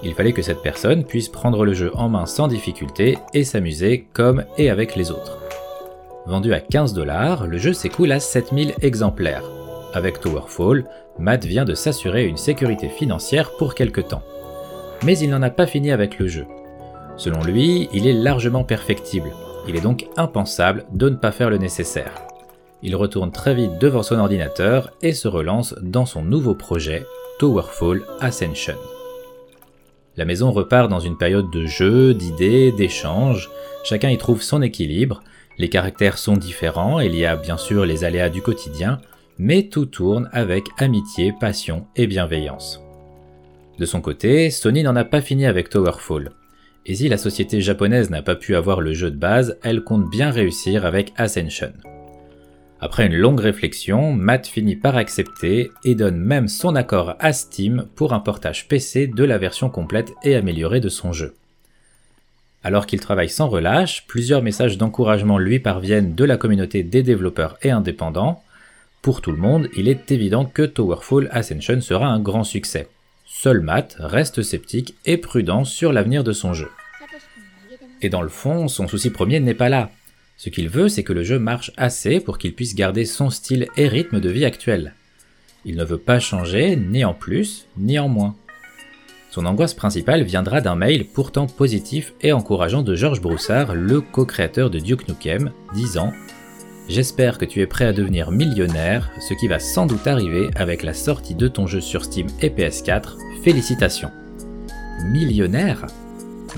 Il 0.03 0.13
fallait 0.13 0.33
que 0.33 0.43
cette 0.43 0.61
personne 0.61 1.05
puisse 1.05 1.29
prendre 1.29 1.65
le 1.65 1.73
jeu 1.73 1.91
en 1.95 2.09
main 2.09 2.27
sans 2.27 2.47
difficulté 2.47 3.17
et 3.33 3.43
s'amuser 3.43 4.05
comme 4.13 4.43
et 4.59 4.69
avec 4.69 4.95
les 4.95 5.09
autres. 5.09 5.39
Vendu 6.27 6.53
à 6.53 6.59
15 6.59 6.93
dollars, 6.93 7.47
le 7.47 7.57
jeu 7.57 7.73
s'écoule 7.73 8.11
à 8.11 8.19
7000 8.19 8.73
exemplaires. 8.81 9.49
Avec 9.93 10.19
Towerfall, 10.19 10.85
Matt 11.17 11.45
vient 11.45 11.65
de 11.65 11.73
s'assurer 11.75 12.25
une 12.25 12.37
sécurité 12.37 12.89
financière 12.89 13.51
pour 13.57 13.75
quelque 13.75 14.01
temps. 14.01 14.23
Mais 15.03 15.17
il 15.17 15.29
n'en 15.29 15.41
a 15.41 15.49
pas 15.49 15.67
fini 15.67 15.91
avec 15.91 16.19
le 16.19 16.27
jeu. 16.27 16.45
Selon 17.17 17.41
lui, 17.41 17.89
il 17.93 18.07
est 18.07 18.13
largement 18.13 18.63
perfectible. 18.63 19.31
Il 19.67 19.75
est 19.75 19.81
donc 19.81 20.07
impensable 20.17 20.85
de 20.91 21.09
ne 21.09 21.15
pas 21.15 21.31
faire 21.31 21.49
le 21.49 21.57
nécessaire. 21.57 22.11
Il 22.83 22.95
retourne 22.95 23.31
très 23.31 23.55
vite 23.55 23.79
devant 23.79 24.03
son 24.03 24.19
ordinateur 24.19 24.91
et 25.01 25.13
se 25.13 25.27
relance 25.27 25.73
dans 25.81 26.05
son 26.05 26.21
nouveau 26.21 26.53
projet, 26.53 27.05
Towerfall 27.39 28.03
Ascension. 28.19 28.75
La 30.17 30.25
maison 30.25 30.51
repart 30.51 30.89
dans 30.89 30.99
une 30.99 31.17
période 31.17 31.49
de 31.51 31.65
jeu, 31.65 32.13
d'idées, 32.13 32.71
d'échanges, 32.71 33.49
chacun 33.83 34.09
y 34.09 34.17
trouve 34.17 34.41
son 34.41 34.61
équilibre, 34.61 35.23
les 35.57 35.69
caractères 35.69 36.17
sont 36.17 36.37
différents, 36.37 36.99
il 36.99 37.15
y 37.15 37.25
a 37.25 37.35
bien 37.35 37.57
sûr 37.57 37.85
les 37.85 38.03
aléas 38.03 38.29
du 38.29 38.41
quotidien, 38.41 38.99
mais 39.37 39.63
tout 39.63 39.85
tourne 39.85 40.29
avec 40.31 40.65
amitié, 40.77 41.33
passion 41.39 41.85
et 41.95 42.07
bienveillance. 42.07 42.81
De 43.77 43.85
son 43.85 44.01
côté, 44.01 44.49
Sony 44.49 44.83
n'en 44.83 44.95
a 44.95 45.03
pas 45.03 45.21
fini 45.21 45.45
avec 45.45 45.69
Towerfall. 45.69 46.31
Et 46.85 46.95
si 46.95 47.09
la 47.09 47.17
société 47.17 47.61
japonaise 47.61 48.09
n'a 48.09 48.21
pas 48.21 48.35
pu 48.35 48.55
avoir 48.55 48.79
le 48.79 48.93
jeu 48.93 49.11
de 49.11 49.17
base, 49.17 49.57
elle 49.63 49.83
compte 49.83 50.09
bien 50.09 50.29
réussir 50.29 50.85
avec 50.85 51.11
Ascension. 51.17 51.73
Après 52.79 53.07
une 53.07 53.15
longue 53.15 53.39
réflexion, 53.39 54.13
Matt 54.13 54.47
finit 54.47 54.75
par 54.75 54.95
accepter 54.95 55.71
et 55.83 55.95
donne 55.95 56.17
même 56.17 56.47
son 56.47 56.75
accord 56.75 57.15
à 57.19 57.33
Steam 57.33 57.87
pour 57.95 58.13
un 58.13 58.19
portage 58.19 58.67
PC 58.67 59.07
de 59.07 59.23
la 59.23 59.37
version 59.37 59.69
complète 59.69 60.13
et 60.23 60.35
améliorée 60.35 60.81
de 60.81 60.89
son 60.89 61.11
jeu. 61.11 61.33
Alors 62.63 62.85
qu'il 62.85 62.99
travaille 62.99 63.29
sans 63.29 63.47
relâche, 63.47 64.05
plusieurs 64.07 64.41
messages 64.41 64.77
d'encouragement 64.77 65.37
lui 65.37 65.59
parviennent 65.59 66.15
de 66.15 66.23
la 66.25 66.37
communauté 66.37 66.83
des 66.83 67.03
développeurs 67.03 67.57
et 67.61 67.71
indépendants, 67.71 68.43
pour 69.05 69.21
tout 69.21 69.31
le 69.31 69.37
monde, 69.37 69.69
il 69.75 69.87
est 69.87 70.09
évident 70.09 70.45
que 70.45 70.63
Towerfall 70.63 71.29
Ascension 71.31 71.79
sera 71.79 72.07
un 72.07 72.19
grand 72.19 72.43
succès. 72.43 72.87
Seul 73.23 73.61
Matt 73.61 73.97
reste 73.99 74.41
sceptique 74.41 74.95
et 75.05 75.17
prudent 75.17 75.63
sur 75.63 75.93
l'avenir 75.93 76.23
de 76.23 76.31
son 76.31 76.53
jeu. 76.53 76.71
Et 78.01 78.09
dans 78.09 78.23
le 78.23 78.29
fond, 78.29 78.67
son 78.67 78.87
souci 78.87 79.11
premier 79.11 79.39
n'est 79.39 79.53
pas 79.53 79.69
là. 79.69 79.91
Ce 80.37 80.49
qu'il 80.49 80.69
veut, 80.69 80.89
c'est 80.89 81.03
que 81.03 81.13
le 81.13 81.21
jeu 81.21 81.37
marche 81.37 81.69
assez 81.77 82.19
pour 82.19 82.39
qu'il 82.39 82.55
puisse 82.55 82.73
garder 82.73 83.05
son 83.05 83.29
style 83.29 83.67
et 83.77 83.87
rythme 83.87 84.19
de 84.19 84.29
vie 84.31 84.43
actuel. 84.43 84.95
Il 85.65 85.75
ne 85.75 85.85
veut 85.85 85.99
pas 85.99 86.19
changer 86.19 86.75
ni 86.75 87.05
en 87.05 87.13
plus, 87.13 87.67
ni 87.77 87.99
en 87.99 88.07
moins. 88.07 88.35
Son 89.29 89.45
angoisse 89.45 89.75
principale 89.75 90.23
viendra 90.23 90.61
d'un 90.61 90.75
mail 90.75 91.05
pourtant 91.05 91.45
positif 91.45 92.15
et 92.21 92.31
encourageant 92.31 92.81
de 92.81 92.95
George 92.95 93.21
Broussard, 93.21 93.75
le 93.75 94.01
co-créateur 94.01 94.71
de 94.71 94.79
Duke 94.79 95.07
Nukem, 95.07 95.51
disant 95.75 96.11
J'espère 96.87 97.39
que 97.39 97.45
tu 97.45 97.61
es 97.61 97.67
prêt 97.67 97.85
à 97.85 97.93
devenir 97.93 98.29
millionnaire, 98.29 99.09
ce 99.19 99.33
qui 99.33 99.47
va 99.47 99.57
sans 99.57 99.87
doute 99.87 100.05
arriver 100.05 100.49
avec 100.55 100.83
la 100.83 100.93
sortie 100.93 101.33
de 101.33 101.47
ton 101.47 101.65
jeu 101.65 101.81
sur 101.81 102.05
Steam 102.05 102.27
et 102.41 102.49
PS4. 102.49 103.15
Félicitations. 103.43 104.11
Millionnaire? 105.05 105.87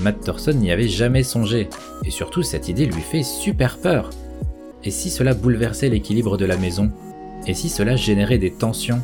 Matt 0.00 0.20
Thorson 0.20 0.52
n'y 0.52 0.70
avait 0.70 0.86
jamais 0.86 1.22
songé, 1.22 1.68
et 2.04 2.10
surtout 2.10 2.42
cette 2.42 2.68
idée 2.68 2.84
lui 2.84 3.00
fait 3.00 3.22
super 3.22 3.78
peur. 3.78 4.10
Et 4.84 4.90
si 4.90 5.08
cela 5.08 5.32
bouleversait 5.32 5.88
l'équilibre 5.88 6.36
de 6.36 6.44
la 6.44 6.58
maison? 6.58 6.92
Et 7.46 7.54
si 7.54 7.70
cela 7.70 7.96
générait 7.96 8.38
des 8.38 8.52
tensions? 8.52 9.00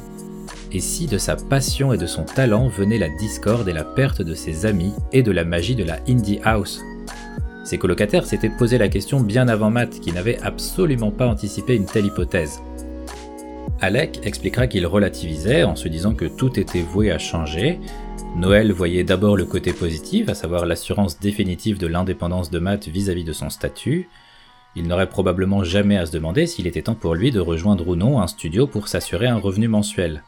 Et 0.72 0.80
si 0.80 1.06
de 1.06 1.18
sa 1.18 1.37
passion 1.37 1.94
et 1.94 1.98
de 1.98 2.06
son 2.06 2.24
talent 2.24 2.68
venait 2.68 2.98
la 2.98 3.08
discorde 3.08 3.68
et 3.68 3.72
la 3.72 3.84
perte 3.84 4.20
de 4.20 4.34
ses 4.34 4.66
amis 4.66 4.92
et 5.12 5.22
de 5.22 5.32
la 5.32 5.44
magie 5.44 5.74
de 5.74 5.84
la 5.84 6.00
Indie 6.06 6.40
House? 6.44 6.80
Ses 7.64 7.79
colocataires 7.79 8.27
s'étaient 8.27 8.50
posé 8.50 8.79
la 8.79 8.88
question 8.88 9.20
bien 9.20 9.48
avant 9.48 9.70
Matt, 9.70 9.98
qui 10.00 10.12
n'avait 10.12 10.38
absolument 10.42 11.11
pas 11.11 11.27
anticipé 11.27 11.74
une 11.74 11.87
telle 11.87 12.07
hypothèse. 12.07 12.61
Alec 13.81 14.20
expliquera 14.22 14.66
qu'il 14.66 14.87
relativisait 14.87 15.64
en 15.64 15.74
se 15.74 15.88
disant 15.88 16.14
que 16.14 16.27
tout 16.27 16.61
était 16.61 16.83
voué 16.83 17.11
à 17.11 17.18
changer. 17.18 17.81
Noël 18.37 18.72
voyait 18.72 19.05
d'abord 19.05 19.37
le 19.37 19.46
côté 19.46 19.72
positif, 19.72 20.29
à 20.29 20.35
savoir 20.35 20.66
l'assurance 20.66 21.18
définitive 21.18 21.79
de 21.79 21.87
l'indépendance 21.87 22.50
de 22.50 22.59
Matt 22.59 22.88
vis-à-vis 22.88 23.24
de 23.24 23.33
son 23.33 23.50
statut. 23.50 24.09
Il 24.77 24.87
n'aurait 24.87 25.09
probablement 25.09 25.64
jamais 25.64 25.96
à 25.96 26.07
se 26.07 26.12
demander 26.12 26.46
s'il 26.46 26.66
était 26.66 26.83
temps 26.83 26.94
pour 26.94 27.14
lui 27.14 27.31
de 27.31 27.40
rejoindre 27.40 27.88
ou 27.88 27.96
non 27.96 28.20
un 28.20 28.27
studio 28.27 28.66
pour 28.66 28.88
s'assurer 28.88 29.27
un 29.27 29.38
revenu 29.38 29.68
mensuel. 29.68 30.22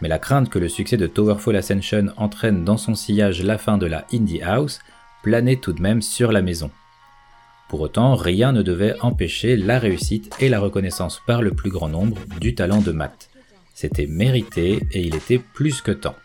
Mais 0.00 0.08
la 0.08 0.18
crainte 0.18 0.48
que 0.48 0.58
le 0.58 0.68
succès 0.68 0.96
de 0.96 1.06
Towerfall 1.06 1.56
Ascension 1.56 2.06
entraîne 2.16 2.64
dans 2.64 2.76
son 2.76 2.94
sillage 2.94 3.42
la 3.42 3.58
fin 3.58 3.78
de 3.78 3.86
la 3.86 4.04
Indie 4.12 4.42
House 4.42 4.80
planait 5.22 5.56
tout 5.56 5.72
de 5.72 5.82
même 5.82 6.02
sur 6.02 6.32
la 6.32 6.42
maison. 6.42 6.70
Pour 7.68 7.82
autant, 7.82 8.14
rien 8.14 8.52
ne 8.52 8.62
devait 8.62 8.96
empêcher 9.00 9.56
la 9.56 9.78
réussite 9.78 10.34
et 10.40 10.48
la 10.48 10.58
reconnaissance 10.58 11.20
par 11.26 11.42
le 11.42 11.50
plus 11.50 11.70
grand 11.70 11.88
nombre 11.88 12.18
du 12.40 12.54
talent 12.54 12.80
de 12.80 12.92
Matt. 12.92 13.28
C'était 13.74 14.06
mérité 14.06 14.80
et 14.90 15.02
il 15.02 15.14
était 15.14 15.38
plus 15.38 15.82
que 15.82 15.92
temps. 15.92 16.16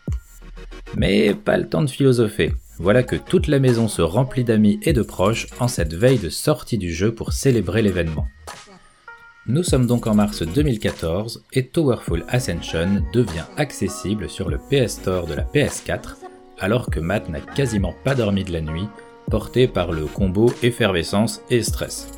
Mais 0.96 1.34
pas 1.34 1.58
le 1.58 1.68
temps 1.68 1.82
de 1.82 1.90
philosopher. 1.90 2.54
Voilà 2.78 3.02
que 3.02 3.16
toute 3.16 3.46
la 3.46 3.60
maison 3.60 3.88
se 3.88 4.02
remplit 4.02 4.42
d'amis 4.42 4.80
et 4.82 4.92
de 4.92 5.02
proches 5.02 5.46
en 5.60 5.68
cette 5.68 5.94
veille 5.94 6.18
de 6.18 6.30
sortie 6.30 6.78
du 6.78 6.92
jeu 6.92 7.14
pour 7.14 7.32
célébrer 7.32 7.82
l'événement. 7.82 8.26
Nous 9.46 9.62
sommes 9.62 9.86
donc 9.86 10.06
en 10.06 10.14
mars 10.14 10.42
2014 10.42 11.44
et 11.52 11.66
Towerfall 11.66 12.24
Ascension 12.28 13.04
devient 13.12 13.44
accessible 13.58 14.30
sur 14.30 14.48
le 14.48 14.58
PS 14.58 14.94
Store 14.94 15.26
de 15.26 15.34
la 15.34 15.44
PS4 15.44 16.23
alors 16.58 16.90
que 16.90 17.00
Matt 17.00 17.28
n'a 17.28 17.40
quasiment 17.40 17.94
pas 18.04 18.14
dormi 18.14 18.44
de 18.44 18.52
la 18.52 18.60
nuit, 18.60 18.88
porté 19.30 19.66
par 19.68 19.92
le 19.92 20.06
combo 20.06 20.52
effervescence 20.62 21.42
et 21.50 21.62
stress. 21.62 22.10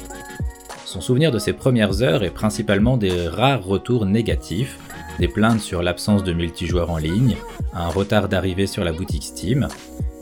Son 0.85 1.01
souvenir 1.01 1.31
de 1.31 1.39
ses 1.39 1.53
premières 1.53 2.03
heures 2.03 2.23
est 2.23 2.31
principalement 2.31 2.97
des 2.97 3.29
rares 3.29 3.65
retours 3.65 4.07
négatifs, 4.07 4.79
des 5.19 5.29
plaintes 5.29 5.61
sur 5.61 5.83
l'absence 5.83 6.25
de 6.25 6.33
multijoueurs 6.33 6.91
en 6.91 6.99
ligne, 6.99 7.37
un 7.73 7.89
retard 7.89 8.29
d'arrivée 8.29 8.67
sur 8.67 8.85
la 8.85 8.93
boutique 8.93 9.25
Steam, 9.25 9.69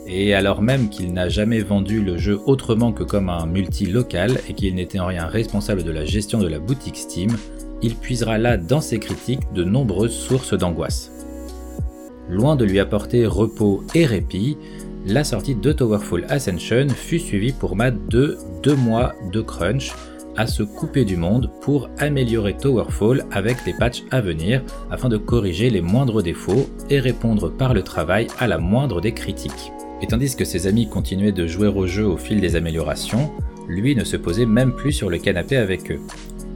et 0.07 0.33
alors 0.33 0.61
même 0.61 0.89
qu'il 0.89 1.13
n'a 1.13 1.29
jamais 1.29 1.61
vendu 1.61 2.01
le 2.01 2.17
jeu 2.17 2.39
autrement 2.45 2.91
que 2.91 3.03
comme 3.03 3.29
un 3.29 3.45
multi 3.45 3.85
local 3.85 4.39
et 4.47 4.53
qu'il 4.53 4.75
n'était 4.75 4.99
en 4.99 5.07
rien 5.07 5.25
responsable 5.25 5.83
de 5.83 5.91
la 5.91 6.05
gestion 6.05 6.39
de 6.39 6.47
la 6.47 6.59
boutique 6.59 6.97
Steam, 6.97 7.31
il 7.81 7.95
puisera 7.95 8.37
là 8.37 8.57
dans 8.57 8.81
ses 8.81 8.99
critiques 8.99 9.51
de 9.53 9.63
nombreuses 9.63 10.15
sources 10.15 10.53
d'angoisse. 10.53 11.11
Loin 12.29 12.55
de 12.55 12.65
lui 12.65 12.79
apporter 12.79 13.25
repos 13.25 13.83
et 13.93 14.05
répit, 14.05 14.57
la 15.05 15.23
sortie 15.23 15.55
de 15.55 15.71
Towerfall 15.71 16.25
Ascension 16.29 16.87
fut 16.89 17.19
suivie 17.19 17.53
pour 17.53 17.75
Matt 17.75 17.95
de 18.09 18.37
deux 18.63 18.75
mois 18.75 19.13
de 19.31 19.41
crunch 19.41 19.93
à 20.35 20.47
se 20.47 20.63
couper 20.63 21.05
du 21.05 21.15
monde 21.15 21.49
pour 21.61 21.89
améliorer 21.99 22.57
Towerfall 22.57 23.25
avec 23.31 23.65
les 23.65 23.73
patchs 23.73 24.03
à 24.11 24.21
venir 24.21 24.61
afin 24.89 25.07
de 25.09 25.17
corriger 25.17 25.69
les 25.69 25.81
moindres 25.81 26.23
défauts 26.23 26.67
et 26.89 26.99
répondre 26.99 27.49
par 27.49 27.73
le 27.73 27.83
travail 27.83 28.27
à 28.39 28.47
la 28.47 28.57
moindre 28.57 28.99
des 28.99 29.13
critiques. 29.13 29.71
Et 30.01 30.07
tandis 30.07 30.35
que 30.35 30.43
ses 30.43 30.67
amis 30.67 30.89
continuaient 30.89 31.31
de 31.31 31.47
jouer 31.47 31.67
au 31.67 31.87
jeu 31.87 32.05
au 32.05 32.17
fil 32.17 32.41
des 32.41 32.55
améliorations, 32.55 33.31
lui 33.67 33.95
ne 33.95 34.03
se 34.03 34.17
posait 34.17 34.45
même 34.45 34.73
plus 34.73 34.91
sur 34.91 35.09
le 35.09 35.19
canapé 35.19 35.57
avec 35.57 35.91
eux. 35.91 36.01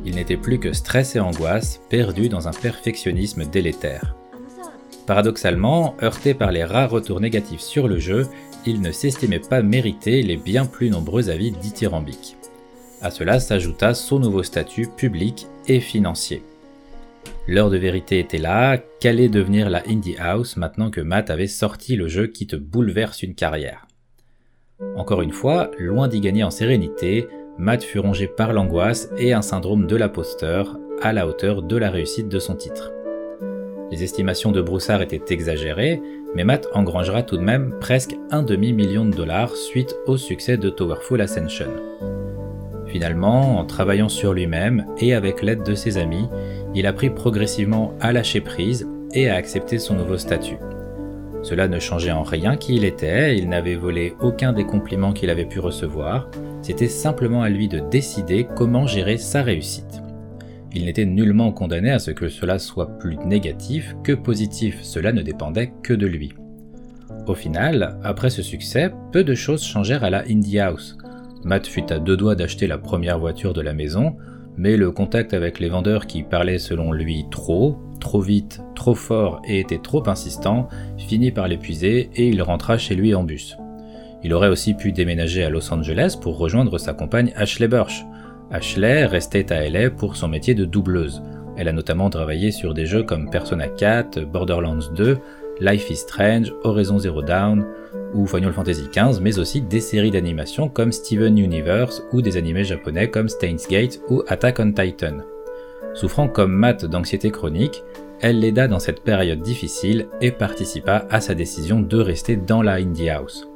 Il 0.05 0.15
n'était 0.15 0.37
plus 0.37 0.59
que 0.59 0.73
stress 0.73 1.15
et 1.15 1.19
angoisse, 1.19 1.81
perdu 1.89 2.29
dans 2.29 2.47
un 2.47 2.51
perfectionnisme 2.51 3.45
délétère. 3.45 4.18
Paradoxalement, 5.09 5.95
heurté 6.03 6.35
par 6.35 6.51
les 6.51 6.63
rares 6.63 6.91
retours 6.91 7.19
négatifs 7.19 7.61
sur 7.61 7.87
le 7.87 7.97
jeu, 7.97 8.27
il 8.67 8.79
ne 8.79 8.91
s'estimait 8.91 9.39
pas 9.39 9.63
mériter 9.63 10.21
les 10.21 10.37
bien 10.37 10.67
plus 10.67 10.91
nombreux 10.91 11.31
avis 11.31 11.49
dithyrambiques. 11.49 12.37
À 13.01 13.09
cela 13.09 13.39
s'ajouta 13.39 13.95
son 13.95 14.19
nouveau 14.19 14.43
statut 14.43 14.87
public 14.87 15.47
et 15.67 15.79
financier. 15.79 16.43
L'heure 17.47 17.71
de 17.71 17.77
vérité 17.77 18.19
était 18.19 18.37
là, 18.37 18.77
qu'allait 18.99 19.29
devenir 19.29 19.71
la 19.71 19.81
Indie 19.89 20.15
House 20.19 20.57
maintenant 20.57 20.91
que 20.91 21.01
Matt 21.01 21.31
avait 21.31 21.47
sorti 21.47 21.95
le 21.95 22.07
jeu 22.07 22.27
qui 22.27 22.45
te 22.45 22.55
bouleverse 22.55 23.23
une 23.23 23.33
carrière 23.33 23.87
Encore 24.95 25.23
une 25.23 25.33
fois, 25.33 25.71
loin 25.79 26.07
d'y 26.07 26.19
gagner 26.19 26.43
en 26.43 26.51
sérénité, 26.51 27.27
Matt 27.57 27.81
fut 27.83 27.97
rongé 27.97 28.27
par 28.27 28.53
l'angoisse 28.53 29.09
et 29.17 29.33
un 29.33 29.41
syndrome 29.41 29.87
de 29.87 29.95
l'imposteur 29.95 30.77
à 31.01 31.13
la 31.13 31.25
hauteur 31.25 31.63
de 31.63 31.77
la 31.77 31.89
réussite 31.89 32.29
de 32.29 32.37
son 32.37 32.53
titre. 32.53 32.91
Les 33.91 34.03
estimations 34.03 34.51
de 34.51 34.61
Broussard 34.61 35.01
étaient 35.01 35.33
exagérées, 35.33 36.01
mais 36.35 36.43
Matt 36.43 36.67
engrangera 36.73 37.23
tout 37.23 37.37
de 37.37 37.41
même 37.41 37.73
presque 37.79 38.15
un 38.29 38.43
demi-million 38.43 39.05
de 39.05 39.15
dollars 39.15 39.55
suite 39.55 39.95
au 40.05 40.15
succès 40.15 40.57
de 40.57 40.69
Towerful 40.69 41.21
Ascension. 41.21 41.71
Finalement, 42.85 43.59
en 43.59 43.65
travaillant 43.65 44.09
sur 44.09 44.33
lui-même 44.33 44.85
et 44.99 45.13
avec 45.13 45.41
l'aide 45.41 45.63
de 45.63 45.75
ses 45.75 45.97
amis, 45.97 46.27
il 46.75 46.85
apprit 46.85 47.09
progressivement 47.09 47.93
à 47.99 48.11
lâcher 48.13 48.41
prise 48.41 48.87
et 49.13 49.29
à 49.29 49.35
accepter 49.35 49.79
son 49.79 49.95
nouveau 49.95 50.17
statut. 50.17 50.57
Cela 51.41 51.67
ne 51.67 51.79
changeait 51.79 52.11
en 52.11 52.23
rien 52.23 52.57
qui 52.57 52.75
il 52.75 52.83
était, 52.83 53.37
il 53.37 53.49
n'avait 53.49 53.75
volé 53.75 54.13
aucun 54.19 54.53
des 54.53 54.65
compliments 54.65 55.13
qu'il 55.13 55.29
avait 55.29 55.45
pu 55.45 55.59
recevoir, 55.59 56.29
c'était 56.61 56.87
simplement 56.87 57.41
à 57.41 57.49
lui 57.49 57.67
de 57.67 57.79
décider 57.79 58.47
comment 58.55 58.85
gérer 58.85 59.17
sa 59.17 59.41
réussite. 59.41 60.01
Il 60.73 60.85
n'était 60.85 61.05
nullement 61.05 61.51
condamné 61.51 61.91
à 61.91 61.99
ce 61.99 62.11
que 62.11 62.29
cela 62.29 62.59
soit 62.59 62.97
plus 62.99 63.17
négatif 63.25 63.95
que 64.03 64.13
positif, 64.13 64.79
cela 64.83 65.11
ne 65.11 65.21
dépendait 65.21 65.73
que 65.83 65.93
de 65.93 66.05
lui. 66.05 66.33
Au 67.27 67.33
final, 67.33 67.97
après 68.03 68.29
ce 68.29 68.41
succès, 68.41 68.91
peu 69.11 69.23
de 69.23 69.33
choses 69.33 69.63
changèrent 69.63 70.03
à 70.03 70.09
la 70.09 70.23
Indie 70.29 70.59
House. 70.59 70.97
Matt 71.43 71.65
fut 71.65 71.91
à 71.91 71.99
deux 71.99 72.17
doigts 72.17 72.35
d'acheter 72.35 72.67
la 72.67 72.77
première 72.77 73.19
voiture 73.19 73.53
de 73.53 73.61
la 73.61 73.73
maison, 73.73 74.15
mais 74.57 74.77
le 74.77 74.91
contact 74.91 75.33
avec 75.33 75.59
les 75.59 75.69
vendeurs 75.69 76.05
qui 76.05 76.23
parlaient 76.23 76.59
selon 76.59 76.91
lui 76.91 77.25
trop, 77.31 77.77
trop 77.99 78.21
vite, 78.21 78.61
trop 78.75 78.95
fort 78.95 79.41
et 79.47 79.59
étaient 79.59 79.79
trop 79.81 80.07
insistants 80.07 80.67
finit 80.97 81.31
par 81.31 81.47
l'épuiser 81.47 82.09
et 82.15 82.27
il 82.27 82.41
rentra 82.41 82.77
chez 82.77 82.95
lui 82.95 83.15
en 83.15 83.23
bus. 83.23 83.57
Il 84.23 84.33
aurait 84.33 84.49
aussi 84.49 84.73
pu 84.73 84.91
déménager 84.91 85.43
à 85.43 85.49
Los 85.49 85.73
Angeles 85.73 86.17
pour 86.21 86.37
rejoindre 86.37 86.77
sa 86.77 86.93
compagne 86.93 87.31
Ashley 87.35 87.69
Burch, 87.69 88.05
Ashley 88.51 89.05
restait 89.05 89.53
à 89.53 89.69
LA 89.69 89.91
pour 89.91 90.15
son 90.15 90.27
métier 90.27 90.55
de 90.55 90.65
doubleuse. 90.65 91.21
Elle 91.55 91.67
a 91.67 91.73
notamment 91.73 92.09
travaillé 92.09 92.51
sur 92.51 92.73
des 92.73 92.85
jeux 92.85 93.03
comme 93.03 93.29
Persona 93.29 93.67
4, 93.67 94.21
Borderlands 94.21 94.91
2, 94.95 95.17
Life 95.61 95.89
is 95.91 95.97
Strange, 95.97 96.53
Horizon 96.63 96.97
Zero 96.97 97.21
Dawn 97.21 97.65
ou 98.13 98.25
Final 98.25 98.53
Fantasy 98.53 98.87
XV, 98.91 99.21
mais 99.21 99.37
aussi 99.37 99.61
des 99.61 99.81
séries 99.81 100.09
d'animation 100.09 100.67
comme 100.67 100.91
Steven 100.91 101.37
Universe 101.37 102.01
ou 102.11 102.21
des 102.21 102.37
animés 102.37 102.63
japonais 102.63 103.09
comme 103.09 103.29
Steins 103.29 103.67
Gate 103.69 103.99
ou 104.09 104.23
Attack 104.27 104.59
on 104.59 104.71
Titan. 104.71 105.17
Souffrant 105.93 106.27
comme 106.27 106.53
Matt 106.53 106.85
d'anxiété 106.85 107.29
chronique, 107.29 107.83
elle 108.21 108.39
l'aida 108.39 108.67
dans 108.67 108.79
cette 108.79 109.01
période 109.01 109.41
difficile 109.41 110.07
et 110.21 110.31
participa 110.31 111.05
à 111.09 111.21
sa 111.21 111.35
décision 111.35 111.81
de 111.81 111.97
rester 111.97 112.35
dans 112.35 112.61
la 112.61 112.75
Indie 112.75 113.09
House. 113.09 113.47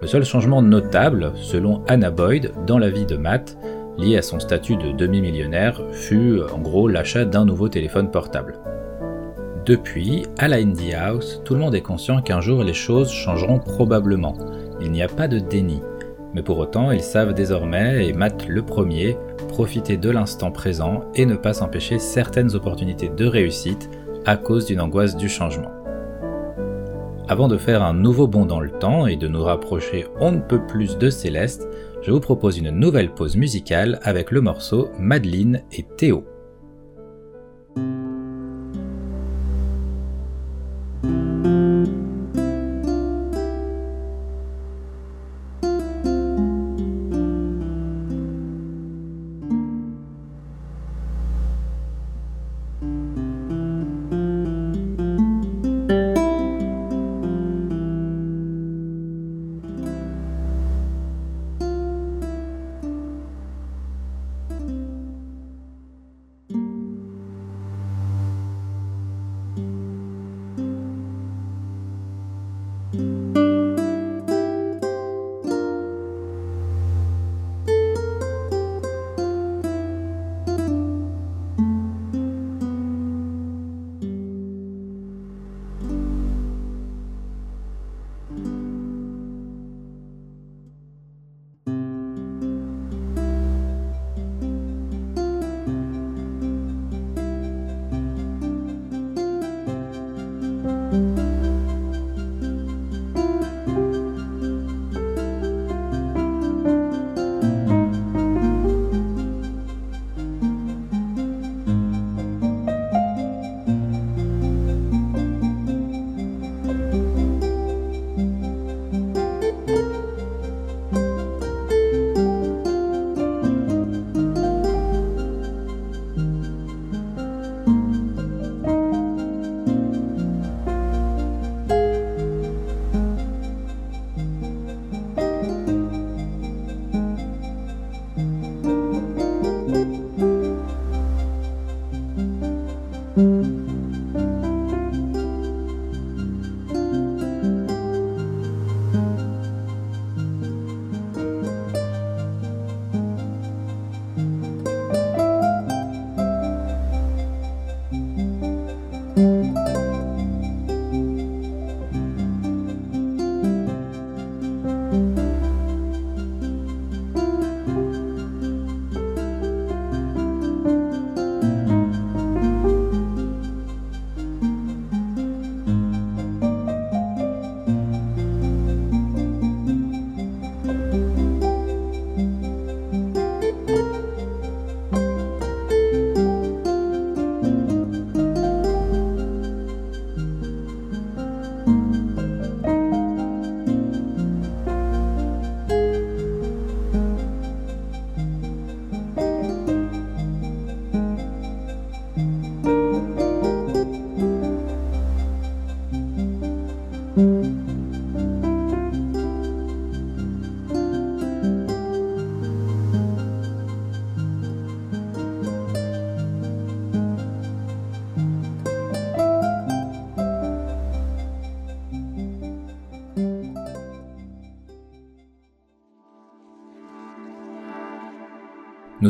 Le 0.00 0.08
seul 0.08 0.24
changement 0.24 0.60
notable, 0.60 1.32
selon 1.36 1.82
Anna 1.86 2.10
Boyd, 2.10 2.52
dans 2.66 2.78
la 2.78 2.90
vie 2.90 3.06
de 3.06 3.16
Matt, 3.16 3.56
lié 3.98 4.16
à 4.16 4.22
son 4.22 4.40
statut 4.40 4.76
de 4.76 4.92
demi-millionnaire, 4.92 5.82
fut 5.92 6.40
en 6.52 6.58
gros 6.58 6.88
l'achat 6.88 7.24
d'un 7.24 7.44
nouveau 7.44 7.68
téléphone 7.68 8.10
portable. 8.10 8.58
Depuis, 9.64 10.26
à 10.38 10.48
la 10.48 10.56
Indie 10.56 10.92
House, 10.92 11.40
tout 11.44 11.54
le 11.54 11.60
monde 11.60 11.74
est 11.74 11.82
conscient 11.82 12.20
qu'un 12.20 12.40
jour 12.40 12.64
les 12.64 12.74
choses 12.74 13.10
changeront 13.10 13.60
probablement. 13.60 14.34
Il 14.80 14.90
n'y 14.90 15.02
a 15.02 15.08
pas 15.08 15.28
de 15.28 15.38
déni. 15.38 15.80
Mais 16.34 16.42
pour 16.42 16.58
autant, 16.58 16.90
ils 16.90 17.02
savent 17.02 17.34
désormais, 17.34 18.06
et 18.06 18.12
Matt 18.12 18.48
le 18.48 18.62
premier, 18.62 19.16
profiter 19.48 19.96
de 19.96 20.10
l'instant 20.10 20.50
présent 20.50 21.04
et 21.14 21.26
ne 21.26 21.36
pas 21.36 21.52
s'empêcher 21.52 21.98
certaines 21.98 22.54
opportunités 22.56 23.10
de 23.10 23.26
réussite 23.26 23.88
à 24.24 24.36
cause 24.36 24.66
d'une 24.66 24.80
angoisse 24.80 25.16
du 25.16 25.28
changement. 25.28 25.70
Avant 27.28 27.48
de 27.48 27.56
faire 27.56 27.82
un 27.82 27.94
nouveau 27.94 28.26
bond 28.26 28.46
dans 28.46 28.60
le 28.60 28.70
temps 28.70 29.06
et 29.06 29.16
de 29.16 29.28
nous 29.28 29.42
rapprocher 29.42 30.06
on 30.20 30.32
ne 30.32 30.40
peut 30.40 30.66
plus 30.66 30.98
de 30.98 31.08
Céleste, 31.08 31.68
je 32.02 32.10
vous 32.10 32.20
propose 32.20 32.58
une 32.58 32.70
nouvelle 32.70 33.14
pause 33.14 33.36
musicale 33.36 34.00
avec 34.02 34.30
le 34.30 34.40
morceau 34.40 34.90
Madeleine 34.98 35.62
et 35.72 35.84
Théo. 35.96 36.31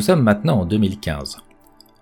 Sommes 0.03 0.21
maintenant 0.21 0.59
en 0.59 0.65
2015. 0.65 1.37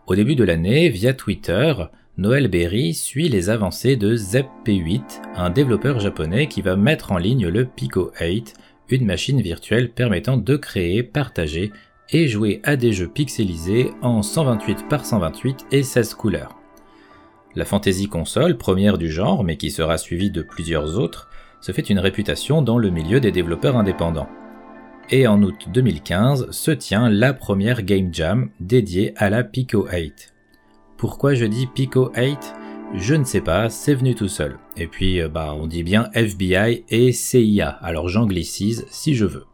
Au 0.08 0.16
début 0.16 0.34
de 0.34 0.44
l'année, 0.44 0.90
via 0.90 1.14
Twitter, 1.14 1.72
Noël 2.18 2.48
Berry 2.48 2.96
suit 2.96 3.30
les 3.30 3.52
avancées 3.52 3.96
de 3.96 4.16
ZepP8, 4.16 5.22
un 5.36 5.52
développeur 5.52 6.00
japonais 6.00 6.48
qui 6.48 6.64
va 6.64 6.76
mettre 6.76 7.12
en 7.12 7.20
ligne 7.20 7.48
le 7.48 7.64
Pico 7.66 8.12
8, 8.20 8.56
une 8.90 9.06
machine 9.06 9.40
virtuelle 9.40 9.92
permettant 9.92 10.38
de 10.38 10.58
créer, 10.58 11.04
partager 11.04 11.72
et 12.10 12.28
jouer 12.28 12.60
à 12.64 12.76
des 12.76 12.92
jeux 12.92 13.08
pixelisés 13.08 13.92
en 14.02 14.24
128 14.24 14.88
par 14.90 15.06
128 15.06 15.68
et 15.72 15.84
16 15.84 16.16
couleurs. 16.16 16.58
La 17.54 17.66
fantasy 17.66 18.08
console, 18.08 18.58
première 18.58 18.98
du 18.98 19.12
genre 19.12 19.44
mais 19.44 19.58
qui 19.58 19.70
sera 19.70 20.00
suivie 20.00 20.32
de 20.32 20.42
plusieurs 20.42 20.98
autres, 20.98 21.30
se 21.62 21.72
fait 21.72 21.88
une 21.88 22.00
réputation 22.00 22.64
dans 22.64 22.80
le 22.80 22.90
milieu 22.90 23.20
des 23.20 23.32
développeurs 23.32 23.78
indépendants 23.78 24.30
et 25.12 25.28
en 25.28 25.44
août 25.44 25.68
2015 25.72 26.50
se 26.52 26.72
tient 26.72 27.10
la 27.10 27.34
première 27.34 27.84
Game 27.84 28.14
Jam 28.14 28.50
dédiée 28.60 29.14
à 29.18 29.30
la 29.30 29.44
Pico 29.44 29.88
8. 29.92 30.34
Pourquoi 30.98 31.34
je 31.34 31.46
dis 31.46 31.68
Pico 31.68 32.12
8 32.16 32.56
Je 32.96 33.16
ne 33.16 33.26
sais 33.26 33.42
pas, 33.42 33.70
c'est 33.70 33.94
venu 33.94 34.16
tout 34.16 34.30
seul. 34.30 34.58
Et 34.78 34.88
puis, 34.88 35.22
euh, 35.22 35.28
bah, 35.28 35.54
on 35.56 35.68
dit 35.68 35.84
bien 35.84 36.10
FBI 36.14 36.86
et 36.90 37.12
CIA, 37.12 37.70
alors 37.70 38.08
j'anglicise 38.08 38.86
si 38.90 39.14
je 39.14 39.26
veux. 39.26 39.46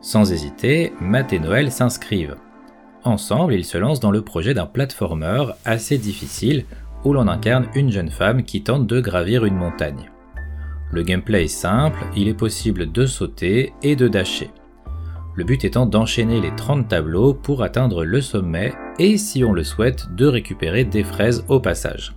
Sans 0.00 0.32
hésiter, 0.32 0.92
Matt 1.00 1.32
et 1.32 1.38
Noël 1.38 1.72
s'inscrivent. 1.72 2.36
Ensemble, 3.02 3.54
ils 3.54 3.64
se 3.64 3.78
lancent 3.78 4.00
dans 4.00 4.10
le 4.10 4.22
projet 4.22 4.54
d'un 4.54 4.66
platformer 4.66 5.44
assez 5.64 5.98
difficile 5.98 6.64
où 7.04 7.12
l'on 7.12 7.28
incarne 7.28 7.68
une 7.74 7.90
jeune 7.90 8.10
femme 8.10 8.44
qui 8.44 8.62
tente 8.62 8.86
de 8.86 9.00
gravir 9.00 9.44
une 9.44 9.56
montagne. 9.56 10.10
Le 10.94 11.02
gameplay 11.02 11.46
est 11.46 11.48
simple, 11.48 11.98
il 12.14 12.28
est 12.28 12.34
possible 12.34 12.92
de 12.92 13.04
sauter 13.04 13.72
et 13.82 13.96
de 13.96 14.06
dasher. 14.06 14.50
Le 15.34 15.42
but 15.42 15.64
étant 15.64 15.86
d'enchaîner 15.86 16.40
les 16.40 16.54
30 16.54 16.86
tableaux 16.86 17.34
pour 17.34 17.64
atteindre 17.64 18.04
le 18.04 18.20
sommet 18.20 18.72
et 19.00 19.18
si 19.18 19.42
on 19.42 19.52
le 19.52 19.64
souhaite 19.64 20.14
de 20.14 20.26
récupérer 20.26 20.84
des 20.84 21.02
fraises 21.02 21.44
au 21.48 21.58
passage. 21.58 22.14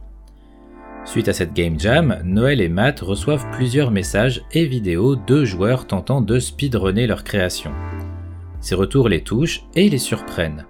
Suite 1.05 1.27
à 1.27 1.33
cette 1.33 1.55
game 1.55 1.79
jam, 1.79 2.19
Noël 2.23 2.61
et 2.61 2.69
Matt 2.69 2.99
reçoivent 2.99 3.49
plusieurs 3.51 3.89
messages 3.89 4.43
et 4.51 4.65
vidéos 4.65 5.15
de 5.15 5.43
joueurs 5.43 5.87
tentant 5.87 6.21
de 6.21 6.37
speedrunner 6.37 7.07
leur 7.07 7.23
création. 7.23 7.71
Ces 8.61 8.75
retours 8.75 9.09
les 9.09 9.23
touchent 9.23 9.63
et 9.73 9.89
les 9.89 9.97
surprennent. 9.97 10.67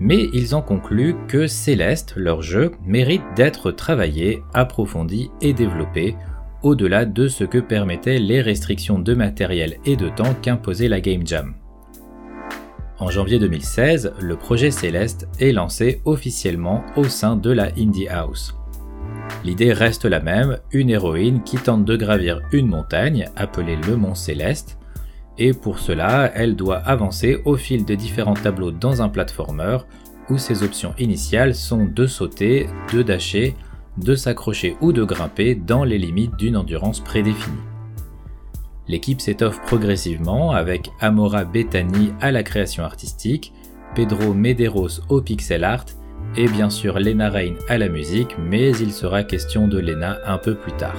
Mais 0.00 0.30
ils 0.32 0.54
en 0.54 0.62
concluent 0.62 1.16
que 1.28 1.46
Céleste, 1.46 2.14
leur 2.16 2.40
jeu, 2.40 2.72
mérite 2.86 3.22
d'être 3.36 3.70
travaillé, 3.70 4.42
approfondi 4.54 5.30
et 5.42 5.52
développé 5.52 6.16
au-delà 6.64 7.04
de 7.04 7.28
ce 7.28 7.44
que 7.44 7.58
permettaient 7.58 8.18
les 8.18 8.40
restrictions 8.40 8.98
de 8.98 9.14
matériel 9.14 9.76
et 9.84 9.96
de 9.96 10.08
temps 10.08 10.34
qu'imposait 10.42 10.88
la 10.88 11.00
Game 11.00 11.26
Jam. 11.26 11.54
En 12.98 13.10
janvier 13.10 13.38
2016, 13.38 14.14
le 14.20 14.36
projet 14.36 14.70
Céleste 14.70 15.28
est 15.38 15.52
lancé 15.52 16.00
officiellement 16.04 16.84
au 16.96 17.04
sein 17.04 17.36
de 17.36 17.50
la 17.50 17.68
Indie 17.76 18.08
House. 18.08 18.56
L'idée 19.44 19.72
reste 19.72 20.06
la 20.06 20.20
même, 20.20 20.58
une 20.72 20.90
héroïne 20.90 21.42
qui 21.42 21.58
tente 21.58 21.84
de 21.84 21.96
gravir 21.96 22.40
une 22.52 22.68
montagne 22.68 23.28
appelée 23.36 23.76
le 23.76 23.96
Mont 23.96 24.14
Céleste, 24.14 24.78
et 25.36 25.52
pour 25.52 25.80
cela, 25.80 26.30
elle 26.34 26.56
doit 26.56 26.78
avancer 26.78 27.38
au 27.44 27.56
fil 27.56 27.84
de 27.84 27.94
différents 27.94 28.34
tableaux 28.34 28.70
dans 28.70 29.02
un 29.02 29.08
platformer 29.08 29.78
où 30.30 30.38
ses 30.38 30.62
options 30.62 30.94
initiales 30.98 31.54
sont 31.54 31.84
de 31.84 32.06
sauter, 32.06 32.68
de 32.92 33.02
dasher, 33.02 33.54
de 33.96 34.14
s'accrocher 34.14 34.76
ou 34.80 34.92
de 34.92 35.04
grimper 35.04 35.54
dans 35.54 35.84
les 35.84 35.98
limites 35.98 36.36
d'une 36.36 36.56
endurance 36.56 37.00
prédéfinie. 37.00 37.56
L'équipe 38.86 39.20
s'étoffe 39.20 39.62
progressivement 39.62 40.52
avec 40.52 40.90
Amora 41.00 41.44
Bethany 41.44 42.12
à 42.20 42.30
la 42.32 42.42
création 42.42 42.84
artistique, 42.84 43.52
Pedro 43.94 44.34
Medeiros 44.34 45.00
au 45.08 45.22
pixel 45.22 45.64
art 45.64 45.86
et 46.36 46.48
bien 46.48 46.68
sûr 46.68 46.98
Lena 46.98 47.30
Rain 47.30 47.54
à 47.68 47.78
la 47.78 47.88
musique, 47.88 48.36
mais 48.38 48.72
il 48.76 48.92
sera 48.92 49.22
question 49.22 49.68
de 49.68 49.78
Lena 49.78 50.18
un 50.26 50.38
peu 50.38 50.54
plus 50.54 50.72
tard. 50.72 50.98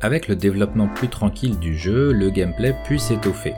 Avec 0.00 0.28
le 0.28 0.36
développement 0.36 0.88
plus 0.88 1.08
tranquille 1.08 1.58
du 1.58 1.76
jeu, 1.76 2.12
le 2.12 2.30
gameplay 2.30 2.76
put 2.86 2.98
s'étoffer. 2.98 3.54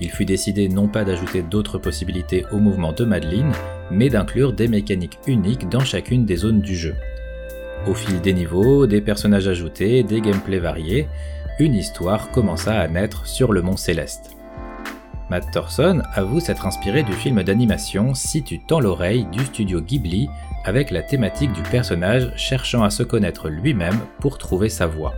Il 0.00 0.10
fut 0.10 0.24
décidé 0.24 0.68
non 0.68 0.88
pas 0.88 1.04
d'ajouter 1.04 1.42
d'autres 1.42 1.78
possibilités 1.78 2.44
au 2.52 2.58
mouvement 2.58 2.92
de 2.92 3.04
Madeline, 3.04 3.52
mais 3.90 4.08
d'inclure 4.08 4.52
des 4.52 4.68
mécaniques 4.68 5.18
uniques 5.26 5.68
dans 5.68 5.84
chacune 5.84 6.24
des 6.24 6.36
zones 6.36 6.60
du 6.60 6.76
jeu. 6.76 6.94
Au 7.88 7.94
fil 7.94 8.20
des 8.20 8.32
niveaux, 8.32 8.86
des 8.86 9.00
personnages 9.00 9.48
ajoutés, 9.48 10.04
des 10.04 10.20
gameplays 10.20 10.60
variés, 10.60 11.08
une 11.58 11.74
histoire 11.74 12.30
commença 12.30 12.78
à 12.78 12.86
naître 12.86 13.26
sur 13.26 13.52
le 13.52 13.60
Mont 13.60 13.76
Céleste. 13.76 14.36
Matt 15.30 15.50
Thorson 15.50 16.00
avoue 16.14 16.38
s'être 16.38 16.66
inspiré 16.66 17.02
du 17.02 17.12
film 17.12 17.42
d'animation 17.42 18.14
Si 18.14 18.44
tu 18.44 18.60
tends 18.60 18.78
l'oreille 18.78 19.26
du 19.32 19.44
studio 19.44 19.80
Ghibli 19.80 20.28
avec 20.64 20.92
la 20.92 21.02
thématique 21.02 21.52
du 21.52 21.62
personnage 21.62 22.32
cherchant 22.36 22.84
à 22.84 22.90
se 22.90 23.02
connaître 23.02 23.48
lui-même 23.48 23.98
pour 24.20 24.38
trouver 24.38 24.68
sa 24.68 24.86
voie. 24.86 25.14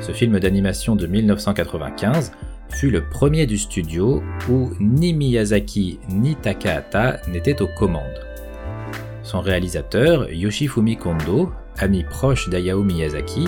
Ce 0.00 0.12
film 0.12 0.38
d'animation 0.38 0.96
de 0.96 1.06
1995 1.06 2.32
fut 2.70 2.90
le 2.90 3.06
premier 3.10 3.44
du 3.44 3.58
studio 3.58 4.22
où 4.48 4.70
ni 4.80 5.12
Miyazaki 5.12 5.98
ni 6.08 6.34
Takahata 6.34 7.18
n'étaient 7.28 7.60
aux 7.60 7.68
commandes. 7.68 8.31
Son 9.22 9.40
réalisateur, 9.40 10.30
Yoshifumi 10.30 10.96
Kondo, 10.96 11.52
ami 11.78 12.02
proche 12.02 12.48
d'Ayao 12.48 12.82
Miyazaki, 12.82 13.46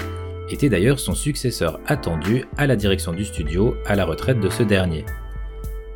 était 0.50 0.68
d'ailleurs 0.68 1.00
son 1.00 1.14
successeur 1.14 1.80
attendu 1.86 2.44
à 2.56 2.66
la 2.66 2.76
direction 2.76 3.12
du 3.12 3.24
studio 3.24 3.74
à 3.86 3.96
la 3.96 4.04
retraite 4.04 4.40
de 4.40 4.50
ce 4.50 4.62
dernier. 4.62 5.04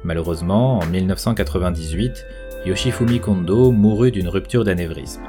Malheureusement, 0.02 0.78
en 0.78 0.86
1998, 0.86 2.24
Yoshifumi 2.66 3.20
Kondo 3.20 3.70
mourut 3.70 4.10
d'une 4.10 4.28
rupture 4.28 4.64
d'anévrisme. 4.64 5.22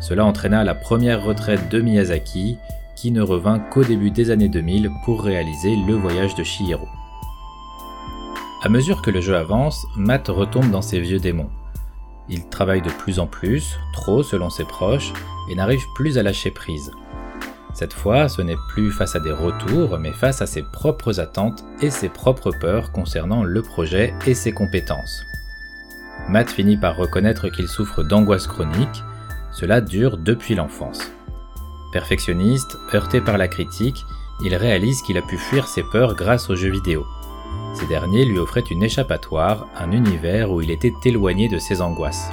Cela 0.00 0.24
entraîna 0.24 0.62
la 0.62 0.74
première 0.74 1.24
retraite 1.24 1.68
de 1.70 1.80
Miyazaki, 1.80 2.58
qui 2.94 3.10
ne 3.10 3.22
revint 3.22 3.58
qu'au 3.58 3.82
début 3.82 4.10
des 4.10 4.30
années 4.30 4.48
2000 4.48 4.88
pour 5.04 5.24
réaliser 5.24 5.74
le 5.88 5.94
voyage 5.94 6.34
de 6.36 6.44
Shihiro. 6.44 6.86
A 8.62 8.68
mesure 8.68 9.02
que 9.02 9.10
le 9.10 9.20
jeu 9.20 9.36
avance, 9.36 9.84
Matt 9.96 10.28
retombe 10.28 10.70
dans 10.70 10.82
ses 10.82 11.00
vieux 11.00 11.18
démons. 11.18 11.50
Il 12.28 12.48
travaille 12.48 12.82
de 12.82 12.90
plus 12.90 13.18
en 13.18 13.26
plus, 13.26 13.78
trop 13.92 14.22
selon 14.22 14.50
ses 14.50 14.64
proches, 14.64 15.12
et 15.50 15.54
n'arrive 15.54 15.84
plus 15.94 16.18
à 16.18 16.22
lâcher 16.22 16.50
prise. 16.50 16.90
Cette 17.74 17.92
fois, 17.92 18.28
ce 18.28 18.40
n'est 18.40 18.56
plus 18.68 18.92
face 18.92 19.16
à 19.16 19.20
des 19.20 19.32
retours, 19.32 19.98
mais 19.98 20.12
face 20.12 20.40
à 20.40 20.46
ses 20.46 20.62
propres 20.62 21.18
attentes 21.18 21.64
et 21.80 21.90
ses 21.90 22.08
propres 22.08 22.52
peurs 22.52 22.92
concernant 22.92 23.42
le 23.42 23.62
projet 23.62 24.14
et 24.26 24.34
ses 24.34 24.52
compétences. 24.52 25.24
Matt 26.28 26.50
finit 26.50 26.76
par 26.76 26.96
reconnaître 26.96 27.48
qu'il 27.48 27.68
souffre 27.68 28.02
d'angoisse 28.02 28.46
chronique, 28.46 29.02
cela 29.52 29.80
dure 29.80 30.16
depuis 30.16 30.54
l'enfance. 30.54 31.10
Perfectionniste, 31.92 32.76
heurté 32.94 33.20
par 33.20 33.38
la 33.38 33.48
critique, 33.48 34.04
il 34.42 34.54
réalise 34.54 35.02
qu'il 35.02 35.18
a 35.18 35.22
pu 35.22 35.36
fuir 35.36 35.66
ses 35.68 35.82
peurs 35.82 36.14
grâce 36.14 36.50
aux 36.50 36.56
jeux 36.56 36.70
vidéo. 36.70 37.04
Ces 37.74 37.86
derniers 37.86 38.24
lui 38.24 38.38
offraient 38.38 38.64
une 38.70 38.82
échappatoire, 38.82 39.66
un 39.76 39.90
univers 39.90 40.50
où 40.52 40.62
il 40.62 40.70
était 40.70 40.92
éloigné 41.04 41.48
de 41.48 41.58
ses 41.58 41.80
angoisses. 41.80 42.30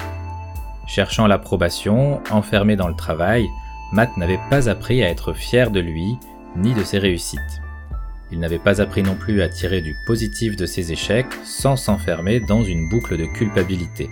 Cherchant 0.87 1.25
l'approbation, 1.25 2.21
enfermé 2.31 2.75
dans 2.75 2.87
le 2.87 2.95
travail, 2.95 3.49
Matt 3.91 4.15
n'avait 4.17 4.39
pas 4.49 4.69
appris 4.69 5.03
à 5.03 5.09
être 5.09 5.33
fier 5.33 5.71
de 5.71 5.79
lui, 5.79 6.17
ni 6.55 6.73
de 6.73 6.83
ses 6.83 6.99
réussites. 6.99 7.61
Il 8.31 8.39
n'avait 8.39 8.59
pas 8.59 8.81
appris 8.81 9.03
non 9.03 9.15
plus 9.15 9.41
à 9.41 9.49
tirer 9.49 9.81
du 9.81 9.95
positif 10.05 10.55
de 10.55 10.65
ses 10.65 10.91
échecs 10.91 11.33
sans 11.43 11.75
s'enfermer 11.75 12.39
dans 12.39 12.63
une 12.63 12.87
boucle 12.89 13.17
de 13.17 13.25
culpabilité. 13.25 14.09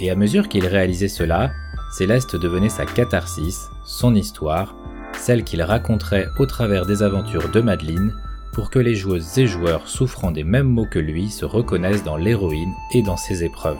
Et 0.00 0.10
à 0.10 0.14
mesure 0.14 0.48
qu'il 0.48 0.66
réalisait 0.66 1.08
cela, 1.08 1.52
Céleste 1.96 2.36
devenait 2.36 2.68
sa 2.68 2.84
catharsis, 2.84 3.68
son 3.84 4.14
histoire, 4.14 4.74
celle 5.18 5.44
qu'il 5.44 5.62
raconterait 5.62 6.28
au 6.38 6.46
travers 6.46 6.86
des 6.86 7.02
aventures 7.02 7.48
de 7.48 7.60
Madeleine, 7.60 8.14
pour 8.58 8.70
que 8.70 8.80
les 8.80 8.96
joueuses 8.96 9.38
et 9.38 9.46
joueurs 9.46 9.86
souffrant 9.86 10.32
des 10.32 10.42
mêmes 10.42 10.66
maux 10.66 10.84
que 10.84 10.98
lui 10.98 11.30
se 11.30 11.44
reconnaissent 11.44 12.02
dans 12.02 12.16
l'héroïne 12.16 12.74
et 12.92 13.02
dans 13.02 13.16
ses 13.16 13.44
épreuves. 13.44 13.78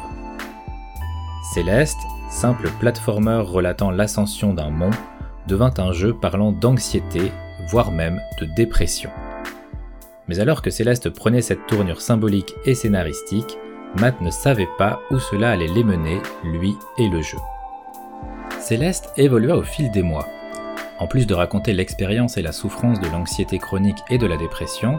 Céleste, 1.53 1.99
simple 2.31 2.71
platformer 2.79 3.43
relatant 3.45 3.91
l'ascension 3.91 4.55
d'un 4.55 4.71
mont, 4.71 4.93
devint 5.49 5.75
un 5.79 5.91
jeu 5.91 6.15
parlant 6.15 6.53
d'anxiété, 6.53 7.33
voire 7.71 7.91
même 7.91 8.21
de 8.41 8.47
dépression. 8.55 9.11
Mais 10.29 10.39
alors 10.39 10.63
que 10.63 10.71
Céleste 10.71 11.11
prenait 11.11 11.43
cette 11.43 11.67
tournure 11.67 12.01
symbolique 12.01 12.55
et 12.65 12.77
scénaristique, 12.77 13.59
Matt 13.97 14.21
ne 14.21 14.31
savait 14.31 14.69
pas 14.79 15.01
où 15.11 15.19
cela 15.19 15.51
allait 15.51 15.67
les 15.67 15.83
mener, 15.83 16.21
lui 16.45 16.77
et 16.99 17.09
le 17.09 17.21
jeu. 17.21 17.39
Céleste 18.61 19.11
évolua 19.17 19.57
au 19.57 19.65
fil 19.65 19.91
des 19.91 20.03
mois, 20.05 20.29
en 20.99 21.07
plus 21.07 21.27
de 21.27 21.35
raconter 21.35 21.73
l'expérience 21.73 22.37
et 22.37 22.43
la 22.43 22.53
souffrance 22.53 23.01
de 23.01 23.09
l'anxiété 23.09 23.59
chronique 23.59 23.99
et 24.11 24.19
de 24.19 24.27
la 24.27 24.37
dépression, 24.37 24.99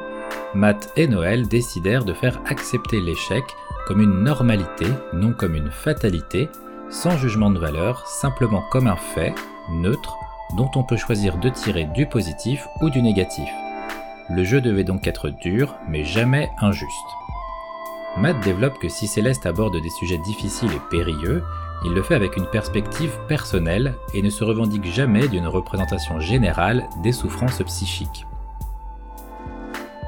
Matt 0.54 0.92
et 0.96 1.08
Noël 1.08 1.48
décidèrent 1.48 2.06
de 2.06 2.14
faire 2.14 2.42
accepter 2.46 3.02
l'échec 3.02 3.44
comme 3.88 4.02
une 4.02 4.24
normalité, 4.24 4.86
non 5.14 5.34
comme 5.34 5.56
une 5.56 5.72
fatalité, 5.72 6.50
sans 6.90 7.18
jugement 7.18 7.52
de 7.52 7.60
valeur, 7.60 8.08
simplement 8.08 8.64
comme 8.72 8.88
un 8.88 8.96
fait, 8.96 9.34
neutre, 9.72 10.16
dont 10.58 10.72
on 10.76 10.84
peut 10.84 10.98
choisir 10.98 11.38
de 11.38 11.50
tirer 11.50 11.86
du 11.86 12.06
positif 12.08 12.68
ou 12.82 12.90
du 12.90 13.02
négatif. 13.02 13.50
Le 14.30 14.44
jeu 14.44 14.62
devait 14.62 14.84
donc 14.84 15.08
être 15.08 15.30
dur, 15.30 15.76
mais 15.88 16.04
jamais 16.04 16.50
injuste. 16.62 16.90
Matt 18.18 18.40
développe 18.44 18.80
que 18.80 18.90
si 18.90 19.08
Céleste 19.08 19.46
aborde 19.46 19.80
des 19.82 19.90
sujets 19.90 20.18
difficiles 20.20 20.72
et 20.72 20.90
périlleux, 20.90 21.44
il 21.86 21.94
le 21.94 22.02
fait 22.02 22.16
avec 22.16 22.36
une 22.36 22.48
perspective 22.48 23.12
personnelle 23.28 23.96
et 24.14 24.22
ne 24.22 24.30
se 24.30 24.44
revendique 24.44 24.86
jamais 24.86 25.28
d'une 25.28 25.48
représentation 25.48 26.20
générale 26.20 26.84
des 27.04 27.12
souffrances 27.12 27.62
psychiques. 27.64 28.26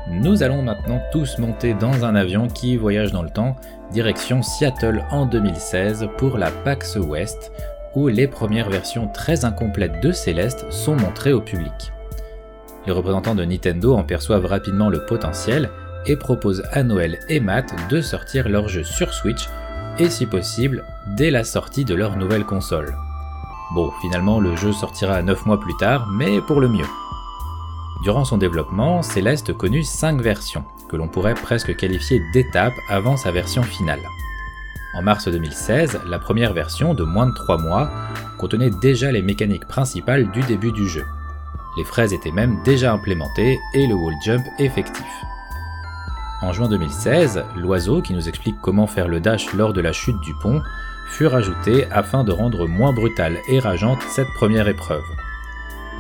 Nous 0.10 0.44
allons 0.44 0.62
maintenant 0.62 1.02
tous 1.12 1.38
monter 1.38 1.74
dans 1.74 2.04
un 2.04 2.16
avion 2.16 2.48
qui 2.48 2.76
voyage 2.76 3.12
dans 3.14 3.24
le 3.24 3.30
temps, 3.30 3.56
direction 3.94 4.42
Seattle 4.42 5.06
en 5.10 5.26
2016 5.26 6.10
pour 6.18 6.38
la 6.38 6.52
PAX 6.52 6.98
West, 6.98 7.52
où 7.96 8.08
les 8.08 8.28
premières 8.28 8.70
versions 8.70 9.08
très 9.08 9.46
incomplètes 9.46 10.02
de 10.02 10.12
Céleste 10.12 10.66
sont 10.70 10.96
montrées 10.96 11.34
au 11.34 11.42
public. 11.42 11.94
Les 12.86 12.92
représentants 12.92 13.36
de 13.36 13.46
Nintendo 13.46 13.96
en 13.96 14.04
perçoivent 14.04 14.46
rapidement 14.46 14.90
le 14.90 15.06
potentiel 15.06 15.70
et 16.06 16.18
proposent 16.18 16.64
à 16.72 16.84
Noël 16.84 17.20
et 17.30 17.40
Matt 17.40 17.74
de 17.90 18.02
sortir 18.02 18.50
leur 18.50 18.68
jeu 18.68 18.84
sur 18.84 19.14
Switch 19.14 19.48
et 20.00 20.10
si 20.10 20.26
possible 20.26 20.84
dès 21.18 21.32
la 21.32 21.44
sortie 21.44 21.86
de 21.86 21.96
leur 21.96 22.18
nouvelle 22.18 22.46
console. 22.46 22.96
Bon, 23.74 23.92
finalement 24.02 24.40
le 24.40 24.56
jeu 24.56 24.74
sortira 24.74 25.22
9 25.22 25.46
mois 25.46 25.60
plus 25.60 25.76
tard, 25.78 26.08
mais 26.08 26.42
pour 26.42 26.60
le 26.60 26.68
mieux. 26.68 26.88
Durant 28.04 28.26
son 28.26 28.38
développement, 28.38 29.02
Céleste 29.02 29.54
connut 29.54 29.84
5 29.84 30.22
versions, 30.22 30.66
que 30.90 30.96
l'on 30.96 31.08
pourrait 31.08 31.36
presque 31.36 31.76
qualifier 31.76 32.22
d'étapes 32.34 32.74
avant 32.90 33.16
sa 33.16 33.32
version 33.32 33.64
finale. 33.64 34.02
En 34.94 35.02
mars 35.02 35.28
2016, 35.28 36.02
la 36.06 36.20
première 36.20 36.54
version, 36.54 36.94
de 36.94 37.04
moins 37.04 37.28
de 37.28 37.34
3 37.34 37.60
mois, 37.60 37.90
contenait 38.38 38.72
déjà 38.82 39.12
les 39.12 39.22
mécaniques 39.22 39.68
principales 39.68 40.30
du 40.32 40.42
début 40.42 40.72
du 40.72 40.88
jeu. 40.88 41.06
Les 41.78 41.86
fraises 41.86 42.12
étaient 42.12 42.32
même 42.32 42.62
déjà 42.66 42.92
implémentées 42.92 43.58
et 43.74 43.88
le 43.88 43.96
wall 43.96 44.16
jump 44.26 44.44
effectif. 44.60 45.06
En 46.42 46.54
juin 46.54 46.68
2016, 46.68 47.44
l'oiseau 47.56 48.02
qui 48.02 48.16
nous 48.16 48.28
explique 48.28 48.60
comment 48.62 48.88
faire 48.88 49.08
le 49.08 49.20
dash 49.20 49.54
lors 49.54 49.74
de 49.74 49.82
la 49.82 49.94
chute 49.94 50.20
du 50.22 50.34
pont 50.34 50.64
fut 51.12 51.28
rajouté 51.28 51.86
afin 51.92 52.24
de 52.24 52.32
rendre 52.32 52.68
moins 52.68 52.94
brutale 52.94 53.38
et 53.48 53.60
rageante 53.60 54.02
cette 54.10 54.34
première 54.36 54.68
épreuve. 54.68 55.04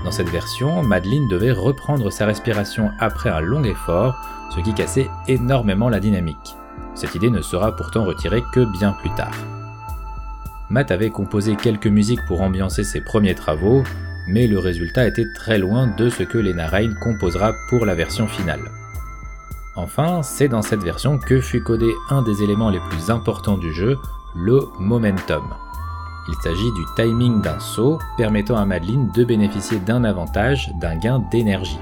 Dans 0.03 0.11
cette 0.11 0.29
version, 0.29 0.81
Madeline 0.81 1.27
devait 1.27 1.51
reprendre 1.51 2.11
sa 2.11 2.25
respiration 2.25 2.89
après 2.99 3.29
un 3.29 3.39
long 3.39 3.63
effort, 3.63 4.15
ce 4.55 4.61
qui 4.61 4.73
cassait 4.73 5.09
énormément 5.27 5.89
la 5.89 5.99
dynamique. 5.99 6.55
Cette 6.95 7.13
idée 7.13 7.29
ne 7.29 7.41
sera 7.41 7.75
pourtant 7.75 8.03
retirée 8.03 8.41
que 8.51 8.65
bien 8.79 8.93
plus 8.93 9.13
tard. 9.13 9.35
Matt 10.71 10.89
avait 10.89 11.11
composé 11.11 11.55
quelques 11.55 11.87
musiques 11.87 12.25
pour 12.25 12.41
ambiancer 12.41 12.83
ses 12.83 13.01
premiers 13.01 13.35
travaux, 13.35 13.83
mais 14.27 14.47
le 14.47 14.57
résultat 14.57 15.05
était 15.05 15.31
très 15.35 15.59
loin 15.59 15.85
de 15.85 16.09
ce 16.09 16.23
que 16.23 16.39
Lena 16.39 16.67
Rain 16.67 16.93
composera 16.99 17.53
pour 17.69 17.85
la 17.85 17.93
version 17.93 18.27
finale. 18.27 18.80
Enfin, 19.75 20.21
c'est 20.21 20.49
dans 20.49 20.61
cette 20.61 20.83
version 20.83 21.17
que 21.17 21.39
fut 21.39 21.63
codé 21.63 21.89
un 22.09 22.21
des 22.21 22.43
éléments 22.43 22.69
les 22.69 22.81
plus 22.89 23.09
importants 23.09 23.57
du 23.57 23.73
jeu, 23.73 23.97
le 24.35 24.67
momentum. 24.79 25.43
Il 26.27 26.35
s'agit 26.35 26.71
du 26.73 26.83
timing 26.95 27.41
d'un 27.41 27.59
saut 27.59 27.97
permettant 28.17 28.57
à 28.57 28.65
Madeline 28.65 29.09
de 29.15 29.23
bénéficier 29.23 29.79
d'un 29.79 30.03
avantage, 30.03 30.71
d'un 30.81 30.97
gain 30.97 31.23
d'énergie. 31.31 31.79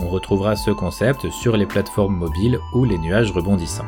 On 0.00 0.08
retrouvera 0.08 0.54
ce 0.54 0.70
concept 0.70 1.28
sur 1.30 1.56
les 1.56 1.66
plateformes 1.66 2.16
mobiles 2.16 2.60
ou 2.72 2.84
les 2.84 2.98
nuages 2.98 3.32
rebondissants. 3.32 3.84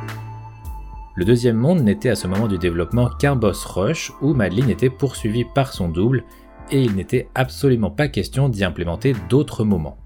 Le 1.14 1.24
deuxième 1.24 1.56
monde 1.56 1.82
n'était 1.82 2.10
à 2.10 2.16
ce 2.16 2.26
moment 2.26 2.48
du 2.48 2.58
développement 2.58 3.08
qu'un 3.08 3.36
boss 3.36 3.64
rush 3.64 4.12
où 4.20 4.34
Madeline 4.34 4.70
était 4.70 4.90
poursuivie 4.90 5.44
par 5.44 5.72
son 5.72 5.88
double 5.88 6.24
et 6.72 6.82
il 6.82 6.96
n'était 6.96 7.28
absolument 7.36 7.90
pas 7.90 8.08
question 8.08 8.48
d'y 8.48 8.64
implémenter 8.64 9.14
d'autres 9.28 9.64
moments. 9.64 9.99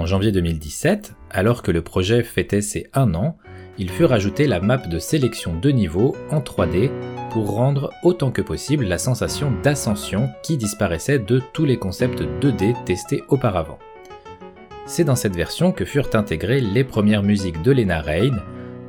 En 0.00 0.06
janvier 0.06 0.32
2017, 0.32 1.14
alors 1.30 1.62
que 1.62 1.70
le 1.70 1.82
projet 1.82 2.22
fêtait 2.22 2.62
ses 2.62 2.86
1 2.94 3.12
an, 3.12 3.36
il 3.76 3.90
fut 3.90 4.06
rajouté 4.06 4.46
la 4.46 4.58
map 4.58 4.78
de 4.78 4.98
sélection 4.98 5.54
de 5.60 5.68
niveau 5.68 6.16
en 6.30 6.40
3D 6.40 6.90
pour 7.30 7.50
rendre 7.50 7.90
autant 8.02 8.30
que 8.30 8.40
possible 8.40 8.86
la 8.86 8.96
sensation 8.96 9.52
d'ascension 9.62 10.30
qui 10.42 10.56
disparaissait 10.56 11.18
de 11.18 11.42
tous 11.52 11.66
les 11.66 11.76
concepts 11.76 12.22
2D 12.22 12.82
testés 12.84 13.24
auparavant. 13.28 13.78
C'est 14.86 15.04
dans 15.04 15.16
cette 15.16 15.36
version 15.36 15.70
que 15.70 15.84
furent 15.84 16.14
intégrées 16.14 16.62
les 16.62 16.82
premières 16.82 17.22
musiques 17.22 17.60
de 17.60 17.70
Lena 17.70 18.00
Rain, 18.00 18.38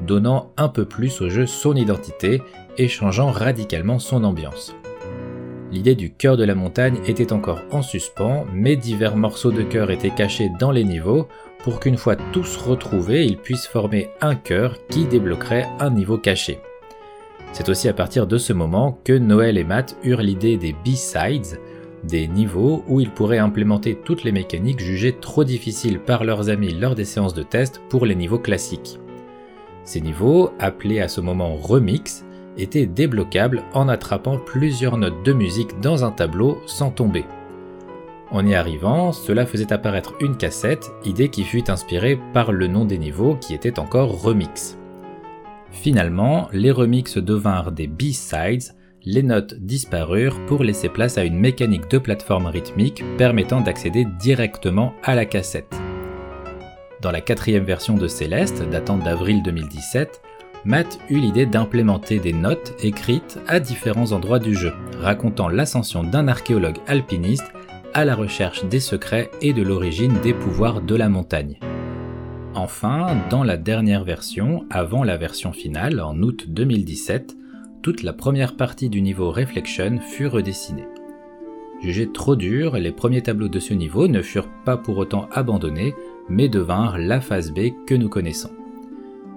donnant 0.07 0.53
un 0.55 0.69
peu 0.69 0.85
plus 0.85 1.19
au 1.19 1.27
jeu 1.27 1.45
son 1.45 1.75
identité 1.75 2.41
et 2.77 2.87
changeant 2.87 3.31
radicalement 3.31 3.99
son 3.99 4.23
ambiance. 4.23 4.73
L'idée 5.71 5.95
du 5.95 6.11
cœur 6.11 6.35
de 6.35 6.43
la 6.43 6.53
montagne 6.53 6.99
était 7.07 7.31
encore 7.31 7.61
en 7.71 7.81
suspens, 7.81 8.45
mais 8.53 8.75
divers 8.75 9.15
morceaux 9.15 9.51
de 9.51 9.63
cœur 9.63 9.89
étaient 9.89 10.09
cachés 10.09 10.51
dans 10.59 10.71
les 10.71 10.83
niveaux 10.83 11.29
pour 11.63 11.79
qu'une 11.79 11.97
fois 11.97 12.17
tous 12.33 12.57
retrouvés, 12.57 13.25
ils 13.25 13.37
puissent 13.37 13.67
former 13.67 14.09
un 14.19 14.35
cœur 14.35 14.75
qui 14.87 15.05
débloquerait 15.05 15.69
un 15.79 15.89
niveau 15.89 16.17
caché. 16.17 16.59
C'est 17.53 17.69
aussi 17.69 17.87
à 17.87 17.93
partir 17.93 18.27
de 18.27 18.37
ce 18.37 18.51
moment 18.51 18.99
que 19.05 19.13
Noël 19.13 19.57
et 19.57 19.63
Matt 19.63 19.95
eurent 20.03 20.21
l'idée 20.21 20.57
des 20.57 20.73
B-Sides, 20.73 21.59
des 22.03 22.27
niveaux 22.27 22.83
où 22.87 22.99
ils 22.99 23.11
pourraient 23.11 23.37
implémenter 23.37 23.95
toutes 23.95 24.23
les 24.23 24.31
mécaniques 24.33 24.79
jugées 24.79 25.13
trop 25.13 25.43
difficiles 25.45 25.99
par 25.99 26.25
leurs 26.25 26.49
amis 26.49 26.73
lors 26.73 26.95
des 26.95 27.05
séances 27.05 27.33
de 27.33 27.43
test 27.43 27.81
pour 27.89 28.05
les 28.05 28.15
niveaux 28.15 28.39
classiques. 28.39 28.99
Ces 29.83 30.01
niveaux, 30.01 30.51
appelés 30.59 30.99
à 30.99 31.07
ce 31.07 31.21
moment 31.21 31.55
remix, 31.55 32.25
était 32.57 32.85
débloquable 32.85 33.63
en 33.73 33.87
attrapant 33.87 34.37
plusieurs 34.37 34.97
notes 34.97 35.23
de 35.23 35.33
musique 35.33 35.79
dans 35.79 36.03
un 36.03 36.11
tableau 36.11 36.61
sans 36.65 36.91
tomber. 36.91 37.25
En 38.31 38.45
y 38.45 38.55
arrivant, 38.55 39.11
cela 39.11 39.45
faisait 39.45 39.73
apparaître 39.73 40.13
une 40.21 40.37
cassette, 40.37 40.91
idée 41.03 41.29
qui 41.29 41.43
fut 41.43 41.69
inspirée 41.69 42.17
par 42.33 42.53
le 42.53 42.67
nom 42.67 42.85
des 42.85 42.97
niveaux 42.97 43.35
qui 43.35 43.53
était 43.53 43.79
encore 43.79 44.21
remix. 44.21 44.77
Finalement, 45.71 46.47
les 46.53 46.71
remixes 46.71 47.17
devinrent 47.17 47.71
des 47.71 47.87
B-sides, 47.87 48.73
les 49.03 49.23
notes 49.23 49.55
disparurent 49.55 50.39
pour 50.45 50.63
laisser 50.63 50.87
place 50.87 51.17
à 51.17 51.23
une 51.23 51.37
mécanique 51.37 51.89
de 51.89 51.97
plateforme 51.97 52.45
rythmique 52.45 53.03
permettant 53.17 53.61
d'accéder 53.61 54.05
directement 54.19 54.93
à 55.03 55.15
la 55.15 55.25
cassette. 55.25 55.75
Dans 57.01 57.11
la 57.11 57.21
quatrième 57.21 57.63
version 57.63 57.97
de 57.97 58.07
Céleste, 58.07 58.63
datant 58.69 58.97
d'avril 58.97 59.41
2017, 59.43 60.21
Matt 60.63 60.99
eut 61.09 61.17
l'idée 61.17 61.47
d'implémenter 61.47 62.19
des 62.19 62.33
notes 62.33 62.75
écrites 62.83 63.39
à 63.47 63.59
différents 63.59 64.11
endroits 64.11 64.37
du 64.37 64.53
jeu, 64.53 64.73
racontant 64.99 65.49
l'ascension 65.49 66.03
d'un 66.03 66.27
archéologue 66.27 66.77
alpiniste 66.87 67.51
à 67.95 68.05
la 68.05 68.13
recherche 68.13 68.63
des 68.65 68.79
secrets 68.79 69.31
et 69.41 69.53
de 69.53 69.63
l'origine 69.63 70.19
des 70.21 70.33
pouvoirs 70.33 70.81
de 70.81 70.95
la 70.95 71.09
montagne. 71.09 71.57
Enfin, 72.53 73.17
dans 73.31 73.43
la 73.43 73.57
dernière 73.57 74.03
version, 74.03 74.65
avant 74.69 75.03
la 75.03 75.17
version 75.17 75.51
finale, 75.51 75.99
en 75.99 76.21
août 76.21 76.45
2017, 76.47 77.35
toute 77.81 78.03
la 78.03 78.13
première 78.13 78.55
partie 78.55 78.89
du 78.89 79.01
niveau 79.01 79.31
Reflection 79.31 79.99
fut 79.99 80.27
redessinée. 80.27 80.85
Jugés 81.81 82.11
trop 82.11 82.35
durs, 82.35 82.77
les 82.77 82.91
premiers 82.91 83.23
tableaux 83.23 83.47
de 83.47 83.59
ce 83.59 83.73
niveau 83.73 84.07
ne 84.07 84.21
furent 84.21 84.51
pas 84.63 84.77
pour 84.77 84.99
autant 84.99 85.27
abandonnés, 85.31 85.95
mais 86.29 86.49
devinrent 86.49 86.99
la 86.99 87.19
phase 87.19 87.51
B 87.51 87.71
que 87.87 87.95
nous 87.95 88.09
connaissons. 88.09 88.51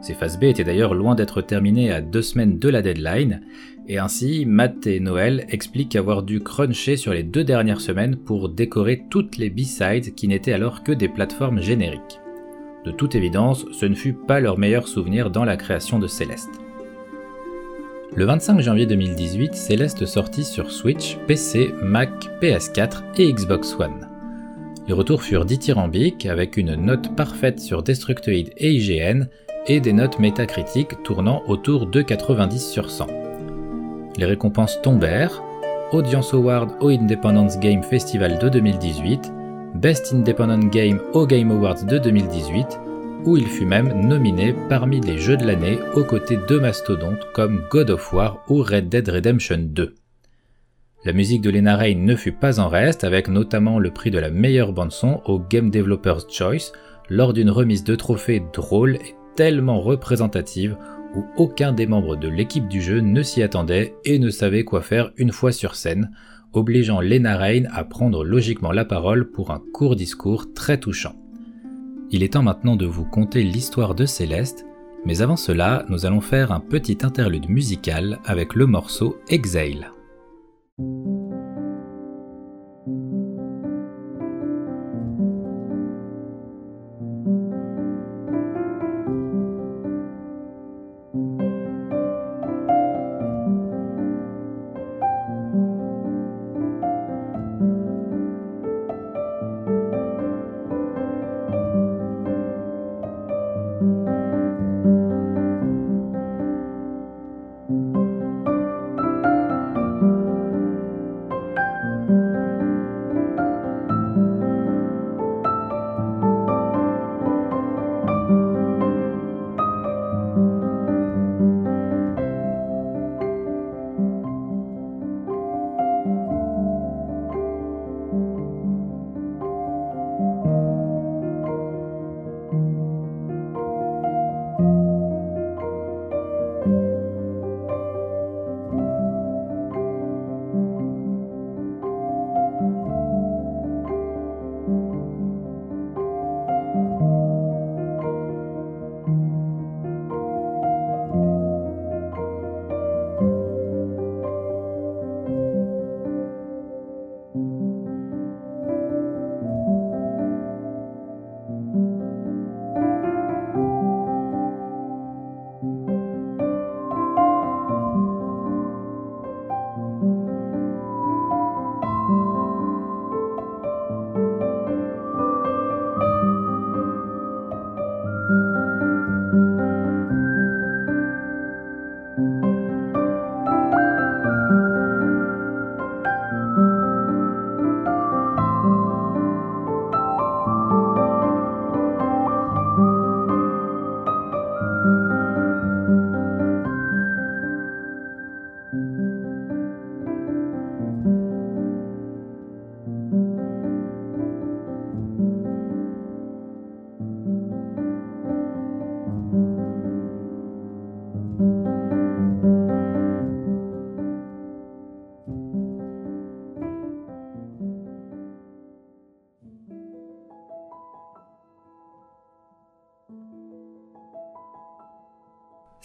Ces 0.05 0.13
phases 0.13 0.39
B 0.39 0.45
étaient 0.45 0.65
d'ailleurs 0.65 0.93
loin 0.93 1.15
d'être 1.15 1.41
terminées 1.41 1.91
à 1.91 2.03
deux 2.03 2.21
semaines 2.21 2.59
de 2.59 2.69
la 2.69 2.83
deadline, 2.83 3.41
et 3.89 3.97
ainsi 3.97 4.45
Matt 4.45 4.87
et 4.87 5.01
Noël 5.01 5.47
expliquent 5.49 5.97
avoir 5.97 6.23
dû 6.23 6.41
cruncher 6.41 6.99
sur 6.99 7.15
les 7.15 7.23
deux 7.23 7.43
dernières 7.43 7.81
semaines 7.81 8.17
pour 8.17 8.51
décorer 8.51 9.05
toutes 9.09 9.39
les 9.39 9.49
B-sides 9.49 10.15
qui 10.15 10.29
n'étaient 10.29 10.53
alors 10.53 10.83
que 10.83 10.93
des 10.93 11.09
plateformes 11.09 11.63
génériques. 11.63 12.21
De 12.85 12.91
toute 12.91 13.15
évidence, 13.15 13.65
ce 13.73 13.87
ne 13.87 13.95
fut 13.95 14.13
pas 14.13 14.41
leur 14.41 14.59
meilleur 14.59 14.89
souvenir 14.89 15.31
dans 15.31 15.47
la 15.47 15.57
création 15.57 15.99
de 15.99 16.07
Céleste. 16.07 16.61
Le 18.15 18.27
25 18.27 18.61
janvier 18.61 18.85
2018, 18.85 19.55
Céleste 19.55 20.05
sortit 20.05 20.45
sur 20.45 20.71
Switch, 20.71 21.17
PC, 21.27 21.73
Mac, 21.83 22.11
PS4 22.43 23.05
et 23.17 23.33
Xbox 23.33 23.75
One. 23.81 24.07
Les 24.87 24.93
retours 24.93 25.23
furent 25.23 25.47
dithyrambiques, 25.47 26.27
avec 26.27 26.59
une 26.59 26.75
note 26.75 27.17
parfaite 27.17 27.59
sur 27.59 27.83
Destructoid 27.83 28.51
et 28.59 28.71
IGN, 28.71 29.29
et 29.67 29.81
des 29.81 29.93
notes 29.93 30.19
métacritiques 30.19 31.03
tournant 31.03 31.43
autour 31.47 31.87
de 31.87 32.03
90 32.03 32.71
sur 32.71 32.91
100. 32.91 33.07
Les 34.17 34.27
récompenses 34.27 34.81
tombèrent, 34.83 35.43
Audience 35.93 36.35
Award 36.35 36.73
au 36.81 36.89
Independence 36.89 37.59
Game 37.59 37.83
Festival 37.83 38.39
de 38.39 38.49
2018, 38.49 39.33
Best 39.75 40.13
Independent 40.15 40.71
Game 40.71 41.01
au 41.13 41.27
Game 41.27 41.51
Awards 41.51 41.85
de 41.85 41.99
2018, 41.99 42.81
où 43.25 43.37
il 43.37 43.47
fut 43.47 43.67
même 43.67 44.07
nominé 44.07 44.55
parmi 44.69 45.01
les 45.01 45.19
jeux 45.19 45.37
de 45.37 45.47
l'année 45.47 45.79
aux 45.95 46.05
côtés 46.05 46.39
de 46.49 46.59
mastodontes 46.59 47.27
comme 47.33 47.65
God 47.71 47.91
of 47.91 48.13
War 48.13 48.45
ou 48.49 48.63
Red 48.63 48.89
Dead 48.89 49.09
Redemption 49.09 49.59
2. 49.59 49.95
La 51.05 51.13
musique 51.13 51.43
de 51.43 51.51
Lena 51.51 51.77
Rain 51.77 51.97
ne 51.97 52.17
fut 52.17 52.33
pas 52.33 52.61
en 52.61 52.69
reste, 52.69 53.05
avec 53.05 53.29
notamment 53.29 53.79
le 53.79 53.91
prix 53.91 54.11
de 54.11 54.19
la 54.19 54.31
meilleure 54.31 54.73
bande-son 54.73 55.21
au 55.27 55.39
Game 55.39 55.71
Developer's 55.71 56.27
Choice 56.31 56.73
lors 57.11 57.33
d'une 57.33 57.51
remise 57.51 57.85
de 57.85 57.95
trophées 57.95 58.43
drôle 58.53 58.97
et 58.97 59.15
tellement 59.35 59.81
représentative 59.81 60.77
où 61.15 61.25
aucun 61.37 61.73
des 61.73 61.87
membres 61.87 62.17
de 62.17 62.29
l'équipe 62.29 62.69
du 62.69 62.83
jeu 62.83 63.01
ne 63.01 63.23
s'y 63.23 63.43
attendait 63.43 63.95
et 64.05 64.19
ne 64.19 64.31
savait 64.31 64.65
quoi 64.65 64.83
faire 64.83 65.13
une 65.17 65.33
fois 65.33 65.53
sur 65.53 65.75
scène, 65.77 66.11
obligeant 66.53 67.01
Lena 67.01 67.37
Rain 67.37 67.65
à 67.73 67.85
prendre 67.85 68.25
logiquement 68.25 68.73
la 68.73 68.85
parole 68.85 69.31
pour 69.31 69.51
un 69.51 69.63
court 69.73 69.97
discours 69.97 70.53
très 70.55 70.79
touchant. 70.79 71.17
Il 72.11 72.23
est 72.23 72.35
temps 72.35 72.43
maintenant 72.43 72.77
de 72.77 72.87
vous 72.87 73.05
conter 73.05 73.43
l'histoire 73.43 73.95
de 73.95 74.07
Céleste, 74.07 74.67
Mais 75.07 75.21
avant 75.21 75.37
cela, 75.37 75.85
nous 75.91 76.07
allons 76.07 76.23
faire 76.23 76.51
un 76.51 76.61
petit 76.61 76.99
interlude 77.03 77.51
musical 77.51 78.21
avec 78.25 78.55
le 78.55 78.65
morceau 78.65 79.19
Exhale. 79.29 79.93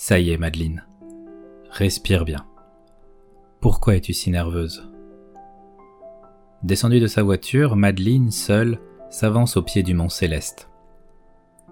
Ça 0.09 0.17
y 0.17 0.31
est, 0.31 0.37
Madeleine. 0.37 0.83
Respire 1.69 2.25
bien. 2.25 2.47
Pourquoi 3.61 3.95
es-tu 3.95 4.11
si 4.11 4.31
nerveuse? 4.31 4.89
Descendue 6.63 6.99
de 6.99 7.05
sa 7.05 7.21
voiture, 7.21 7.75
Madeleine, 7.75 8.31
seule, 8.31 8.79
s'avance 9.11 9.55
au 9.55 9.61
pied 9.61 9.83
du 9.83 9.93
mont 9.93 10.09
Céleste. 10.09 10.67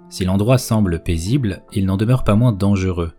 Si 0.10 0.24
l'endroit 0.24 0.60
semble 0.60 1.02
paisible, 1.02 1.64
il 1.74 1.88
n'en 1.88 1.98
demeure 1.98 2.24
pas 2.24 2.36
moins 2.36 2.52
dangereux, 2.52 3.14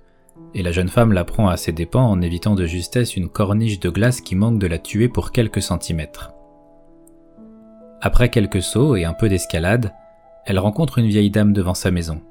et 0.55 0.63
la 0.63 0.71
jeune 0.71 0.87
femme 0.87 1.13
l'apprend 1.13 1.49
à 1.49 1.57
ses 1.57 1.73
dépens 1.73 2.07
en 2.07 2.21
évitant 2.21 2.55
de 2.55 2.67
justesse 2.67 3.17
une 3.17 3.29
corniche 3.29 3.81
de 3.81 3.91
glace 3.91 4.21
qui 4.21 4.37
manque 4.37 4.61
de 4.61 4.69
la 4.69 4.79
tuer 4.79 5.09
pour 5.09 5.33
quelques 5.33 5.63
centimètres. 5.63 6.31
Après 8.01 8.29
quelques 8.29 8.63
sauts 8.63 8.95
et 8.95 9.05
un 9.05 9.15
peu 9.15 9.29
d'escalade, 9.29 9.93
elle 10.47 10.61
rencontre 10.61 10.99
une 10.99 11.09
vieille 11.09 11.33
dame 11.33 11.53
devant 11.53 11.75
sa 11.75 11.91
maison. 11.91 12.23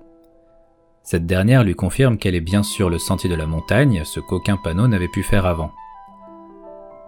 Cette 1.08 1.26
dernière 1.26 1.64
lui 1.64 1.74
confirme 1.74 2.18
qu'elle 2.18 2.36
est 2.36 2.42
bien 2.42 2.64
sûr 2.64 2.90
le 2.90 2.98
sentier 2.98 3.30
de 3.30 3.36
la 3.36 3.46
montagne, 3.46 4.02
ce 4.04 4.20
qu'aucun 4.20 4.58
panneau 4.58 4.90
n'avait 4.90 5.08
pu 5.08 5.24
faire 5.24 5.46
avant. 5.46 5.72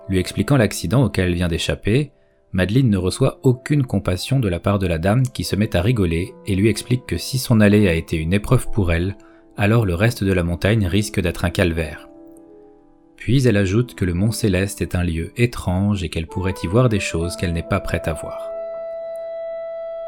Lui 0.07 0.19
expliquant 0.19 0.55
l'accident 0.55 1.03
auquel 1.03 1.27
elle 1.27 1.33
vient 1.33 1.49
d'échapper, 1.49 2.13
Madeleine 2.53 2.89
ne 2.89 2.95
reçoit 2.95 3.39
aucune 3.43 3.83
compassion 3.83 4.39
de 4.39 4.47
la 4.47 4.61
part 4.61 4.79
de 4.79 4.87
la 4.87 4.99
dame 4.99 5.23
qui 5.23 5.43
se 5.43 5.57
met 5.57 5.75
à 5.75 5.81
rigoler 5.81 6.33
et 6.47 6.55
lui 6.55 6.69
explique 6.69 7.07
que 7.07 7.17
si 7.17 7.37
son 7.37 7.59
allée 7.59 7.89
a 7.89 7.93
été 7.93 8.15
une 8.15 8.31
épreuve 8.31 8.71
pour 8.71 8.93
elle, 8.93 9.17
alors 9.57 9.85
le 9.85 9.95
reste 9.95 10.23
de 10.23 10.31
la 10.31 10.43
montagne 10.43 10.87
risque 10.87 11.19
d'être 11.19 11.43
un 11.43 11.49
calvaire. 11.49 12.07
Puis 13.17 13.45
elle 13.49 13.57
ajoute 13.57 13.95
que 13.95 14.05
le 14.05 14.13
mont 14.13 14.31
Céleste 14.31 14.81
est 14.81 14.95
un 14.95 15.03
lieu 15.03 15.33
étrange 15.35 16.05
et 16.05 16.09
qu'elle 16.09 16.27
pourrait 16.27 16.55
y 16.63 16.67
voir 16.67 16.87
des 16.87 17.01
choses 17.01 17.35
qu'elle 17.35 17.51
n'est 17.51 17.63
pas 17.63 17.81
prête 17.81 18.07
à 18.07 18.13
voir. 18.13 18.49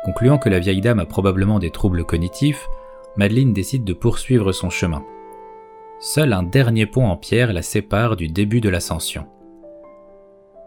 Concluant 0.05 0.37
que 0.37 0.47
la 0.47 0.59
vieille 0.59 0.79
dame 0.79 0.99
a 0.99 1.05
probablement 1.05 1.59
des 1.59 1.71
troubles 1.71 2.05
cognitifs, 2.05 2.69
Madeleine 3.17 3.51
décide 3.51 3.83
de 3.83 3.93
poursuivre 3.93 4.53
son 4.53 4.69
chemin. 4.69 5.03
Seul 5.99 6.31
un 6.31 6.43
dernier 6.43 6.85
pont 6.85 7.05
en 7.05 7.17
pierre 7.17 7.51
la 7.51 7.61
sépare 7.61 8.15
du 8.15 8.29
début 8.29 8.61
de 8.61 8.69
l'ascension. 8.69 9.27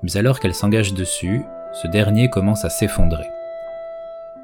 Mais 0.03 0.17
alors 0.19 0.41
qu'elle 0.41 0.55
s'engage 0.55 0.93
dessus, 0.93 1.43
ce 1.73 1.89
dernier 1.89 2.29
commence 2.29 2.65
à 2.65 2.71
s'effondrer. 2.71 3.27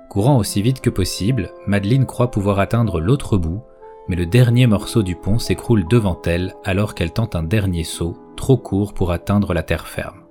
Courant 0.08 0.38
aussi 0.38 0.62
vite 0.62 0.80
que 0.80 0.90
possible, 0.90 1.50
Madeleine 1.66 2.06
croit 2.06 2.30
pouvoir 2.30 2.58
atteindre 2.58 3.00
l'autre 3.00 3.36
bout, 3.36 3.62
mais 4.08 4.16
le 4.16 4.26
dernier 4.26 4.66
morceau 4.66 5.02
du 5.02 5.14
pont 5.14 5.38
s'écroule 5.38 5.86
devant 5.86 6.20
elle 6.24 6.54
alors 6.64 6.94
qu'elle 6.94 7.12
tente 7.12 7.36
un 7.36 7.42
dernier 7.42 7.84
saut, 7.84 8.16
trop 8.36 8.56
court 8.56 8.94
pour 8.94 9.12
atteindre 9.12 9.52
la 9.52 9.62
terre 9.62 9.86
ferme. 9.86 10.22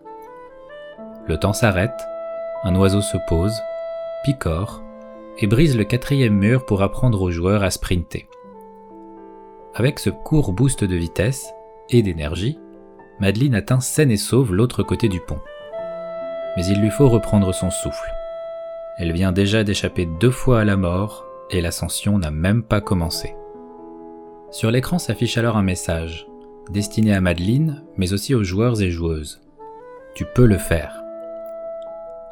Le 1.27 1.37
temps 1.37 1.53
s'arrête, 1.53 2.01
un 2.63 2.75
oiseau 2.75 3.01
se 3.01 3.17
pose, 3.27 3.61
picore, 4.23 4.81
et 5.41 5.47
brise 5.47 5.77
le 5.77 5.85
quatrième 5.85 6.35
mur 6.35 6.65
pour 6.65 6.81
apprendre 6.81 7.21
aux 7.21 7.31
joueurs 7.31 7.63
à 7.63 7.71
sprinter. 7.71 8.27
Avec 9.73 9.99
ce 9.99 10.09
court 10.09 10.51
boost 10.51 10.83
de 10.83 10.95
vitesse 10.95 11.47
et 11.89 12.01
d'énergie, 12.01 12.59
Madeleine 13.19 13.55
atteint 13.55 13.79
saine 13.79 14.11
et 14.11 14.17
sauve 14.17 14.53
l'autre 14.53 14.83
côté 14.83 15.07
du 15.07 15.19
pont. 15.21 15.39
Mais 16.57 16.65
il 16.65 16.81
lui 16.81 16.89
faut 16.89 17.07
reprendre 17.07 17.53
son 17.53 17.69
souffle. 17.69 18.13
Elle 18.97 19.13
vient 19.13 19.31
déjà 19.31 19.63
d'échapper 19.63 20.05
deux 20.05 20.31
fois 20.31 20.59
à 20.59 20.65
la 20.65 20.75
mort 20.75 21.25
et 21.49 21.61
l'ascension 21.61 22.19
n'a 22.19 22.31
même 22.31 22.63
pas 22.63 22.81
commencé. 22.81 23.35
Sur 24.51 24.71
l'écran 24.71 24.99
s'affiche 24.99 25.37
alors 25.37 25.57
un 25.57 25.63
message, 25.63 26.27
destiné 26.69 27.13
à 27.13 27.21
Madeleine, 27.21 27.83
mais 27.97 28.13
aussi 28.13 28.35
aux 28.35 28.43
joueurs 28.43 28.81
et 28.81 28.91
joueuses. 28.91 29.41
Tu 30.15 30.25
peux 30.25 30.45
le 30.45 30.57
faire. 30.57 31.01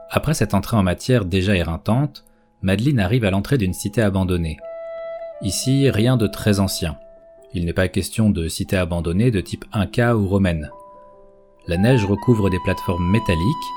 Après 0.09 0.33
cette 0.33 0.53
entrée 0.53 0.77
en 0.77 0.83
matière 0.83 1.25
déjà 1.25 1.55
éreintante, 1.55 2.25
Madeleine 2.67 2.99
arrive 2.99 3.23
à 3.23 3.31
l'entrée 3.31 3.57
d'une 3.57 3.71
cité 3.71 4.01
abandonnée. 4.01 4.57
Ici, 5.41 5.89
rien 5.89 6.17
de 6.17 6.27
très 6.27 6.59
ancien. 6.59 6.97
Il 7.53 7.63
n'est 7.63 7.71
pas 7.71 7.87
question 7.87 8.29
de 8.29 8.49
cité 8.49 8.75
abandonnée 8.75 9.31
de 9.31 9.39
type 9.39 9.63
Inca 9.71 10.17
ou 10.17 10.27
romaine. 10.27 10.69
La 11.67 11.77
neige 11.77 12.03
recouvre 12.03 12.49
des 12.49 12.59
plateformes 12.65 13.09
métalliques, 13.09 13.71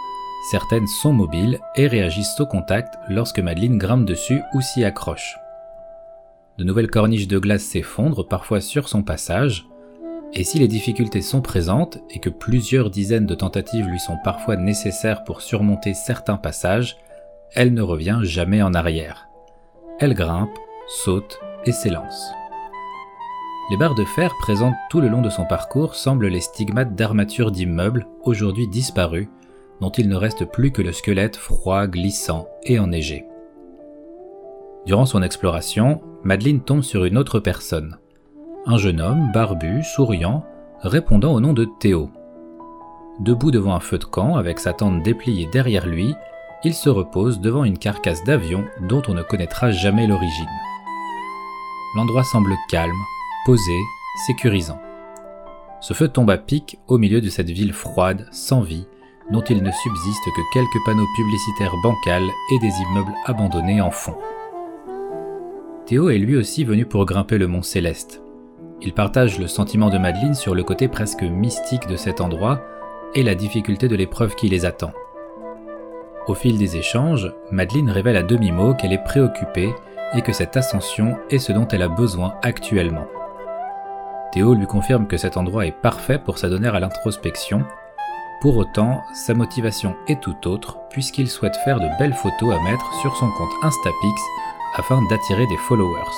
certaines 0.51 0.89
sont 0.89 1.13
mobiles 1.13 1.61
et 1.77 1.87
réagissent 1.87 2.41
au 2.41 2.47
contact 2.47 2.97
lorsque 3.09 3.39
Madeleine 3.39 3.79
grimpe 3.79 4.07
dessus 4.07 4.43
ou 4.55 4.61
s'y 4.61 4.83
accroche. 4.83 5.37
De 6.59 6.65
nouvelles 6.65 6.91
corniches 6.91 7.29
de 7.29 7.39
glace 7.39 7.63
s'effondrent 7.63 8.27
parfois 8.27 8.61
sur 8.61 8.89
son 8.89 9.05
passage, 9.05 9.69
et 10.33 10.43
si 10.43 10.59
les 10.59 10.67
difficultés 10.67 11.23
sont 11.23 11.43
présentes 11.43 11.99
et 12.11 12.19
que 12.19 12.29
plusieurs 12.29 12.91
dizaines 12.91 13.27
de 13.27 13.37
tentatives 13.37 13.87
lui 13.87 14.01
sont 14.01 14.19
parfois 14.25 14.57
nécessaires 14.57 15.23
pour 15.23 15.43
surmonter 15.43 15.95
certains 15.95 16.39
passages, 16.39 16.97
elle 17.55 17.75
ne 17.75 17.83
revient 17.83 18.21
jamais 18.23 18.63
en 18.63 18.75
arrière. 18.75 19.29
Elle 19.99 20.15
grimpe, 20.15 20.57
saute 20.87 21.41
et 21.65 21.73
s'élance. 21.73 22.33
Les 23.71 23.77
barres 23.77 23.95
de 23.95 24.05
fer 24.05 24.35
présentes 24.41 24.75
tout 24.89 25.01
le 25.01 25.09
long 25.09 25.23
de 25.23 25.31
son 25.31 25.45
parcours 25.45 25.95
semblent 25.95 26.27
les 26.27 26.41
stigmates 26.41 26.95
d'armatures 26.95 27.53
d'immeubles, 27.53 28.07
aujourd'hui 28.25 28.67
disparus, 28.67 29.29
dont 29.81 29.91
il 29.91 30.09
ne 30.09 30.17
reste 30.17 30.45
plus 30.45 30.73
que 30.73 30.83
le 30.83 30.93
squelette 30.93 31.37
froid, 31.37 31.87
glissant 31.87 32.49
et 32.65 32.79
enneigé. 32.79 33.27
Durant 34.87 35.07
son 35.07 35.23
exploration, 35.23 36.01
Madeleine 36.25 36.61
tombe 36.61 36.83
sur 36.83 37.05
une 37.05 37.19
autre 37.19 37.39
personne. 37.39 37.99
Un 38.67 38.77
jeune 38.77 39.01
homme, 39.01 39.31
barbu, 39.33 39.83
souriant, 39.85 40.45
répondant 40.83 41.33
au 41.33 41.41
nom 41.41 41.53
de 41.53 41.67
Théo. 41.79 42.11
Debout 43.21 43.51
devant 43.51 43.75
un 43.75 43.81
feu 43.81 43.99
de 43.99 44.05
camp, 44.05 44.37
avec 44.37 44.59
sa 44.59 44.73
tente 44.73 45.03
dépliée 45.03 45.49
derrière 45.53 45.87
lui, 45.87 46.15
il 46.65 46.75
se 46.75 46.89
repose 46.89 47.41
devant 47.41 47.65
une 47.65 47.79
carcasse 47.79 48.25
d'avion 48.25 48.65
dont 48.89 49.03
on 49.09 49.15
ne 49.15 49.23
connaîtra 49.23 49.71
jamais 49.71 50.07
l'origine. 50.07 50.49
L'endroit 51.97 52.25
semble 52.25 52.55
calme, 52.69 52.93
posé, 53.45 53.79
sécurisant. 54.27 54.81
Ce 55.81 55.95
feu 55.95 56.09
tombe 56.09 56.31
à 56.31 56.37
pic 56.37 56.79
au 56.87 56.99
milieu 56.99 57.21
de 57.21 57.31
cette 57.31 57.51
ville 57.51 57.73
froide, 57.73 58.29
sans 58.31 58.61
vie, 58.61 58.87
dont 59.31 59.43
il 59.43 59.63
ne 59.63 59.71
subsiste 59.71 60.25
que 60.37 60.53
quelques 60.53 60.85
panneaux 60.85 61.07
publicitaires 61.17 61.75
bancals 61.83 62.31
et 62.53 62.59
des 62.59 62.73
immeubles 62.83 63.15
abandonnés 63.25 63.81
en 63.81 63.91
fond. 63.91 64.17
Théo 65.87 66.11
est 66.11 66.19
lui 66.19 66.37
aussi 66.37 66.65
venu 66.65 66.85
pour 66.85 67.07
grimper 67.07 67.39
le 67.39 67.49
mont 67.49 67.63
Céleste. 67.63 68.23
Il 68.83 68.93
partage 68.93 69.39
le 69.39 69.47
sentiment 69.47 69.89
de 69.89 69.99
Madeleine 69.99 70.35
sur 70.35 70.55
le 70.55 70.63
côté 70.63 70.89
presque 70.89 71.23
mystique 71.23 71.87
de 71.87 71.97
cet 71.97 72.21
endroit 72.21 72.63
et 73.15 73.23
la 73.23 73.35
difficulté 73.35 73.89
de 73.89 73.97
l'épreuve 73.97 74.35
qui 74.35 74.49
les 74.49 74.65
attend. 74.65 74.93
Au 76.27 76.35
fil 76.35 76.59
des 76.59 76.77
échanges, 76.77 77.33
Madeleine 77.51 77.91
révèle 77.91 78.17
à 78.17 78.23
demi-mot 78.23 78.75
qu'elle 78.75 78.93
est 78.93 79.03
préoccupée 79.03 79.75
et 80.15 80.23
que 80.23 80.33
cette 80.33 80.57
ascension 80.57 81.17
est 81.31 81.39
ce 81.39 81.53
dont 81.53 81.67
elle 81.69 81.83
a 81.83 81.89
besoin 81.89 82.35
actuellement. 82.43 83.07
Théo 84.33 84.55
lui 84.55 84.67
confirme 84.67 85.07
que 85.07 85.17
cet 85.17 85.37
endroit 85.37 85.67
est 85.67 85.73
parfait 85.83 86.19
pour 86.19 86.39
s'adonner 86.39 86.69
à 86.69 86.79
l'introspection. 86.79 87.65
Pour 88.43 88.59
autant, 88.59 89.01
sa 89.15 89.35
motivation 89.35 89.97
est 90.09 90.21
tout 90.21 90.47
autre 90.47 90.79
puisqu'il 90.91 91.29
souhaite 91.29 91.57
faire 91.65 91.81
de 91.81 91.89
belles 91.99 92.15
photos 92.15 92.55
à 92.55 92.71
mettre 92.71 92.93
sur 93.01 93.17
son 93.17 93.31
compte 93.31 93.53
Instapix 93.63 94.23
afin 94.77 95.01
d'attirer 95.09 95.47
des 95.47 95.59
followers. 95.69 96.15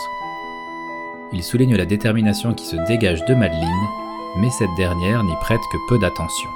Il 1.32 1.42
souligne 1.42 1.76
la 1.76 1.86
détermination 1.86 2.53
qui 2.53 2.66
se 2.66 2.76
dégage 2.86 3.24
de 3.24 3.34
Madeleine, 3.34 3.88
mais 4.36 4.50
cette 4.50 4.74
dernière 4.76 5.24
n'y 5.24 5.36
prête 5.36 5.61
que 5.72 5.78
peu 5.88 5.98
d'attention. 5.98 6.50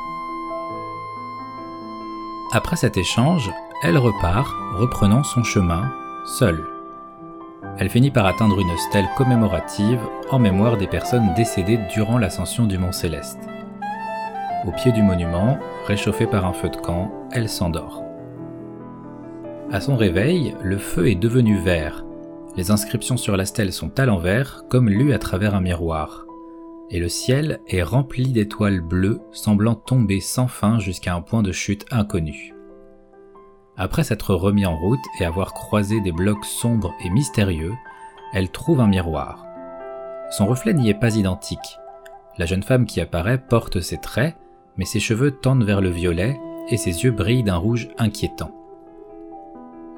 Après 2.53 2.77
cet 2.77 2.97
échange, 2.97 3.51
elle 3.83 3.99
repart, 3.99 4.55
reprenant 4.77 5.25
son 5.25 5.43
chemin, 5.43 5.91
seule. 6.25 6.65
Elle 7.79 7.91
finit 7.91 8.13
par 8.13 8.25
atteindre 8.25 8.61
une 8.61 8.77
stèle 8.79 9.09
commémorative 9.17 10.01
en 10.31 10.39
mémoire 10.39 10.77
des 10.77 10.87
personnes 10.87 11.35
décédées 11.35 11.81
durant 11.93 12.19
l'ascension 12.19 12.65
du 12.65 12.79
Mont 12.79 12.93
Céleste. 12.93 13.41
Au 14.65 14.71
pied 14.71 14.93
du 14.93 15.03
monument, 15.03 15.59
réchauffée 15.87 16.27
par 16.27 16.47
un 16.47 16.53
feu 16.53 16.69
de 16.69 16.77
camp, 16.77 17.13
elle 17.33 17.49
s'endort. 17.49 18.05
À 19.73 19.81
son 19.81 19.97
réveil, 19.97 20.55
le 20.63 20.79
feu 20.79 21.09
est 21.09 21.17
devenu 21.17 21.59
vert. 21.59 22.05
Les 22.57 22.71
inscriptions 22.71 23.17
sur 23.17 23.37
la 23.37 23.45
stèle 23.45 23.73
sont 23.73 23.99
à 23.99 24.07
l'envers, 24.07 24.65
comme 24.71 24.89
lues 24.89 25.13
à 25.13 25.19
travers 25.19 25.57
un 25.57 25.61
miroir 25.61 26.26
et 26.91 27.01
le 27.01 27.09
ciel 27.09 27.61
est 27.69 27.83
rempli 27.83 28.33
d'étoiles 28.33 28.81
bleues 28.81 29.21
semblant 29.33 29.75
tomber 29.75 30.21
sans 30.21 30.49
fin 30.49 30.79
jusqu'à 30.79 31.15
un 31.15 31.21
point 31.21 31.43
de 31.43 31.53
chute 31.53 31.85
inconnu. 31.91 32.55
Après 33.77 34.05
s'être 34.05 34.35
remis 34.35 34.67
en 34.67 34.77
route 34.77 35.05
et 35.21 35.25
avoir 35.25 35.53
croisé 35.53 36.01
des 36.01 36.13
blocs 36.13 36.45
sombres 36.45 36.95
et 37.05 37.11
mystérieux, 37.11 37.75
elle 38.33 38.51
trouve 38.51 38.81
un 38.81 38.87
miroir. 38.87 39.45
Son 40.31 40.47
reflet 40.47 40.75
n'y 40.75 40.89
est 40.89 40.95
pas 40.95 41.17
identique. 41.17 41.79
La 42.39 42.47
jeune 42.47 42.63
femme 42.63 42.87
qui 42.87 43.01
apparaît 43.01 43.39
porte 43.39 43.81
ses 43.81 43.99
traits, 43.99 44.37
mais 44.77 44.85
ses 44.85 45.01
cheveux 45.01 45.31
tendent 45.31 45.65
vers 45.65 45.81
le 45.81 45.91
violet 45.91 46.39
et 46.69 46.77
ses 46.77 47.05
yeux 47.05 47.13
brillent 47.13 47.45
d'un 47.45 47.57
rouge 47.57 47.89
inquiétant. 47.99 48.53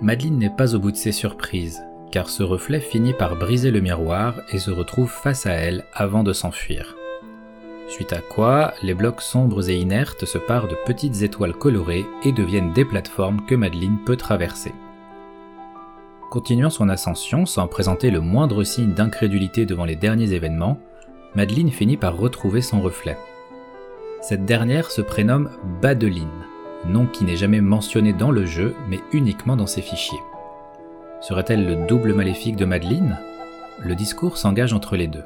Madeleine 0.01 0.39
n'est 0.39 0.51
pas 0.51 0.75
au 0.75 0.79
bout 0.79 0.93
de 0.93 0.97
ses 0.97 1.13
surprises 1.13 1.83
car 2.11 2.31
ce 2.31 2.43
reflet 2.43 2.81
finit 2.81 3.13
par 3.13 3.37
briser 3.37 3.71
le 3.71 3.81
miroir 3.81 4.35
et 4.51 4.59
se 4.59 4.71
retrouve 4.71 5.11
face 5.11 5.47
à 5.47 5.53
elle 5.53 5.85
avant 5.93 6.23
de 6.23 6.33
s'enfuir. 6.33 6.97
Suite 7.89 8.13
à 8.13 8.21
quoi, 8.21 8.75
les 8.83 8.95
blocs 8.95 9.23
sombres 9.23 9.71
et 9.71 9.77
inertes 9.77 10.27
se 10.27 10.37
parent 10.37 10.67
de 10.67 10.77
petites 10.85 11.23
étoiles 11.23 11.55
colorées 11.55 12.07
et 12.23 12.33
deviennent 12.33 12.73
des 12.73 12.85
plateformes 12.85 13.45
que 13.47 13.55
Madeleine 13.55 13.99
peut 14.05 14.17
traverser. 14.17 14.75
Continuant 16.31 16.69
son 16.69 16.91
ascension 16.91 17.47
sans 17.47 17.67
présenter 17.67 18.11
le 18.11 18.21
moindre 18.21 18.63
signe 18.63 18.93
d'incrédulité 18.93 19.65
devant 19.65 19.87
les 19.87 19.97
derniers 19.97 20.33
événements, 20.33 20.79
Madeleine 21.35 21.71
finit 21.71 21.97
par 21.97 22.19
retrouver 22.19 22.61
son 22.61 22.83
reflet. 22.83 23.17
Cette 24.21 24.45
dernière 24.45 24.91
se 24.91 25.01
prénomme 25.01 25.51
Badeline, 25.81 26.29
nom 26.87 27.07
qui 27.07 27.25
n'est 27.25 27.37
jamais 27.37 27.63
mentionné 27.63 28.13
dans 28.13 28.31
le 28.31 28.45
jeu 28.45 28.75
mais 28.89 29.01
uniquement 29.13 29.57
dans 29.57 29.67
ses 29.67 29.83
fichiers. 29.83 30.21
Serait-elle 31.21 31.67
le 31.67 31.87
double 31.87 32.15
maléfique 32.15 32.55
de 32.55 32.65
Madeleine 32.65 33.19
Le 33.81 33.97
discours 33.97 34.37
s'engage 34.39 34.73
entre 34.73 34.97
les 34.97 35.09
deux. 35.09 35.25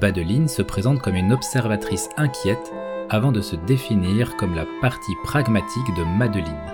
Badeline 0.00 0.46
se 0.46 0.62
présente 0.62 1.00
comme 1.00 1.16
une 1.16 1.32
observatrice 1.32 2.08
inquiète 2.16 2.72
avant 3.08 3.32
de 3.32 3.40
se 3.40 3.56
définir 3.56 4.36
comme 4.36 4.54
la 4.54 4.66
partie 4.80 5.16
pragmatique 5.24 5.96
de 5.96 6.04
Madeleine. 6.16 6.72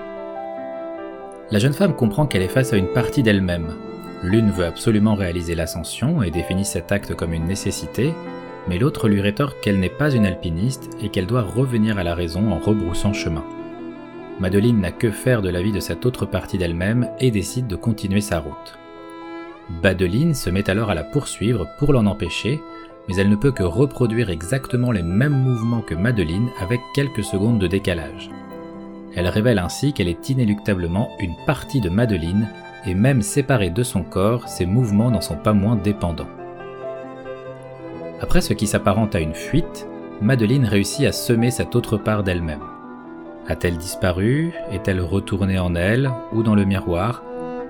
La 1.51 1.59
jeune 1.59 1.73
femme 1.73 1.97
comprend 1.97 2.27
qu'elle 2.27 2.43
est 2.43 2.49
face 2.49 2.75
à 2.75 2.77
une 2.77 2.93
partie 2.93 3.23
d'elle-même. 3.23 3.75
L'une 4.23 4.51
veut 4.51 4.67
absolument 4.67 5.15
réaliser 5.15 5.55
l'ascension 5.55 6.23
et 6.23 6.31
définit 6.31 6.67
cet 6.67 6.93
acte 6.93 7.15
comme 7.15 7.33
une 7.33 7.47
nécessité, 7.47 8.13
mais 8.69 8.79
l'autre 8.79 9.09
lui 9.09 9.23
rétorque 9.23 9.61
qu'elle 9.63 9.81
n'est 9.81 9.89
pas 9.89 10.11
une 10.11 10.27
alpiniste 10.27 10.91
et 11.01 11.09
qu'elle 11.09 11.27
doit 11.27 11.43
revenir 11.43 11.97
à 11.97 12.05
la 12.05 12.15
raison 12.15 12.53
en 12.53 12.59
rebroussant 12.59 13.15
chemin. 13.15 13.45
Madeleine 14.39 14.81
n'a 14.81 14.93
que 14.93 15.11
faire 15.11 15.41
de 15.41 15.49
la 15.49 15.63
vie 15.63 15.73
de 15.73 15.81
cette 15.81 16.05
autre 16.05 16.27
partie 16.27 16.59
d'elle-même 16.59 17.09
et 17.21 17.31
décide 17.31 17.67
de 17.67 17.77
continuer 17.77 18.21
sa 18.21 18.39
route. 18.39 18.79
Badeline 19.83 20.35
se 20.35 20.51
met 20.51 20.69
alors 20.69 20.91
à 20.91 20.95
la 20.95 21.05
poursuivre 21.05 21.67
pour 21.79 21.93
l'en 21.93 22.05
empêcher, 22.05 22.61
mais 23.09 23.17
elle 23.17 23.31
ne 23.31 23.37
peut 23.37 23.53
que 23.53 23.63
reproduire 23.63 24.29
exactement 24.29 24.93
les 24.93 25.03
mêmes 25.03 25.43
mouvements 25.43 25.81
que 25.81 25.95
Madeleine 25.95 26.51
avec 26.61 26.81
quelques 26.95 27.25
secondes 27.25 27.59
de 27.59 27.67
décalage. 27.67 28.31
Elle 29.15 29.29
révèle 29.29 29.59
ainsi 29.59 29.95
qu'elle 29.95 30.09
est 30.09 30.29
inéluctablement 30.29 31.11
une 31.19 31.35
partie 31.47 31.81
de 31.81 31.89
Madeleine, 31.89 32.51
et 32.85 32.95
même 32.95 33.23
séparée 33.23 33.71
de 33.71 33.83
son 33.83 34.03
corps, 34.03 34.49
ses 34.49 34.67
mouvements 34.67 35.11
n'en 35.11 35.23
sont 35.23 35.37
pas 35.37 35.55
moins 35.55 35.77
dépendants. 35.77 36.29
Après 38.21 38.43
ce 38.43 38.53
qui 38.53 38.67
s'apparente 38.67 39.15
à 39.15 39.21
une 39.21 39.35
fuite, 39.35 39.89
Madeleine 40.21 40.67
réussit 40.67 41.07
à 41.07 41.13
semer 41.13 41.51
cette 41.51 41.75
autre 41.75 41.97
part 41.97 42.23
d'elle-même. 42.23 42.76
A-t-elle 43.49 43.77
disparu? 43.77 44.53
Est-elle 44.73 45.01
retournée 45.01 45.59
en 45.59 45.75
elle 45.77 46.11
ou 46.33 46.43
dans 46.43 46.57
le 46.57 46.65
miroir? 46.65 47.23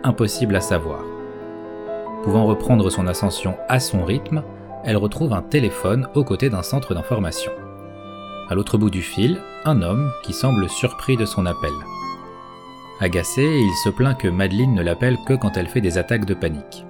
Impossible 0.04 0.56
à 0.56 0.60
savoir. 0.60 1.02
Pouvant 2.24 2.46
reprendre 2.46 2.88
son 2.90 3.06
ascension 3.06 3.56
à 3.68 3.78
son 3.78 4.04
rythme, 4.04 4.42
elle 4.84 4.96
retrouve 4.96 5.34
un 5.34 5.42
téléphone 5.42 6.08
aux 6.14 6.24
côtés 6.24 6.48
d'un 6.48 6.62
centre 6.62 6.94
d'information. 6.94 7.52
À 8.48 8.54
l'autre 8.54 8.78
bout 8.78 8.90
du 8.90 9.02
fil, 9.02 9.40
un 9.64 9.82
homme 9.82 10.10
qui 10.22 10.32
semble 10.32 10.68
surpris 10.70 11.16
de 11.16 11.26
son 11.26 11.44
appel. 11.44 11.72
Agacé, 13.00 13.42
il 13.42 13.74
se 13.84 13.90
plaint 13.90 14.16
que 14.16 14.28
Madeleine 14.28 14.74
ne 14.74 14.82
l'appelle 14.82 15.18
que 15.26 15.34
quand 15.34 15.58
elle 15.58 15.66
fait 15.66 15.82
des 15.82 15.98
attaques 15.98 16.24
de 16.24 16.34
panique. 16.34 16.86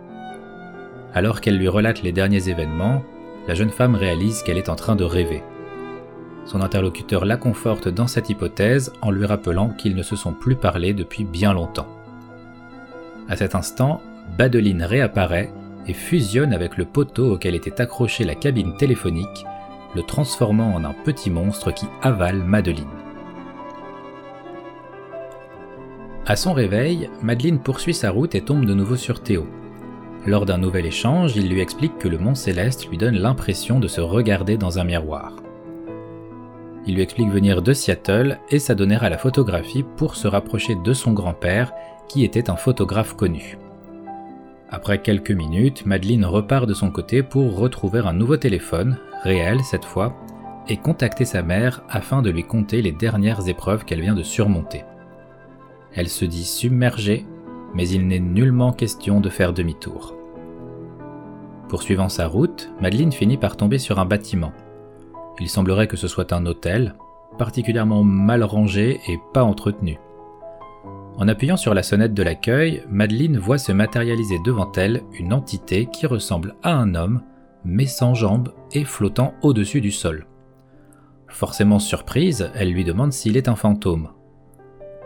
Alors 1.12 1.41
qu'elle 1.41 1.59
lui 1.59 1.68
relate 1.68 2.03
les 2.03 2.12
derniers 2.12 2.49
événements, 2.49 3.03
la 3.49 3.55
jeune 3.55 3.70
femme 3.70 3.97
réalise 3.97 4.43
qu'elle 4.43 4.59
est 4.59 4.68
en 4.68 4.76
train 4.76 4.95
de 4.95 5.05
rêver. 5.05 5.43
Son 6.47 6.61
interlocuteur 6.61 7.24
la 7.24 7.36
conforte 7.36 7.88
dans 7.88 8.07
cette 8.07 8.30
hypothèse 8.30 8.92
en 9.03 9.11
lui 9.11 9.26
rappelant 9.26 9.70
qu'ils 9.70 9.97
ne 9.97 10.03
se 10.03 10.14
sont 10.14 10.32
plus 10.32 10.55
parlé 10.55 10.94
depuis 10.94 11.24
bien 11.24 11.53
longtemps. 11.53 11.88
À 13.28 13.36
cet 13.36 13.57
instant, 13.57 14.01
Badeline 14.38 14.84
réapparaît 14.84 15.53
et 15.88 15.92
fusionne 15.92 16.53
avec 16.53 16.76
le 16.76 16.84
poteau 16.84 17.34
auquel 17.34 17.55
était 17.55 17.80
accrochée 17.80 18.24
la 18.24 18.36
cabine 18.36 18.76
téléphonique, 18.76 19.44
le 19.94 20.03
transformant 20.03 20.74
en 20.74 20.84
un 20.84 20.94
petit 21.05 21.30
monstre 21.30 21.72
qui 21.72 21.86
avale 22.03 22.42
Madeline. 22.42 22.86
À 26.26 26.36
son 26.36 26.53
réveil, 26.53 27.11
Madeline 27.22 27.61
poursuit 27.61 27.94
sa 27.94 28.11
route 28.11 28.34
et 28.34 28.40
tombe 28.40 28.66
de 28.66 28.74
nouveau 28.74 28.97
sur 28.97 29.20
Théo. 29.20 29.47
Lors 30.26 30.44
d'un 30.44 30.59
nouvel 30.59 30.86
échange, 30.86 31.36
il 31.36 31.49
lui 31.49 31.61
explique 31.61 31.99
que 31.99 32.09
le 32.09 32.18
mont 32.18 32.34
Céleste 32.34 32.88
lui 32.88 32.99
donne 32.99 33.16
l'impression 33.16 33.78
de 33.78 33.86
se 33.86 34.01
regarder 34.01 34.57
dans 34.57 34.80
un 34.80 34.84
miroir. 34.84 35.32
Il 36.87 36.95
lui 36.95 37.03
explique 37.03 37.30
venir 37.30 37.62
de 37.62 37.72
Seattle 37.72 38.39
et 38.49 38.61
s'adonner 38.61 38.97
à 38.97 39.11
la 39.11 39.18
photographie 39.18 39.84
pour 39.97 40.14
se 40.14 40.28
rapprocher 40.28 40.76
de 40.76 40.93
son 40.93 41.12
grand-père, 41.12 41.72
qui 42.09 42.24
était 42.24 42.49
un 42.49 42.57
photographe 42.57 43.14
connu. 43.14 43.59
Après 44.70 45.03
quelques 45.03 45.32
minutes, 45.32 45.84
Madeleine 45.84 46.24
repart 46.24 46.66
de 46.66 46.74
son 46.74 46.91
côté 46.91 47.22
pour 47.22 47.57
retrouver 47.57 48.01
un 48.01 48.12
nouveau 48.12 48.37
téléphone, 48.37 48.99
réel 49.22 49.61
cette 49.64 49.84
fois, 49.84 50.16
et 50.68 50.76
contacter 50.76 51.24
sa 51.24 51.43
mère 51.43 51.82
afin 51.89 52.22
de 52.22 52.30
lui 52.30 52.45
conter 52.45 52.82
les 52.82 52.93
dernières 52.93 53.49
épreuves 53.49 53.84
qu'elle 53.84 54.01
vient 54.01 54.14
de 54.14 54.22
surmonter. 54.22 54.84
Elle 55.95 56.09
se 56.09 56.24
dit 56.24 56.45
submergée, 56.45 57.26
mais 57.74 57.89
il 57.89 58.07
n'est 58.07 58.20
nullement 58.20 58.72
question 58.72 59.20
de 59.20 59.28
faire 59.28 59.53
demi-tour. 59.53 60.14
Poursuivant 61.68 62.09
sa 62.09 62.26
route, 62.26 62.70
Madeleine 62.80 63.12
finit 63.12 63.39
par 63.39 63.57
tomber 63.57 63.78
sur 63.78 63.99
un 63.99 64.05
bâtiment. 64.05 64.53
Il 65.41 65.49
semblerait 65.49 65.89
que 65.89 65.97
ce 65.97 66.09
soit 66.09 66.32
un 66.32 66.47
hôtel, 66.47 66.95
particulièrement 67.39 68.03
mal 68.03 68.43
rangé 68.43 69.01
et 69.09 69.18
pas 69.32 69.45
entretenu. 69.45 69.99
En 71.18 71.28
appuyant 71.28 71.57
sur 71.57 71.72
la 71.72 71.82
sonnette 71.82 72.14
de 72.14 72.22
l'accueil, 72.22 72.82
Madeleine 72.91 73.39
voit 73.39 73.59
se 73.59 73.72
matérialiser 73.72 74.39
devant 74.45 74.70
elle 74.72 75.03
une 75.18 75.32
entité 75.32 75.87
qui 75.87 76.07
ressemble 76.07 76.57
à 76.62 76.74
un 76.74 76.95
homme, 76.95 77.22
mais 77.64 77.87
sans 77.87 78.14
jambes 78.14 78.53
et 78.72 78.84
flottant 78.84 79.34
au-dessus 79.43 79.80
du 79.80 79.91
sol. 79.91 80.26
Forcément 81.28 81.78
surprise, 81.78 82.51
elle 82.55 82.70
lui 82.70 82.84
demande 82.84 83.12
s'il 83.12 83.37
est 83.37 83.49
un 83.49 83.57
fantôme. 83.57 84.11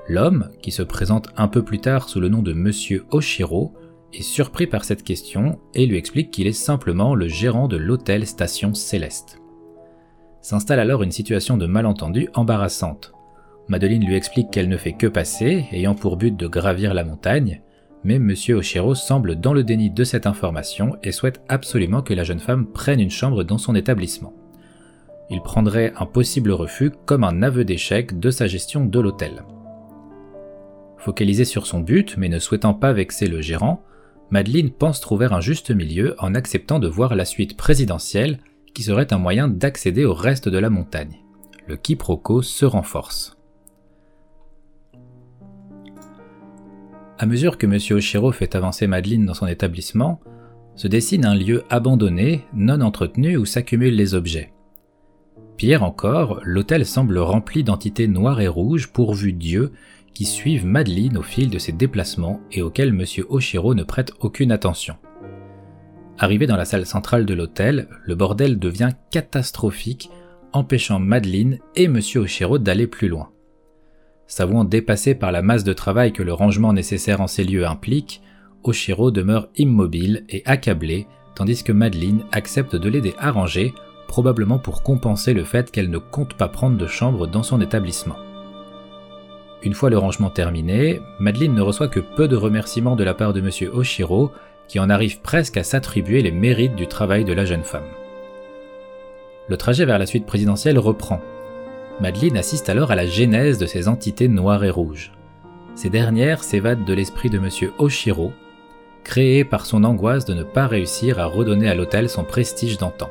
L'homme, 0.08 0.50
qui 0.60 0.72
se 0.72 0.82
présente 0.82 1.28
un 1.36 1.46
peu 1.48 1.62
plus 1.62 1.78
tard 1.78 2.08
sous 2.08 2.20
le 2.20 2.28
nom 2.28 2.42
de 2.42 2.52
Monsieur 2.52 3.04
Oshiro, 3.10 3.74
est 4.12 4.22
surpris 4.22 4.66
par 4.66 4.84
cette 4.84 5.04
question 5.04 5.60
et 5.74 5.86
lui 5.86 5.96
explique 5.96 6.32
qu'il 6.32 6.48
est 6.48 6.52
simplement 6.52 7.14
le 7.14 7.28
gérant 7.28 7.68
de 7.68 7.76
l'hôtel 7.76 8.26
Station 8.26 8.74
Céleste. 8.74 9.39
S'installe 10.42 10.80
alors 10.80 11.02
une 11.02 11.10
situation 11.10 11.56
de 11.56 11.66
malentendu 11.66 12.28
embarrassante. 12.34 13.12
Madeleine 13.68 14.04
lui 14.04 14.16
explique 14.16 14.50
qu'elle 14.50 14.68
ne 14.68 14.76
fait 14.76 14.94
que 14.94 15.06
passer, 15.06 15.66
ayant 15.72 15.94
pour 15.94 16.16
but 16.16 16.36
de 16.36 16.46
gravir 16.46 16.94
la 16.94 17.04
montagne, 17.04 17.62
mais 18.04 18.14
M. 18.14 18.34
Oshiro 18.56 18.94
semble 18.94 19.36
dans 19.36 19.52
le 19.52 19.62
déni 19.62 19.90
de 19.90 20.04
cette 20.04 20.26
information 20.26 20.96
et 21.02 21.12
souhaite 21.12 21.42
absolument 21.48 22.02
que 22.02 22.14
la 22.14 22.24
jeune 22.24 22.40
femme 22.40 22.66
prenne 22.66 23.00
une 23.00 23.10
chambre 23.10 23.44
dans 23.44 23.58
son 23.58 23.74
établissement. 23.74 24.32
Il 25.28 25.42
prendrait 25.42 25.92
un 25.96 26.06
possible 26.06 26.50
refus 26.50 26.90
comme 27.04 27.22
un 27.22 27.42
aveu 27.42 27.64
d'échec 27.64 28.18
de 28.18 28.30
sa 28.30 28.46
gestion 28.46 28.84
de 28.84 28.98
l'hôtel. 28.98 29.44
Focalisée 30.96 31.44
sur 31.44 31.66
son 31.66 31.80
but, 31.80 32.16
mais 32.16 32.28
ne 32.28 32.38
souhaitant 32.38 32.74
pas 32.74 32.92
vexer 32.92 33.26
le 33.26 33.40
gérant, 33.40 33.82
Madeleine 34.30 34.70
pense 34.70 35.00
trouver 35.00 35.26
un 35.30 35.40
juste 35.40 35.70
milieu 35.70 36.14
en 36.18 36.34
acceptant 36.34 36.78
de 36.78 36.88
voir 36.88 37.14
la 37.14 37.24
suite 37.24 37.56
présidentielle 37.56 38.38
qui 38.74 38.82
serait 38.82 39.12
un 39.12 39.18
moyen 39.18 39.48
d'accéder 39.48 40.04
au 40.04 40.14
reste 40.14 40.48
de 40.48 40.58
la 40.58 40.70
montagne. 40.70 41.20
Le 41.66 41.76
quiproquo 41.76 42.42
se 42.42 42.64
renforce. 42.64 43.36
À 47.18 47.26
mesure 47.26 47.58
que 47.58 47.66
M. 47.66 47.78
Oshiro 47.96 48.32
fait 48.32 48.54
avancer 48.54 48.86
Madeleine 48.86 49.26
dans 49.26 49.34
son 49.34 49.46
établissement, 49.46 50.20
se 50.74 50.88
dessine 50.88 51.26
un 51.26 51.34
lieu 51.34 51.64
abandonné, 51.68 52.46
non 52.54 52.80
entretenu 52.80 53.36
où 53.36 53.44
s'accumulent 53.44 53.94
les 53.94 54.14
objets. 54.14 54.52
Pire 55.58 55.82
encore, 55.82 56.40
l'hôtel 56.42 56.86
semble 56.86 57.18
rempli 57.18 57.62
d'entités 57.62 58.08
noires 58.08 58.40
et 58.40 58.48
rouges 58.48 58.90
pourvues 58.90 59.34
d'yeux 59.34 59.72
qui 60.14 60.24
suivent 60.24 60.64
Madeleine 60.64 61.18
au 61.18 61.22
fil 61.22 61.50
de 61.50 61.58
ses 61.58 61.72
déplacements 61.72 62.40
et 62.50 62.62
auxquels 62.62 62.88
M. 62.88 63.04
Oshiro 63.28 63.74
ne 63.74 63.82
prête 63.82 64.12
aucune 64.20 64.52
attention. 64.52 64.96
Arrivé 66.22 66.46
dans 66.46 66.58
la 66.58 66.66
salle 66.66 66.84
centrale 66.84 67.24
de 67.24 67.32
l'hôtel, 67.32 67.88
le 68.04 68.14
bordel 68.14 68.58
devient 68.58 68.90
catastrophique, 69.10 70.10
empêchant 70.52 70.98
Madeleine 70.98 71.60
et 71.76 71.84
M. 71.84 71.98
Oshiro 72.16 72.58
d'aller 72.58 72.86
plus 72.86 73.08
loin. 73.08 73.30
S'avouant 74.26 74.64
dépassé 74.64 75.14
par 75.14 75.32
la 75.32 75.40
masse 75.40 75.64
de 75.64 75.72
travail 75.72 76.12
que 76.12 76.22
le 76.22 76.34
rangement 76.34 76.74
nécessaire 76.74 77.22
en 77.22 77.26
ces 77.26 77.42
lieux 77.42 77.66
implique, 77.66 78.20
Oshiro 78.64 79.10
demeure 79.10 79.48
immobile 79.56 80.26
et 80.28 80.42
accablé, 80.44 81.06
tandis 81.34 81.64
que 81.64 81.72
Madeleine 81.72 82.24
accepte 82.32 82.76
de 82.76 82.90
l'aider 82.90 83.14
à 83.18 83.30
ranger, 83.30 83.72
probablement 84.06 84.58
pour 84.58 84.82
compenser 84.82 85.32
le 85.32 85.44
fait 85.44 85.70
qu'elle 85.70 85.88
ne 85.88 85.96
compte 85.96 86.34
pas 86.34 86.48
prendre 86.48 86.76
de 86.76 86.86
chambre 86.86 87.28
dans 87.28 87.42
son 87.42 87.62
établissement. 87.62 88.16
Une 89.62 89.74
fois 89.74 89.88
le 89.88 89.96
rangement 89.96 90.30
terminé, 90.30 91.00
Madeleine 91.18 91.54
ne 91.54 91.62
reçoit 91.62 91.88
que 91.88 92.00
peu 92.00 92.28
de 92.28 92.36
remerciements 92.36 92.96
de 92.96 93.04
la 93.04 93.14
part 93.14 93.32
de 93.32 93.40
M. 93.40 93.70
Oshiro, 93.72 94.32
qui 94.70 94.78
en 94.78 94.88
arrive 94.88 95.20
presque 95.20 95.56
à 95.56 95.64
s'attribuer 95.64 96.22
les 96.22 96.30
mérites 96.30 96.76
du 96.76 96.86
travail 96.86 97.24
de 97.24 97.32
la 97.32 97.44
jeune 97.44 97.64
femme. 97.64 97.88
Le 99.48 99.56
trajet 99.56 99.84
vers 99.84 99.98
la 99.98 100.06
suite 100.06 100.26
présidentielle 100.26 100.78
reprend, 100.78 101.20
Madeleine 102.00 102.36
assiste 102.36 102.68
alors 102.68 102.92
à 102.92 102.94
la 102.94 103.04
genèse 103.04 103.58
de 103.58 103.66
ces 103.66 103.88
entités 103.88 104.28
noires 104.28 104.62
et 104.62 104.70
rouges. 104.70 105.10
Ces 105.74 105.90
dernières 105.90 106.44
s'évadent 106.44 106.84
de 106.84 106.94
l'esprit 106.94 107.30
de 107.30 107.38
M. 107.38 107.48
Oshiro, 107.78 108.32
créé 109.02 109.42
par 109.44 109.66
son 109.66 109.82
angoisse 109.82 110.24
de 110.24 110.34
ne 110.34 110.44
pas 110.44 110.68
réussir 110.68 111.18
à 111.18 111.26
redonner 111.26 111.68
à 111.68 111.74
l'hôtel 111.74 112.08
son 112.08 112.22
prestige 112.22 112.78
d'antan. 112.78 113.10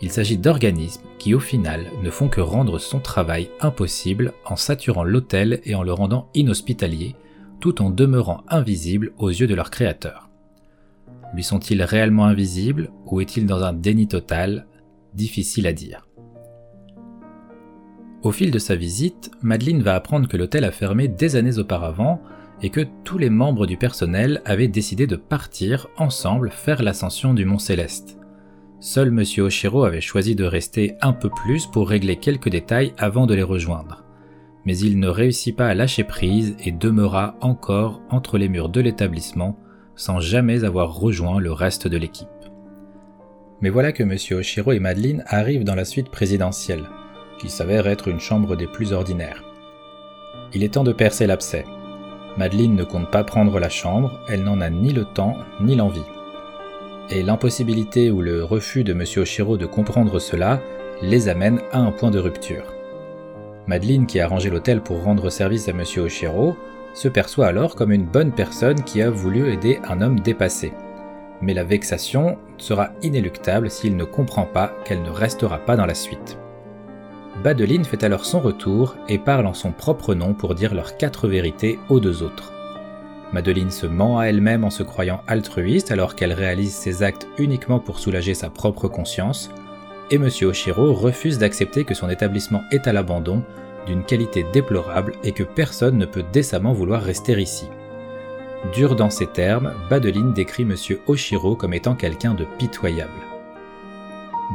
Il 0.00 0.10
s'agit 0.10 0.38
d'organismes 0.38 1.02
qui 1.18 1.34
au 1.34 1.40
final 1.40 1.90
ne 2.02 2.08
font 2.08 2.28
que 2.28 2.40
rendre 2.40 2.78
son 2.78 3.00
travail 3.00 3.50
impossible 3.60 4.32
en 4.46 4.56
saturant 4.56 5.04
l'hôtel 5.04 5.60
et 5.64 5.74
en 5.74 5.82
le 5.82 5.92
rendant 5.92 6.30
inhospitalier, 6.32 7.16
tout 7.60 7.82
en 7.82 7.90
demeurant 7.90 8.44
invisible 8.48 9.12
aux 9.18 9.28
yeux 9.28 9.46
de 9.46 9.54
leur 9.54 9.70
créateur. 9.70 10.23
Lui 11.34 11.42
sont-ils 11.42 11.82
réellement 11.82 12.26
invisibles 12.26 12.92
ou 13.06 13.20
est-il 13.20 13.46
dans 13.46 13.64
un 13.64 13.72
déni 13.72 14.06
total 14.06 14.66
Difficile 15.14 15.66
à 15.66 15.72
dire. 15.72 16.06
Au 18.22 18.30
fil 18.30 18.50
de 18.50 18.58
sa 18.58 18.76
visite, 18.76 19.32
Madeleine 19.42 19.82
va 19.82 19.96
apprendre 19.96 20.28
que 20.28 20.36
l'hôtel 20.36 20.64
a 20.64 20.70
fermé 20.70 21.08
des 21.08 21.36
années 21.36 21.58
auparavant 21.58 22.22
et 22.62 22.70
que 22.70 22.86
tous 23.02 23.18
les 23.18 23.30
membres 23.30 23.66
du 23.66 23.76
personnel 23.76 24.42
avaient 24.44 24.68
décidé 24.68 25.06
de 25.06 25.16
partir 25.16 25.88
ensemble 25.98 26.50
faire 26.50 26.82
l'ascension 26.82 27.34
du 27.34 27.44
Mont 27.44 27.58
Céleste. 27.58 28.16
Seul 28.78 29.08
M. 29.08 29.24
Oshiro 29.44 29.84
avait 29.84 30.00
choisi 30.00 30.36
de 30.36 30.44
rester 30.44 30.94
un 31.00 31.12
peu 31.12 31.30
plus 31.30 31.66
pour 31.66 31.88
régler 31.88 32.16
quelques 32.16 32.48
détails 32.48 32.94
avant 32.96 33.26
de 33.26 33.34
les 33.34 33.42
rejoindre. 33.42 34.04
Mais 34.64 34.78
il 34.78 35.00
ne 35.00 35.08
réussit 35.08 35.56
pas 35.56 35.68
à 35.68 35.74
lâcher 35.74 36.04
prise 36.04 36.56
et 36.64 36.70
demeura 36.70 37.36
encore 37.40 38.02
entre 38.08 38.38
les 38.38 38.48
murs 38.48 38.68
de 38.68 38.80
l'établissement 38.80 39.58
sans 39.96 40.20
jamais 40.20 40.64
avoir 40.64 40.94
rejoint 40.94 41.38
le 41.40 41.52
reste 41.52 41.88
de 41.88 41.96
l'équipe. 41.96 42.28
Mais 43.60 43.70
voilà 43.70 43.92
que 43.92 44.02
M. 44.02 44.16
Oshiro 44.38 44.72
et 44.72 44.80
Madeleine 44.80 45.24
arrivent 45.26 45.64
dans 45.64 45.74
la 45.74 45.84
suite 45.84 46.10
présidentielle 46.10 46.84
qui 47.38 47.48
s'avère 47.48 47.86
être 47.86 48.08
une 48.08 48.20
chambre 48.20 48.56
des 48.56 48.66
plus 48.66 48.92
ordinaires. 48.92 49.42
Il 50.52 50.62
est 50.62 50.74
temps 50.74 50.84
de 50.84 50.92
percer 50.92 51.26
l'abcès. 51.26 51.64
Madeleine 52.36 52.74
ne 52.74 52.84
compte 52.84 53.10
pas 53.10 53.24
prendre 53.24 53.58
la 53.58 53.68
chambre, 53.68 54.20
elle 54.28 54.42
n'en 54.42 54.60
a 54.60 54.70
ni 54.70 54.92
le 54.92 55.04
temps 55.04 55.36
ni 55.60 55.76
l'envie. 55.76 56.02
Et 57.10 57.22
l'impossibilité 57.22 58.10
ou 58.10 58.22
le 58.22 58.44
refus 58.44 58.82
de 58.82 58.92
M. 58.92 59.04
Oshiro 59.16 59.56
de 59.56 59.66
comprendre 59.66 60.18
cela 60.18 60.60
les 61.02 61.28
amène 61.28 61.60
à 61.72 61.78
un 61.78 61.92
point 61.92 62.10
de 62.10 62.18
rupture. 62.18 62.64
Madeleine, 63.66 64.06
qui 64.06 64.20
a 64.20 64.28
rangé 64.28 64.50
l'hôtel 64.50 64.80
pour 64.80 65.02
rendre 65.02 65.30
service 65.30 65.68
à 65.68 65.72
M. 65.72 65.82
Oshiro, 65.98 66.56
se 66.94 67.08
perçoit 67.08 67.46
alors 67.46 67.74
comme 67.74 67.92
une 67.92 68.06
bonne 68.06 68.32
personne 68.32 68.82
qui 68.82 69.02
a 69.02 69.10
voulu 69.10 69.52
aider 69.52 69.80
un 69.84 70.00
homme 70.00 70.20
dépassé. 70.20 70.72
Mais 71.42 71.52
la 71.52 71.64
vexation 71.64 72.38
sera 72.56 72.90
inéluctable 73.02 73.70
s'il 73.70 73.96
ne 73.96 74.04
comprend 74.04 74.46
pas 74.46 74.72
qu'elle 74.84 75.02
ne 75.02 75.10
restera 75.10 75.58
pas 75.58 75.76
dans 75.76 75.86
la 75.86 75.94
suite. 75.94 76.38
Badeline 77.42 77.84
fait 77.84 78.04
alors 78.04 78.24
son 78.24 78.40
retour 78.40 78.96
et 79.08 79.18
parle 79.18 79.46
en 79.46 79.54
son 79.54 79.72
propre 79.72 80.14
nom 80.14 80.34
pour 80.34 80.54
dire 80.54 80.74
leurs 80.74 80.96
quatre 80.96 81.28
vérités 81.28 81.78
aux 81.88 82.00
deux 82.00 82.22
autres. 82.22 82.52
Madeline 83.32 83.72
se 83.72 83.86
ment 83.86 84.20
à 84.20 84.26
elle-même 84.26 84.62
en 84.62 84.70
se 84.70 84.84
croyant 84.84 85.20
altruiste 85.26 85.90
alors 85.90 86.14
qu'elle 86.14 86.32
réalise 86.32 86.72
ses 86.72 87.02
actes 87.02 87.26
uniquement 87.36 87.80
pour 87.80 87.98
soulager 87.98 88.32
sa 88.32 88.48
propre 88.48 88.86
conscience, 88.86 89.50
et 90.10 90.16
M. 90.16 90.28
Oshiro 90.42 90.92
refuse 90.92 91.38
d'accepter 91.38 91.84
que 91.84 91.94
son 91.94 92.08
établissement 92.08 92.62
est 92.70 92.86
à 92.86 92.92
l'abandon, 92.92 93.42
d'une 93.86 94.04
qualité 94.04 94.44
déplorable 94.52 95.14
et 95.22 95.32
que 95.32 95.42
personne 95.42 95.98
ne 95.98 96.06
peut 96.06 96.24
décemment 96.32 96.72
vouloir 96.72 97.02
rester 97.02 97.40
ici. 97.40 97.68
Dur 98.72 98.96
dans 98.96 99.10
ces 99.10 99.26
termes, 99.26 99.72
Badeline 99.90 100.32
décrit 100.32 100.62
M. 100.62 100.74
Oshiro 101.06 101.54
comme 101.54 101.74
étant 101.74 101.94
quelqu'un 101.94 102.34
de 102.34 102.44
pitoyable. 102.58 103.12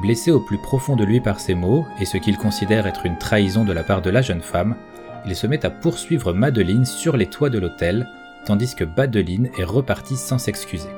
Blessé 0.01 0.31
au 0.31 0.39
plus 0.39 0.57
profond 0.57 0.95
de 0.95 1.03
lui 1.03 1.19
par 1.19 1.39
ces 1.39 1.55
mots, 1.55 1.85
et 1.99 2.05
ce 2.05 2.17
qu'il 2.17 2.37
considère 2.37 2.87
être 2.87 3.05
une 3.05 3.17
trahison 3.17 3.65
de 3.65 3.73
la 3.73 3.83
part 3.83 4.01
de 4.01 4.09
la 4.09 4.21
jeune 4.21 4.41
femme, 4.41 4.75
il 5.25 5.35
se 5.35 5.47
met 5.47 5.65
à 5.65 5.69
poursuivre 5.69 6.33
Madeline 6.33 6.85
sur 6.85 7.17
les 7.17 7.27
toits 7.27 7.49
de 7.49 7.59
l'hôtel, 7.59 8.07
tandis 8.45 8.73
que 8.75 8.83
Badeline 8.83 9.49
est 9.57 9.63
repartie 9.63 10.15
sans 10.15 10.37
s'excuser. 10.37 10.89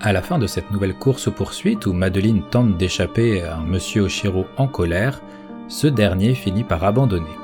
À 0.00 0.12
la 0.12 0.22
fin 0.22 0.38
de 0.38 0.46
cette 0.46 0.70
nouvelle 0.70 0.94
course-poursuite 0.94 1.86
où 1.86 1.92
Madeline 1.92 2.42
tente 2.50 2.76
d'échapper 2.76 3.42
à 3.42 3.56
un 3.56 3.64
monsieur 3.64 4.02
Oshiro 4.02 4.46
en 4.56 4.66
colère, 4.66 5.22
ce 5.68 5.86
dernier 5.86 6.34
finit 6.34 6.64
par 6.64 6.84
abandonner. 6.84 7.36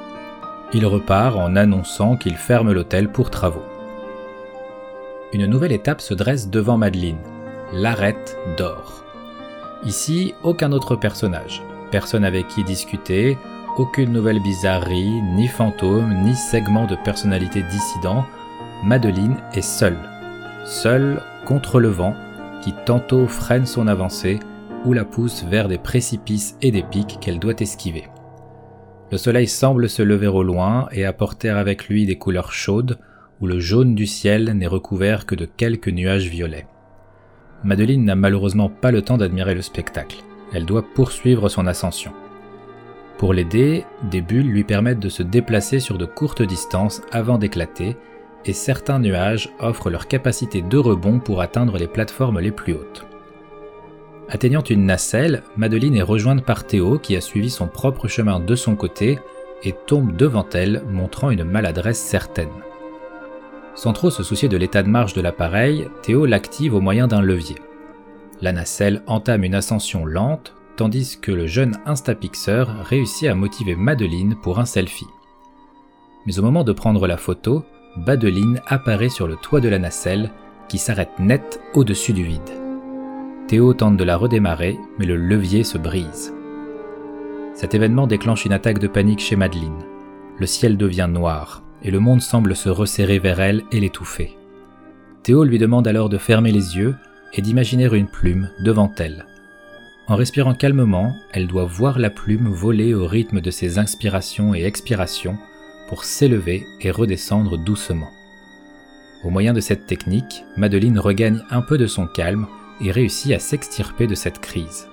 Il 0.73 0.87
repart 0.87 1.37
en 1.37 1.57
annonçant 1.57 2.17
qu'il 2.17 2.37
ferme 2.37 2.73
l'hôtel 2.73 3.11
pour 3.11 3.31
travaux. 3.31 3.65
Une 5.33 5.47
nouvelle 5.47 5.73
étape 5.73 6.01
se 6.01 6.15
dresse 6.15 6.49
devant 6.49 6.77
Madeline, 6.77 7.19
l'arête 7.73 8.37
d'or. 8.57 9.05
Ici, 9.85 10.35
aucun 10.43 10.73
autre 10.73 10.97
personnage, 10.97 11.63
personne 11.91 12.25
avec 12.25 12.49
qui 12.49 12.65
discuter, 12.65 13.39
aucune 13.77 14.13
nouvelle 14.13 14.43
bizarrerie, 14.43 15.23
ni 15.23 15.47
fantôme, 15.49 16.23
ni 16.25 16.35
segment 16.35 16.87
de 16.87 16.97
personnalité 16.97 17.63
dissident, 17.63 18.27
Madeline 18.85 19.37
est 19.55 19.63
seule. 19.63 19.99
Seule 20.67 21.23
contre 21.47 21.81
le 21.81 21.89
vent 21.89 22.15
qui 22.63 22.75
tantôt 22.85 23.27
freine 23.27 23.67
son 23.67 23.87
avancée 23.87 24.41
ou 24.85 24.93
la 24.93 25.05
pousse 25.05 25.45
vers 25.45 25.69
des 25.69 25.79
précipices 25.79 26.57
et 26.63 26.71
des 26.71 26.83
pics 26.83 27.19
qu'elle 27.21 27.39
doit 27.39 27.61
esquiver. 27.61 28.05
Le 29.11 29.19
soleil 29.19 29.49
semble 29.49 29.89
se 29.89 30.03
lever 30.03 30.29
au 30.29 30.43
loin 30.43 30.89
et 30.93 31.05
apporter 31.05 31.49
avec 31.49 31.89
lui 31.89 32.07
des 32.07 32.17
couleurs 32.17 32.53
chaudes 32.53 32.99
où 33.41 33.47
le 33.47 33.59
jaune 33.59 33.95
du 33.95 34.07
ciel 34.07 34.53
n'est 34.53 34.67
recouvert 34.67 35.27
que 35.27 35.35
de 35.35 35.47
quelques 35.47 35.89
nuages 35.89 36.29
violets. 36.29 36.67
Madeline 37.65 38.05
n'a 38.05 38.15
malheureusement 38.15 38.69
pas 38.69 38.91
le 38.91 39.03
temps 39.03 39.19
d'admirer 39.19 39.55
le 39.55 39.63
spectacle. 39.63 40.23
Elle 40.53 40.67
doit 40.67 40.85
poursuivre 40.95 41.49
son 41.49 41.67
ascension. 41.67 42.13
Pour 43.19 43.35
l'aider, 43.35 43.85
des 44.11 44.23
bulles 44.23 44.51
lui 44.51 44.65
permettent 44.65 45.01
de 45.01 45.11
se 45.11 45.23
déplacer 45.23 45.79
sur 45.79 45.99
de 45.99 46.07
courtes 46.07 46.43
distances 46.43 47.03
avant 47.13 47.37
d'éclater, 47.37 47.97
et 48.47 48.55
certains 48.55 48.99
nuages 48.99 49.51
offrent 49.59 49.91
leur 49.91 50.09
capacité 50.09 50.63
de 50.63 50.79
rebond 50.79 51.19
pour 51.19 51.43
atteindre 51.43 51.77
les 51.77 51.89
plateformes 51.89 52.41
les 52.41 52.51
plus 52.51 52.73
hautes. 52.73 53.10
Atteignant 54.33 54.63
une 54.63 54.87
nacelle, 54.87 55.43
Madeline 55.57 55.97
est 55.97 56.03
rejointe 56.03 56.45
par 56.45 56.65
Théo 56.65 57.01
qui 57.01 57.17
a 57.17 57.21
suivi 57.21 57.51
son 57.51 57.67
propre 57.67 58.07
chemin 58.07 58.39
de 58.39 58.55
son 58.55 58.77
côté 58.77 59.19
et 59.65 59.75
tombe 59.87 60.15
devant 60.15 60.47
elle, 60.55 60.85
montrant 60.89 61.31
une 61.31 61.43
maladresse 61.43 61.99
certaine. 61.99 62.49
Sans 63.75 63.93
trop 63.93 64.09
se 64.09 64.23
soucier 64.23 64.49
de 64.49 64.57
l'état 64.57 64.85
de 64.85 64.89
marche 64.89 65.15
de 65.15 65.21
l'appareil, 65.21 65.89
Théo 66.03 66.27
l'active 66.27 66.75
au 66.75 66.81
moyen 66.81 67.09
d'un 67.09 67.23
levier. 67.23 67.57
La 68.41 68.53
nacelle 68.53 69.03
entame 69.09 69.43
une 69.43 69.57
ascension 69.57 70.07
lente, 70.07 70.55
tandis 70.77 71.19
que 71.21 71.33
le 71.33 71.49
jeune 71.49 71.79
Instapixer 71.85 72.65
réussit 72.85 73.29
à 73.29 73.35
motiver 73.35 73.75
Madeline 73.75 74.37
pour 74.37 74.61
un 74.61 74.65
selfie. 74.65 75.09
Mais 76.25 76.39
au 76.39 76.43
moment 76.43 76.63
de 76.63 76.73
prendre 76.73 77.09
la 77.09 77.17
photo, 77.17 77.65
Madeline 77.97 78.63
apparaît 78.69 79.09
sur 79.09 79.27
le 79.27 79.35
toit 79.35 79.61
de 79.61 79.69
la 79.69 79.81
nacelle 79.81 80.31
qui 80.69 80.79
s'arrête 80.79 81.19
net 81.19 81.61
au-dessus 81.75 82.13
du 82.13 82.23
vide. 82.23 82.70
Théo 83.51 83.75
tente 83.75 83.97
de 83.97 84.05
la 84.05 84.17
redémarrer, 84.17 84.79
mais 84.97 85.07
le 85.07 85.17
levier 85.17 85.65
se 85.65 85.77
brise. 85.77 86.33
Cet 87.53 87.75
événement 87.75 88.07
déclenche 88.07 88.45
une 88.45 88.53
attaque 88.53 88.79
de 88.79 88.87
panique 88.87 89.19
chez 89.19 89.35
Madeline. 89.35 89.83
Le 90.39 90.47
ciel 90.47 90.77
devient 90.77 91.09
noir, 91.11 91.65
et 91.83 91.91
le 91.91 91.99
monde 91.99 92.23
semble 92.23 92.55
se 92.55 92.69
resserrer 92.69 93.19
vers 93.19 93.41
elle 93.41 93.65
et 93.73 93.81
l'étouffer. 93.81 94.39
Théo 95.25 95.43
lui 95.43 95.59
demande 95.59 95.89
alors 95.89 96.09
de 96.09 96.17
fermer 96.17 96.53
les 96.53 96.77
yeux 96.77 96.95
et 97.33 97.43
d'imaginer 97.43 97.93
une 97.93 98.07
plume 98.07 98.51
devant 98.65 98.93
elle. 98.99 99.27
En 100.07 100.15
respirant 100.15 100.55
calmement, 100.55 101.13
elle 101.33 101.49
doit 101.49 101.65
voir 101.65 101.99
la 101.99 102.11
plume 102.11 102.47
voler 102.47 102.95
au 102.95 103.09
rythme 103.09 103.41
de 103.41 103.51
ses 103.51 103.81
inspirations 103.81 104.55
et 104.55 104.63
expirations 104.63 105.39
pour 105.89 106.05
s'élever 106.05 106.63
et 106.83 106.93
redescendre 106.93 107.59
doucement. 107.59 108.11
Au 109.25 109.31
moyen 109.31 109.53
de 109.53 109.61
cette 109.61 109.89
technique, 109.89 110.45
Madeline 110.57 111.01
regagne 111.01 111.43
un 111.51 111.63
peu 111.63 111.79
de 111.79 111.89
son 111.89 112.07
calme 112.07 112.47
et 112.81 112.91
réussit 112.91 113.33
à 113.33 113.39
s'extirper 113.39 114.07
de 114.07 114.15
cette 114.15 114.41
crise. 114.41 114.89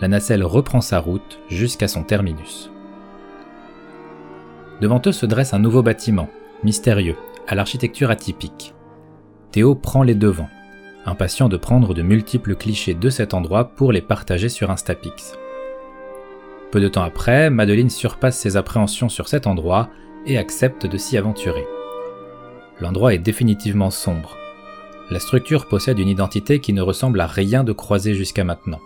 La 0.00 0.08
nacelle 0.08 0.44
reprend 0.44 0.80
sa 0.80 0.98
route 0.98 1.38
jusqu'à 1.48 1.88
son 1.88 2.02
terminus. 2.02 2.70
Devant 4.80 5.00
eux 5.06 5.12
se 5.12 5.26
dresse 5.26 5.54
un 5.54 5.58
nouveau 5.58 5.82
bâtiment, 5.82 6.28
mystérieux, 6.62 7.16
à 7.46 7.54
l'architecture 7.54 8.10
atypique. 8.10 8.74
Théo 9.52 9.74
prend 9.74 10.02
les 10.02 10.14
devants 10.14 10.48
impatient 11.06 11.48
de 11.48 11.56
prendre 11.56 11.94
de 11.94 12.02
multiples 12.02 12.56
clichés 12.56 12.94
de 12.94 13.10
cet 13.10 13.34
endroit 13.34 13.70
pour 13.76 13.92
les 13.92 14.00
partager 14.00 14.48
sur 14.48 14.70
Instapix. 14.70 15.36
Peu 16.70 16.80
de 16.80 16.88
temps 16.88 17.02
après, 17.02 17.50
Madeline 17.50 17.90
surpasse 17.90 18.38
ses 18.38 18.56
appréhensions 18.56 19.08
sur 19.08 19.28
cet 19.28 19.46
endroit 19.46 19.90
et 20.26 20.38
accepte 20.38 20.86
de 20.86 20.96
s'y 20.96 21.16
aventurer. 21.16 21.66
L'endroit 22.80 23.14
est 23.14 23.18
définitivement 23.18 23.90
sombre. 23.90 24.36
La 25.10 25.20
structure 25.20 25.66
possède 25.66 25.98
une 25.98 26.08
identité 26.08 26.60
qui 26.60 26.72
ne 26.72 26.80
ressemble 26.82 27.20
à 27.20 27.26
rien 27.26 27.62
de 27.62 27.72
croisé 27.72 28.14
jusqu'à 28.14 28.44
maintenant. 28.44 28.80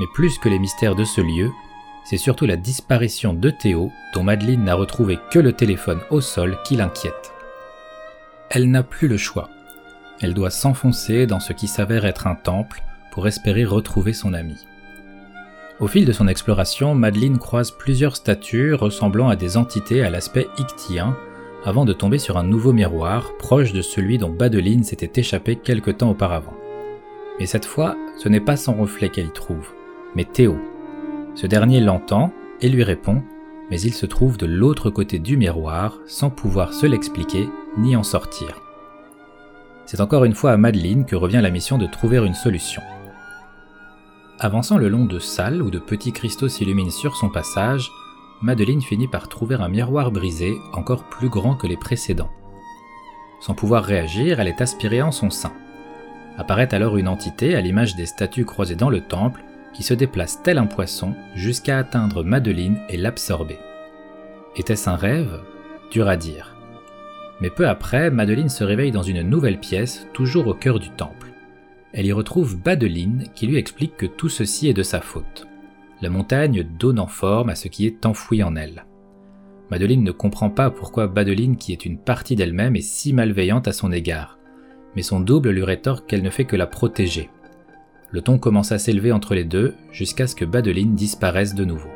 Mais 0.00 0.06
plus 0.14 0.38
que 0.38 0.48
les 0.48 0.58
mystères 0.58 0.94
de 0.94 1.04
ce 1.04 1.20
lieu, 1.20 1.50
c'est 2.04 2.16
surtout 2.16 2.46
la 2.46 2.56
disparition 2.56 3.34
de 3.34 3.50
Théo, 3.50 3.92
dont 4.14 4.22
Madeline 4.22 4.64
n'a 4.64 4.74
retrouvé 4.74 5.18
que 5.30 5.38
le 5.38 5.52
téléphone 5.52 6.00
au 6.10 6.22
sol, 6.22 6.56
qui 6.64 6.76
l'inquiète. 6.76 7.32
Elle 8.48 8.70
n'a 8.70 8.82
plus 8.82 9.08
le 9.08 9.18
choix. 9.18 9.50
Elle 10.20 10.32
doit 10.32 10.50
s'enfoncer 10.50 11.26
dans 11.26 11.40
ce 11.40 11.52
qui 11.52 11.68
s'avère 11.68 12.06
être 12.06 12.26
un 12.26 12.34
temple 12.34 12.82
pour 13.12 13.28
espérer 13.28 13.64
retrouver 13.64 14.14
son 14.14 14.32
ami. 14.32 14.56
Au 15.80 15.86
fil 15.86 16.06
de 16.06 16.12
son 16.12 16.26
exploration, 16.26 16.94
Madeline 16.94 17.38
croise 17.38 17.70
plusieurs 17.70 18.16
statues 18.16 18.74
ressemblant 18.74 19.28
à 19.28 19.36
des 19.36 19.56
entités 19.56 20.02
à 20.02 20.10
l'aspect 20.10 20.48
ictien, 20.58 21.16
avant 21.64 21.84
de 21.84 21.92
tomber 21.92 22.18
sur 22.18 22.36
un 22.36 22.44
nouveau 22.44 22.72
miroir 22.72 23.36
proche 23.38 23.72
de 23.72 23.82
celui 23.82 24.18
dont 24.18 24.30
Badeline 24.30 24.84
s'était 24.84 25.20
échappé 25.20 25.56
quelque 25.56 25.90
temps 25.90 26.10
auparavant. 26.10 26.54
Mais 27.38 27.46
cette 27.46 27.66
fois, 27.66 27.96
ce 28.16 28.28
n'est 28.28 28.40
pas 28.40 28.56
son 28.56 28.74
reflet 28.74 29.08
qu'elle 29.08 29.26
y 29.26 29.32
trouve, 29.32 29.72
mais 30.14 30.24
Théo. 30.24 30.56
Ce 31.34 31.46
dernier 31.46 31.80
l'entend 31.80 32.32
et 32.60 32.68
lui 32.68 32.82
répond, 32.82 33.22
mais 33.70 33.80
il 33.80 33.92
se 33.92 34.06
trouve 34.06 34.36
de 34.36 34.46
l'autre 34.46 34.90
côté 34.90 35.18
du 35.18 35.36
miroir 35.36 35.98
sans 36.06 36.30
pouvoir 36.30 36.72
se 36.72 36.86
l'expliquer 36.86 37.48
ni 37.76 37.96
en 37.96 38.02
sortir. 38.02 38.60
C'est 39.86 40.00
encore 40.00 40.24
une 40.24 40.34
fois 40.34 40.52
à 40.52 40.56
Madeline 40.56 41.04
que 41.04 41.16
revient 41.16 41.40
la 41.42 41.50
mission 41.50 41.78
de 41.78 41.86
trouver 41.86 42.18
une 42.18 42.34
solution. 42.34 42.82
Avançant 44.40 44.78
le 44.78 44.88
long 44.88 45.04
de 45.04 45.18
salles 45.18 45.62
où 45.62 45.70
de 45.70 45.78
petits 45.78 46.12
cristaux 46.12 46.48
s'illuminent 46.48 46.90
sur 46.90 47.16
son 47.16 47.28
passage, 47.28 47.90
Madeline 48.40 48.82
finit 48.82 49.08
par 49.08 49.28
trouver 49.28 49.56
un 49.56 49.68
miroir 49.68 50.12
brisé 50.12 50.58
encore 50.72 51.04
plus 51.04 51.28
grand 51.28 51.56
que 51.56 51.66
les 51.66 51.76
précédents. 51.76 52.30
Sans 53.40 53.54
pouvoir 53.54 53.84
réagir, 53.84 54.38
elle 54.38 54.48
est 54.48 54.60
aspirée 54.60 55.02
en 55.02 55.12
son 55.12 55.30
sein. 55.30 55.52
Apparaît 56.36 56.72
alors 56.72 56.96
une 56.96 57.08
entité 57.08 57.56
à 57.56 57.60
l'image 57.60 57.96
des 57.96 58.06
statues 58.06 58.44
croisées 58.44 58.76
dans 58.76 58.90
le 58.90 59.00
temple 59.00 59.42
qui 59.72 59.82
se 59.82 59.94
déplace 59.94 60.40
tel 60.42 60.58
un 60.58 60.66
poisson 60.66 61.14
jusqu'à 61.34 61.78
atteindre 61.78 62.22
Madeline 62.22 62.80
et 62.88 62.96
l'absorber. 62.96 63.58
Était-ce 64.56 64.88
un 64.88 64.96
rêve? 64.96 65.40
Dur 65.90 66.08
à 66.08 66.16
dire. 66.16 66.56
Mais 67.40 67.50
peu 67.50 67.68
après, 67.68 68.10
Madeline 68.10 68.48
se 68.48 68.64
réveille 68.64 68.92
dans 68.92 69.02
une 69.02 69.22
nouvelle 69.22 69.60
pièce, 69.60 70.06
toujours 70.12 70.46
au 70.46 70.54
cœur 70.54 70.78
du 70.78 70.90
temple. 70.90 71.32
Elle 71.92 72.06
y 72.06 72.12
retrouve 72.12 72.56
Badeline 72.56 73.26
qui 73.34 73.46
lui 73.46 73.56
explique 73.56 73.96
que 73.96 74.06
tout 74.06 74.28
ceci 74.28 74.68
est 74.68 74.74
de 74.74 74.82
sa 74.82 75.00
faute. 75.00 75.46
La 76.00 76.10
montagne 76.10 76.64
donne 76.78 77.00
en 77.00 77.06
forme 77.06 77.50
à 77.50 77.54
ce 77.54 77.68
qui 77.68 77.86
est 77.86 78.06
enfoui 78.06 78.42
en 78.42 78.54
elle. 78.54 78.84
Madeline 79.70 80.04
ne 80.04 80.12
comprend 80.12 80.48
pas 80.48 80.70
pourquoi 80.70 81.08
Badeline, 81.08 81.56
qui 81.56 81.72
est 81.72 81.84
une 81.84 81.98
partie 81.98 82.36
d'elle-même, 82.36 82.76
est 82.76 82.80
si 82.80 83.12
malveillante 83.12 83.68
à 83.68 83.72
son 83.72 83.92
égard, 83.92 84.38
mais 84.96 85.02
son 85.02 85.20
double 85.20 85.50
lui 85.50 85.64
rétorque 85.64 86.06
qu'elle 86.08 86.22
ne 86.22 86.30
fait 86.30 86.44
que 86.44 86.56
la 86.56 86.66
protéger. 86.66 87.30
Le 88.10 88.22
ton 88.22 88.38
commence 88.38 88.72
à 88.72 88.78
s'élever 88.78 89.12
entre 89.12 89.34
les 89.34 89.44
deux 89.44 89.74
jusqu'à 89.92 90.26
ce 90.26 90.34
que 90.34 90.46
Badeline 90.46 90.94
disparaisse 90.94 91.54
de 91.54 91.64
nouveau. 91.64 91.90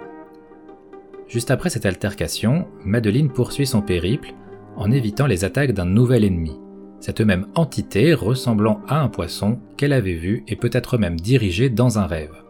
Juste 1.29 1.51
après 1.51 1.71
cette 1.71 1.87
altercation, 1.87 2.67
Madeline 2.85 3.31
poursuit 3.31 3.67
son 3.67 3.81
périple 3.81 4.35
en 4.77 4.91
évitant 4.91 5.27
les 5.27 5.45
attaques 5.45 5.73
d'un 5.73 5.87
nouvel 5.87 6.25
ennemi, 6.25 6.59
cette 7.01 7.23
même 7.23 7.47
entité 7.55 8.13
ressemblant 8.13 8.81
à 8.87 9.01
un 9.01 9.09
poisson 9.09 9.59
qu'elle 9.79 9.95
avait 9.95 10.15
vu 10.15 10.45
et 10.49 10.57
peut-être 10.57 10.99
même 10.99 11.19
dirigé 11.19 11.71
dans 11.71 11.99
un 11.99 12.07
rêve. 12.07 12.43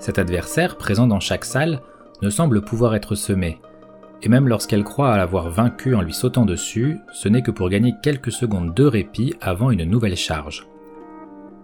Cet 0.00 0.18
adversaire, 0.18 0.76
présent 0.76 1.06
dans 1.06 1.20
chaque 1.20 1.44
salle, 1.44 1.82
ne 2.22 2.30
semble 2.30 2.62
pouvoir 2.62 2.94
être 2.94 3.14
semé, 3.14 3.60
et 4.22 4.28
même 4.28 4.48
lorsqu'elle 4.48 4.84
croit 4.84 5.16
l'avoir 5.16 5.50
vaincu 5.50 5.94
en 5.94 6.00
lui 6.00 6.12
sautant 6.12 6.46
dessus, 6.46 6.98
ce 7.12 7.28
n'est 7.28 7.42
que 7.42 7.50
pour 7.50 7.68
gagner 7.68 7.94
quelques 8.02 8.32
secondes 8.32 8.74
de 8.74 8.84
répit 8.84 9.34
avant 9.40 9.70
une 9.70 9.84
nouvelle 9.84 10.16
charge. 10.16 10.66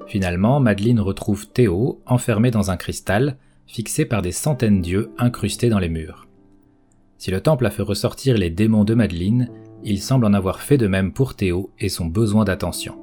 Finalement, 0.06 0.60
Madeline 0.60 1.00
retrouve 1.00 1.48
Théo 1.48 2.00
enfermé 2.06 2.50
dans 2.50 2.70
un 2.70 2.76
cristal, 2.76 3.36
fixé 3.66 4.04
par 4.04 4.22
des 4.22 4.32
centaines 4.32 4.80
d'yeux 4.80 5.10
incrustés 5.18 5.68
dans 5.68 5.80
les 5.80 5.88
murs. 5.88 6.28
Si 7.18 7.30
le 7.30 7.40
temple 7.40 7.66
a 7.66 7.70
fait 7.70 7.82
ressortir 7.82 8.36
les 8.36 8.50
démons 8.50 8.84
de 8.84 8.94
Madeleine, 8.94 9.50
il 9.82 10.00
semble 10.00 10.26
en 10.26 10.34
avoir 10.34 10.60
fait 10.60 10.78
de 10.78 10.86
même 10.86 11.12
pour 11.12 11.34
Théo 11.34 11.70
et 11.78 11.88
son 11.88 12.06
besoin 12.06 12.44
d'attention. 12.44 12.96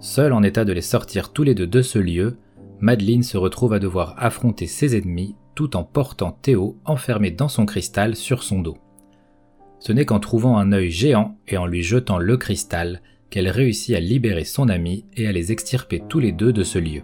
Seul 0.00 0.32
en 0.32 0.42
état 0.42 0.64
de 0.64 0.72
les 0.72 0.82
sortir 0.82 1.32
tous 1.32 1.42
les 1.42 1.54
deux 1.54 1.66
de 1.66 1.82
ce 1.82 1.98
lieu, 1.98 2.36
Madeleine 2.80 3.22
se 3.22 3.36
retrouve 3.36 3.72
à 3.72 3.78
devoir 3.78 4.14
affronter 4.18 4.66
ses 4.66 4.96
ennemis 4.96 5.34
tout 5.54 5.76
en 5.76 5.82
portant 5.82 6.30
Théo 6.30 6.76
enfermé 6.84 7.32
dans 7.32 7.48
son 7.48 7.66
cristal 7.66 8.14
sur 8.14 8.42
son 8.44 8.60
dos. 8.60 8.78
Ce 9.80 9.92
n'est 9.92 10.04
qu'en 10.04 10.20
trouvant 10.20 10.58
un 10.58 10.72
œil 10.72 10.90
géant 10.90 11.36
et 11.48 11.56
en 11.56 11.66
lui 11.66 11.82
jetant 11.82 12.18
le 12.18 12.36
cristal 12.36 13.02
qu'elle 13.30 13.48
réussit 13.48 13.94
à 13.94 14.00
libérer 14.00 14.44
son 14.44 14.68
ami 14.68 15.04
et 15.16 15.26
à 15.26 15.32
les 15.32 15.52
extirper 15.52 16.02
tous 16.08 16.20
les 16.20 16.32
deux 16.32 16.52
de 16.52 16.62
ce 16.62 16.78
lieu. 16.78 17.02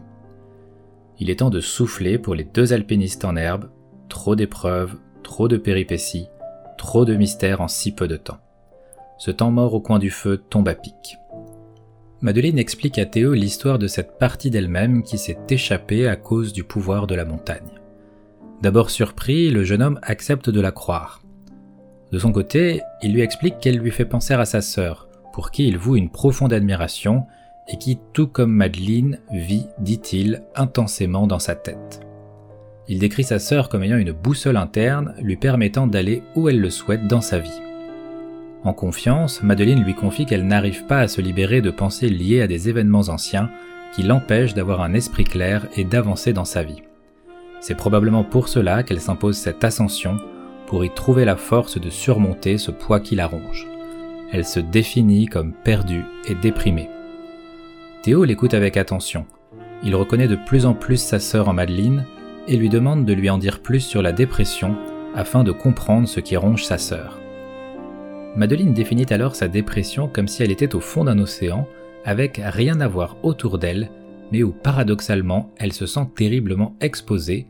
Il 1.18 1.30
est 1.30 1.40
temps 1.40 1.50
de 1.50 1.60
souffler 1.60 2.18
pour 2.18 2.34
les 2.34 2.44
deux 2.44 2.72
alpinistes 2.72 3.24
en 3.24 3.36
herbe, 3.36 3.70
trop 4.08 4.36
d'épreuves, 4.36 4.96
trop 5.22 5.48
de 5.48 5.56
péripéties, 5.56 6.26
trop 6.78 7.04
de 7.04 7.14
mystères 7.14 7.60
en 7.60 7.68
si 7.68 7.92
peu 7.92 8.08
de 8.08 8.16
temps. 8.16 8.38
Ce 9.18 9.30
temps 9.30 9.50
mort 9.50 9.74
au 9.74 9.80
coin 9.80 9.98
du 9.98 10.10
feu 10.10 10.38
tombe 10.50 10.68
à 10.68 10.74
pic. 10.74 11.18
Madeleine 12.24 12.58
explique 12.58 12.98
à 12.98 13.04
Théo 13.04 13.34
l'histoire 13.34 13.78
de 13.78 13.86
cette 13.86 14.16
partie 14.18 14.48
d'elle-même 14.48 15.02
qui 15.02 15.18
s'est 15.18 15.36
échappée 15.50 16.08
à 16.08 16.16
cause 16.16 16.54
du 16.54 16.64
pouvoir 16.64 17.06
de 17.06 17.14
la 17.14 17.26
montagne. 17.26 17.68
D'abord 18.62 18.88
surpris, 18.88 19.50
le 19.50 19.62
jeune 19.62 19.82
homme 19.82 20.00
accepte 20.00 20.48
de 20.48 20.62
la 20.62 20.72
croire. 20.72 21.20
De 22.12 22.18
son 22.18 22.32
côté, 22.32 22.80
il 23.02 23.12
lui 23.12 23.20
explique 23.20 23.58
qu'elle 23.58 23.76
lui 23.76 23.90
fait 23.90 24.06
penser 24.06 24.32
à 24.32 24.46
sa 24.46 24.62
sœur, 24.62 25.06
pour 25.34 25.50
qui 25.50 25.68
il 25.68 25.76
voue 25.76 25.96
une 25.96 26.08
profonde 26.08 26.54
admiration 26.54 27.26
et 27.68 27.76
qui, 27.76 27.98
tout 28.14 28.28
comme 28.28 28.52
Madeleine, 28.52 29.18
vit, 29.30 29.66
dit-il, 29.78 30.44
intensément 30.56 31.26
dans 31.26 31.38
sa 31.38 31.54
tête. 31.54 32.00
Il 32.88 33.00
décrit 33.00 33.24
sa 33.24 33.38
sœur 33.38 33.68
comme 33.68 33.82
ayant 33.82 33.98
une 33.98 34.12
boussole 34.12 34.56
interne 34.56 35.14
lui 35.20 35.36
permettant 35.36 35.86
d'aller 35.86 36.22
où 36.36 36.48
elle 36.48 36.60
le 36.60 36.70
souhaite 36.70 37.06
dans 37.06 37.20
sa 37.20 37.38
vie. 37.38 37.63
En 38.64 38.72
confiance, 38.72 39.42
Madeleine 39.42 39.84
lui 39.84 39.94
confie 39.94 40.24
qu'elle 40.24 40.46
n'arrive 40.46 40.86
pas 40.86 41.00
à 41.00 41.08
se 41.08 41.20
libérer 41.20 41.60
de 41.60 41.70
pensées 41.70 42.08
liées 42.08 42.40
à 42.40 42.46
des 42.46 42.70
événements 42.70 43.08
anciens 43.08 43.50
qui 43.94 44.02
l'empêchent 44.02 44.54
d'avoir 44.54 44.80
un 44.80 44.94
esprit 44.94 45.24
clair 45.24 45.66
et 45.76 45.84
d'avancer 45.84 46.32
dans 46.32 46.46
sa 46.46 46.62
vie. 46.62 46.82
C'est 47.60 47.76
probablement 47.76 48.24
pour 48.24 48.48
cela 48.48 48.82
qu'elle 48.82 49.00
s'impose 49.00 49.36
cette 49.36 49.62
ascension, 49.64 50.16
pour 50.66 50.84
y 50.84 50.90
trouver 50.90 51.26
la 51.26 51.36
force 51.36 51.78
de 51.78 51.90
surmonter 51.90 52.56
ce 52.56 52.70
poids 52.70 53.00
qui 53.00 53.16
la 53.16 53.26
ronge. 53.26 53.68
Elle 54.32 54.46
se 54.46 54.60
définit 54.60 55.26
comme 55.26 55.52
perdue 55.52 56.04
et 56.26 56.34
déprimée. 56.34 56.88
Théo 58.02 58.24
l'écoute 58.24 58.54
avec 58.54 58.78
attention. 58.78 59.26
Il 59.82 59.94
reconnaît 59.94 60.28
de 60.28 60.36
plus 60.36 60.64
en 60.64 60.72
plus 60.72 60.96
sa 60.96 61.20
sœur 61.20 61.48
en 61.48 61.52
Madeleine 61.52 62.06
et 62.48 62.56
lui 62.56 62.70
demande 62.70 63.04
de 63.04 63.12
lui 63.12 63.28
en 63.28 63.38
dire 63.38 63.60
plus 63.60 63.80
sur 63.80 64.00
la 64.00 64.12
dépression 64.12 64.76
afin 65.14 65.44
de 65.44 65.52
comprendre 65.52 66.08
ce 66.08 66.20
qui 66.20 66.36
ronge 66.36 66.64
sa 66.64 66.78
sœur. 66.78 67.20
Madeleine 68.36 68.74
définit 68.74 69.06
alors 69.10 69.36
sa 69.36 69.46
dépression 69.46 70.08
comme 70.08 70.26
si 70.26 70.42
elle 70.42 70.50
était 70.50 70.74
au 70.74 70.80
fond 70.80 71.04
d'un 71.04 71.18
océan, 71.18 71.68
avec 72.04 72.40
rien 72.42 72.80
à 72.80 72.88
voir 72.88 73.16
autour 73.22 73.58
d'elle, 73.58 73.90
mais 74.32 74.42
où 74.42 74.52
paradoxalement 74.52 75.52
elle 75.56 75.72
se 75.72 75.86
sent 75.86 76.08
terriblement 76.16 76.74
exposée, 76.80 77.46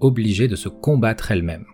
obligée 0.00 0.46
de 0.46 0.56
se 0.56 0.68
combattre 0.68 1.32
elle-même. 1.32 1.66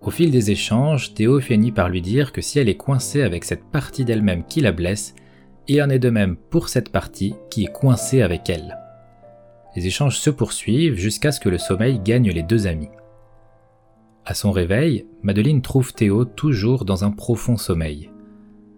Au 0.00 0.10
fil 0.10 0.30
des 0.30 0.50
échanges, 0.50 1.14
Théo 1.14 1.40
finit 1.40 1.72
par 1.72 1.88
lui 1.88 2.02
dire 2.02 2.32
que 2.32 2.40
si 2.40 2.58
elle 2.58 2.68
est 2.68 2.76
coincée 2.76 3.22
avec 3.22 3.44
cette 3.44 3.64
partie 3.64 4.04
d'elle-même 4.04 4.44
qui 4.44 4.60
la 4.60 4.72
blesse, 4.72 5.14
il 5.68 5.80
en 5.82 5.90
est 5.90 5.98
de 5.98 6.10
même 6.10 6.36
pour 6.36 6.68
cette 6.68 6.90
partie 6.90 7.34
qui 7.50 7.64
est 7.64 7.72
coincée 7.72 8.22
avec 8.22 8.50
elle. 8.50 8.78
Les 9.74 9.86
échanges 9.86 10.18
se 10.18 10.30
poursuivent 10.30 10.96
jusqu'à 10.96 11.32
ce 11.32 11.40
que 11.40 11.48
le 11.48 11.58
sommeil 11.58 12.00
gagne 12.00 12.30
les 12.30 12.42
deux 12.42 12.66
amis. 12.66 12.88
À 14.28 14.34
son 14.34 14.50
réveil, 14.50 15.06
Madeleine 15.22 15.62
trouve 15.62 15.92
Théo 15.92 16.24
toujours 16.24 16.84
dans 16.84 17.04
un 17.04 17.12
profond 17.12 17.56
sommeil. 17.56 18.10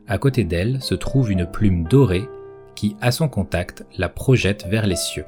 À 0.06 0.18
côté 0.18 0.44
d'elle 0.44 0.82
se 0.82 0.94
trouve 0.94 1.32
une 1.32 1.46
plume 1.46 1.84
dorée 1.84 2.28
qui, 2.74 2.96
à 3.00 3.10
son 3.10 3.30
contact, 3.30 3.86
la 3.96 4.10
projette 4.10 4.66
vers 4.68 4.86
les 4.86 4.96
cieux. 4.96 5.24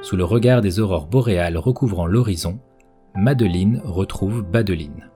Sous 0.00 0.14
le 0.14 0.22
regard 0.22 0.60
des 0.60 0.78
aurores 0.78 1.08
boréales 1.08 1.58
recouvrant 1.58 2.06
l'horizon, 2.06 2.60
Madeleine 3.16 3.82
retrouve 3.84 4.44
Badeline. 4.44 5.10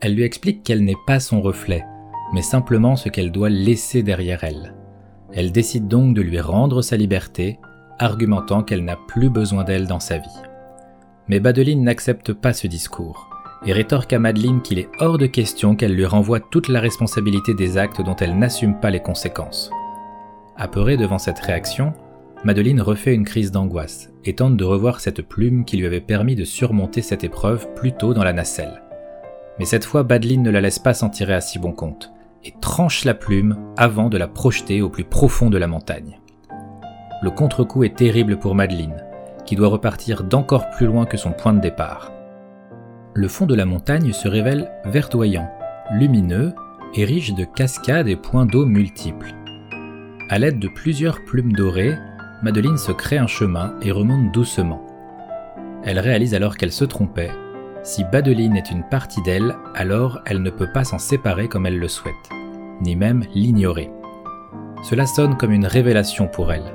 Elle 0.00 0.14
lui 0.14 0.22
explique 0.22 0.62
qu'elle 0.62 0.82
n'est 0.82 0.96
pas 1.06 1.20
son 1.20 1.42
reflet, 1.42 1.84
mais 2.32 2.40
simplement 2.40 2.96
ce 2.96 3.10
qu'elle 3.10 3.30
doit 3.30 3.50
laisser 3.50 4.02
derrière 4.02 4.42
elle. 4.42 4.74
Elle 5.34 5.52
décide 5.52 5.86
donc 5.86 6.14
de 6.14 6.22
lui 6.22 6.40
rendre 6.40 6.80
sa 6.80 6.96
liberté, 6.96 7.58
argumentant 7.98 8.62
qu'elle 8.62 8.86
n'a 8.86 8.96
plus 8.96 9.28
besoin 9.28 9.64
d'elle 9.64 9.86
dans 9.86 10.00
sa 10.00 10.16
vie. 10.16 10.51
Mais 11.28 11.40
Badeline 11.40 11.84
n'accepte 11.84 12.32
pas 12.32 12.52
ce 12.52 12.66
discours 12.66 13.28
et 13.64 13.72
rétorque 13.72 14.12
à 14.12 14.18
Madeleine 14.18 14.60
qu'il 14.60 14.78
est 14.78 14.88
hors 14.98 15.18
de 15.18 15.26
question 15.26 15.76
qu'elle 15.76 15.94
lui 15.94 16.04
renvoie 16.04 16.40
toute 16.40 16.68
la 16.68 16.80
responsabilité 16.80 17.54
des 17.54 17.78
actes 17.78 18.02
dont 18.02 18.16
elle 18.16 18.36
n'assume 18.36 18.80
pas 18.80 18.90
les 18.90 19.00
conséquences. 19.00 19.70
Apeurée 20.56 20.96
devant 20.96 21.18
cette 21.18 21.38
réaction, 21.38 21.92
Madeleine 22.44 22.80
refait 22.80 23.14
une 23.14 23.24
crise 23.24 23.52
d'angoisse 23.52 24.10
et 24.24 24.34
tente 24.34 24.56
de 24.56 24.64
revoir 24.64 24.98
cette 25.00 25.22
plume 25.22 25.64
qui 25.64 25.76
lui 25.76 25.86
avait 25.86 26.00
permis 26.00 26.34
de 26.34 26.44
surmonter 26.44 27.02
cette 27.02 27.22
épreuve 27.22 27.72
plus 27.74 27.92
tôt 27.92 28.14
dans 28.14 28.24
la 28.24 28.32
nacelle. 28.32 28.82
Mais 29.58 29.64
cette 29.64 29.84
fois, 29.84 30.02
Badeline 30.02 30.42
ne 30.42 30.50
la 30.50 30.60
laisse 30.60 30.80
pas 30.80 30.94
s'en 30.94 31.08
tirer 31.08 31.34
à 31.34 31.40
si 31.40 31.58
bon 31.58 31.72
compte 31.72 32.12
et 32.44 32.52
tranche 32.60 33.04
la 33.04 33.14
plume 33.14 33.56
avant 33.76 34.08
de 34.08 34.18
la 34.18 34.26
projeter 34.26 34.82
au 34.82 34.90
plus 34.90 35.04
profond 35.04 35.50
de 35.50 35.58
la 35.58 35.68
montagne. 35.68 36.18
Le 37.22 37.30
contre-coup 37.30 37.84
est 37.84 37.96
terrible 37.96 38.38
pour 38.38 38.56
Madeleine, 38.56 39.04
doit 39.56 39.68
repartir 39.68 40.24
d'encore 40.24 40.70
plus 40.70 40.86
loin 40.86 41.06
que 41.06 41.16
son 41.16 41.32
point 41.32 41.52
de 41.52 41.60
départ. 41.60 42.12
Le 43.14 43.28
fond 43.28 43.46
de 43.46 43.54
la 43.54 43.66
montagne 43.66 44.12
se 44.12 44.28
révèle 44.28 44.70
verdoyant, 44.84 45.50
lumineux 45.92 46.54
et 46.94 47.04
riche 47.04 47.34
de 47.34 47.44
cascades 47.44 48.08
et 48.08 48.16
points 48.16 48.46
d'eau 48.46 48.64
multiples. 48.64 49.34
À 50.30 50.38
l'aide 50.38 50.58
de 50.58 50.68
plusieurs 50.68 51.22
plumes 51.24 51.52
dorées, 51.52 51.96
Madeleine 52.42 52.78
se 52.78 52.92
crée 52.92 53.18
un 53.18 53.26
chemin 53.26 53.74
et 53.82 53.92
remonte 53.92 54.32
doucement. 54.32 54.86
Elle 55.84 55.98
réalise 55.98 56.34
alors 56.34 56.56
qu'elle 56.56 56.72
se 56.72 56.84
trompait. 56.84 57.30
Si 57.82 58.04
Badeline 58.04 58.56
est 58.56 58.70
une 58.70 58.84
partie 58.84 59.22
d'elle, 59.22 59.56
alors 59.74 60.20
elle 60.24 60.42
ne 60.42 60.50
peut 60.50 60.70
pas 60.72 60.84
s'en 60.84 60.98
séparer 60.98 61.48
comme 61.48 61.66
elle 61.66 61.78
le 61.78 61.88
souhaite, 61.88 62.14
ni 62.80 62.96
même 62.96 63.24
l'ignorer. 63.34 63.90
Cela 64.84 65.06
sonne 65.06 65.36
comme 65.36 65.52
une 65.52 65.66
révélation 65.66 66.28
pour 66.28 66.52
elle. 66.52 66.72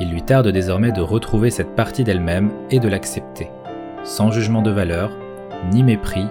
Il 0.00 0.10
lui 0.10 0.22
tarde 0.22 0.48
désormais 0.48 0.92
de 0.92 1.02
retrouver 1.02 1.50
cette 1.50 1.76
partie 1.76 2.04
d'elle-même 2.04 2.50
et 2.70 2.80
de 2.80 2.88
l'accepter, 2.88 3.50
sans 4.02 4.30
jugement 4.30 4.62
de 4.62 4.70
valeur, 4.70 5.12
ni 5.70 5.82
mépris, 5.82 6.26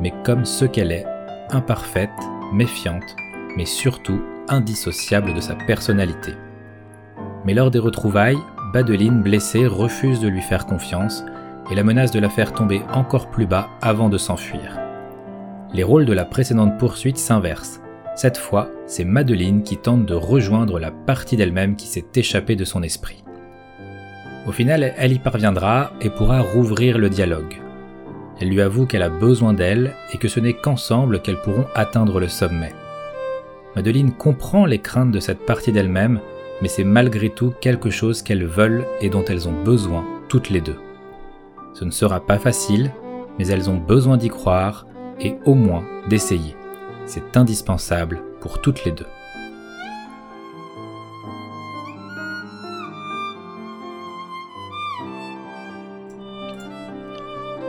mais 0.00 0.12
comme 0.24 0.44
ce 0.44 0.64
qu'elle 0.64 0.90
est, 0.90 1.06
imparfaite, 1.50 2.10
méfiante, 2.52 3.16
mais 3.56 3.64
surtout 3.64 4.20
indissociable 4.48 5.34
de 5.34 5.40
sa 5.40 5.54
personnalité. 5.54 6.32
Mais 7.44 7.54
lors 7.54 7.70
des 7.70 7.78
retrouvailles, 7.78 8.38
Badeline, 8.72 9.22
blessée, 9.22 9.66
refuse 9.66 10.20
de 10.20 10.28
lui 10.28 10.40
faire 10.40 10.66
confiance 10.66 11.24
et 11.70 11.74
la 11.74 11.84
menace 11.84 12.10
de 12.10 12.18
la 12.18 12.30
faire 12.30 12.52
tomber 12.52 12.82
encore 12.92 13.30
plus 13.30 13.46
bas 13.46 13.68
avant 13.82 14.08
de 14.08 14.18
s'enfuir. 14.18 14.80
Les 15.74 15.82
rôles 15.82 16.06
de 16.06 16.12
la 16.12 16.24
précédente 16.24 16.78
poursuite 16.78 17.18
s'inversent, 17.18 17.81
cette 18.14 18.36
fois, 18.36 18.68
c'est 18.86 19.04
Madeleine 19.04 19.62
qui 19.62 19.78
tente 19.78 20.04
de 20.04 20.14
rejoindre 20.14 20.78
la 20.78 20.90
partie 20.90 21.36
d'elle-même 21.36 21.76
qui 21.76 21.86
s'est 21.86 22.04
échappée 22.14 22.56
de 22.56 22.64
son 22.64 22.82
esprit. 22.82 23.24
Au 24.46 24.52
final, 24.52 24.92
elle 24.98 25.12
y 25.12 25.18
parviendra 25.18 25.92
et 26.00 26.10
pourra 26.10 26.40
rouvrir 26.40 26.98
le 26.98 27.08
dialogue. 27.08 27.60
Elle 28.40 28.48
lui 28.48 28.60
avoue 28.60 28.86
qu'elle 28.86 29.02
a 29.02 29.08
besoin 29.08 29.54
d'elle 29.54 29.94
et 30.12 30.18
que 30.18 30.28
ce 30.28 30.40
n'est 30.40 30.52
qu'ensemble 30.52 31.22
qu'elles 31.22 31.40
pourront 31.40 31.66
atteindre 31.74 32.20
le 32.20 32.28
sommet. 32.28 32.72
Madeleine 33.76 34.12
comprend 34.12 34.66
les 34.66 34.80
craintes 34.80 35.12
de 35.12 35.20
cette 35.20 35.46
partie 35.46 35.72
d'elle-même, 35.72 36.20
mais 36.60 36.68
c'est 36.68 36.84
malgré 36.84 37.30
tout 37.30 37.54
quelque 37.60 37.90
chose 37.90 38.20
qu'elles 38.20 38.44
veulent 38.44 38.84
et 39.00 39.08
dont 39.08 39.24
elles 39.24 39.48
ont 39.48 39.62
besoin 39.64 40.04
toutes 40.28 40.50
les 40.50 40.60
deux. 40.60 40.78
Ce 41.72 41.84
ne 41.84 41.90
sera 41.90 42.20
pas 42.26 42.38
facile, 42.38 42.92
mais 43.38 43.46
elles 43.46 43.70
ont 43.70 43.78
besoin 43.78 44.18
d'y 44.18 44.28
croire 44.28 44.86
et 45.20 45.36
au 45.46 45.54
moins 45.54 45.84
d'essayer. 46.08 46.54
C'est 47.06 47.36
indispensable 47.36 48.22
pour 48.40 48.60
toutes 48.60 48.84
les 48.84 48.92
deux. 48.92 49.06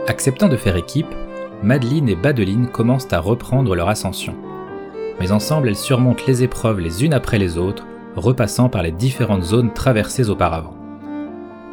Acceptant 0.06 0.48
de 0.48 0.56
faire 0.56 0.76
équipe, 0.76 1.14
Madeline 1.62 2.08
et 2.08 2.14
Badeline 2.14 2.68
commencent 2.68 3.12
à 3.12 3.20
reprendre 3.20 3.74
leur 3.74 3.88
ascension. 3.88 4.34
Mais 5.18 5.32
ensemble, 5.32 5.68
elles 5.68 5.76
surmontent 5.76 6.24
les 6.26 6.42
épreuves 6.42 6.80
les 6.80 7.04
unes 7.04 7.14
après 7.14 7.38
les 7.38 7.56
autres, 7.56 7.86
repassant 8.16 8.68
par 8.68 8.82
les 8.82 8.92
différentes 8.92 9.42
zones 9.42 9.72
traversées 9.72 10.28
auparavant. 10.28 10.76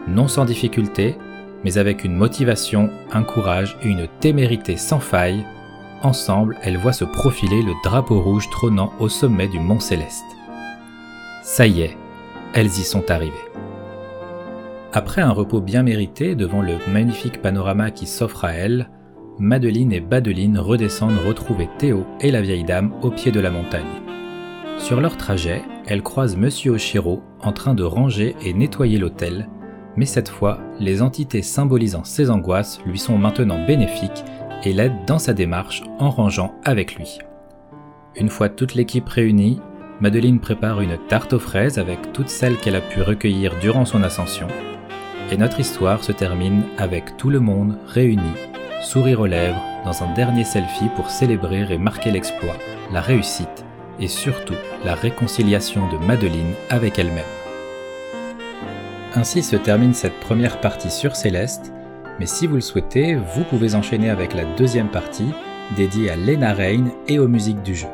Non 0.08 0.28
sans 0.28 0.46
difficulté, 0.46 1.18
mais 1.64 1.78
avec 1.78 2.04
une 2.04 2.16
motivation, 2.16 2.90
un 3.12 3.24
courage 3.24 3.78
et 3.84 3.88
une 3.88 4.08
témérité 4.20 4.78
sans 4.78 5.00
faille, 5.00 5.46
Ensemble, 6.04 6.58
elles 6.64 6.78
voient 6.78 6.94
se 6.94 7.06
profiler 7.06 7.62
le 7.62 7.74
drapeau 7.84 8.20
rouge 8.22 8.50
trônant 8.50 8.92
au 9.00 9.08
sommet 9.08 9.48
du 9.48 9.60
mont 9.60 9.80
Céleste. 9.80 10.26
Ça 11.44 11.68
y 11.68 11.82
est, 11.82 11.98
elles 12.54 12.68
y 12.68 12.84
sont 12.84 13.12
arrivées. 13.12 13.34
Après 14.94 15.22
un 15.22 15.32
repos 15.32 15.62
bien 15.62 15.84
mérité 15.84 16.36
devant 16.36 16.62
le 16.62 16.78
magnifique 16.92 17.42
panorama 17.42 17.92
qui 17.92 18.08
s'offre 18.08 18.46
à 18.46 18.54
elles, 18.54 18.90
Madeleine 19.38 19.94
et 19.94 20.02
Badeline 20.02 20.58
redescendent 20.58 21.20
retrouver 21.26 21.70
Théo 21.78 22.06
et 22.20 22.32
la 22.32 22.42
vieille 22.42 22.64
dame 22.64 22.94
au 23.02 23.12
pied 23.12 23.32
de 23.32 23.40
la 23.40 23.52
montagne. 23.52 23.86
Sur 24.80 25.02
leur 25.02 25.18
trajet, 25.18 25.62
elles 25.86 26.04
croisent 26.04 26.36
Monsieur 26.36 26.72
Oshiro 26.72 27.22
en 27.42 27.52
train 27.52 27.76
de 27.76 27.84
ranger 27.84 28.36
et 28.44 28.54
nettoyer 28.54 28.98
l'hôtel, 28.98 29.50
mais 29.96 30.06
cette 30.06 30.30
fois, 30.30 30.60
les 30.80 31.02
entités 31.02 31.42
symbolisant 31.42 32.04
ses 32.04 32.30
angoisses 32.30 32.82
lui 32.86 32.98
sont 32.98 33.18
maintenant 33.18 33.66
bénéfiques 33.66 34.24
et 34.64 34.74
l'aide 34.74 35.06
dans 35.06 35.20
sa 35.20 35.34
démarche 35.34 35.84
en 36.00 36.10
rangeant 36.10 36.54
avec 36.64 36.96
lui. 36.96 37.20
Une 38.16 38.30
fois 38.30 38.50
toute 38.50 38.76
l'équipe 38.76 39.08
réunie, 39.08 39.62
Madeleine 40.00 40.40
prépare 40.40 40.82
une 40.82 40.98
tarte 41.08 41.34
aux 41.34 41.40
fraises 41.40 41.78
avec 41.78 42.12
toutes 42.12 42.30
celles 42.30 42.58
qu'elle 42.58 42.76
a 42.76 42.82
pu 42.82 43.02
recueillir 43.02 43.54
durant 43.60 43.86
son 43.86 44.04
ascension, 44.04 44.48
et 45.32 45.38
notre 45.38 45.60
histoire 45.60 46.04
se 46.04 46.12
termine 46.12 46.64
avec 46.78 47.18
tout 47.18 47.30
le 47.30 47.40
monde 47.40 47.78
réuni, 47.88 48.32
sourire 48.82 49.22
aux 49.22 49.28
lèvres, 49.28 49.64
dans 49.86 50.04
un 50.04 50.14
dernier 50.14 50.44
selfie 50.44 50.90
pour 50.96 51.10
célébrer 51.10 51.66
et 51.72 51.78
marquer 51.78 52.12
l'exploit, 52.12 52.56
la 52.92 53.02
réussite 53.02 53.66
et 54.00 54.08
surtout 54.08 54.56
la 54.84 54.96
réconciliation 54.96 55.88
de 55.88 55.98
Madeleine 55.98 56.54
avec 56.70 57.00
elle-même. 57.00 57.24
Ainsi 59.16 59.44
se 59.44 59.56
termine 59.56 59.94
cette 59.94 60.20
première 60.20 60.60
partie 60.62 60.92
sur 60.92 61.16
Céleste, 61.16 61.74
mais 62.22 62.28
si 62.28 62.46
vous 62.46 62.54
le 62.54 62.62
souhaitez, 62.62 63.16
vous 63.16 63.44
pouvez 63.46 63.74
enchaîner 63.74 64.12
avec 64.12 64.36
la 64.36 64.46
deuxième 64.56 64.90
partie 64.90 65.32
dédiée 65.76 66.12
à 66.12 66.16
Lena 66.16 66.54
Rain 66.54 66.92
et 67.08 67.18
aux 67.18 67.28
musiques 67.28 67.64
du 67.64 67.74
jeu. 67.74 67.88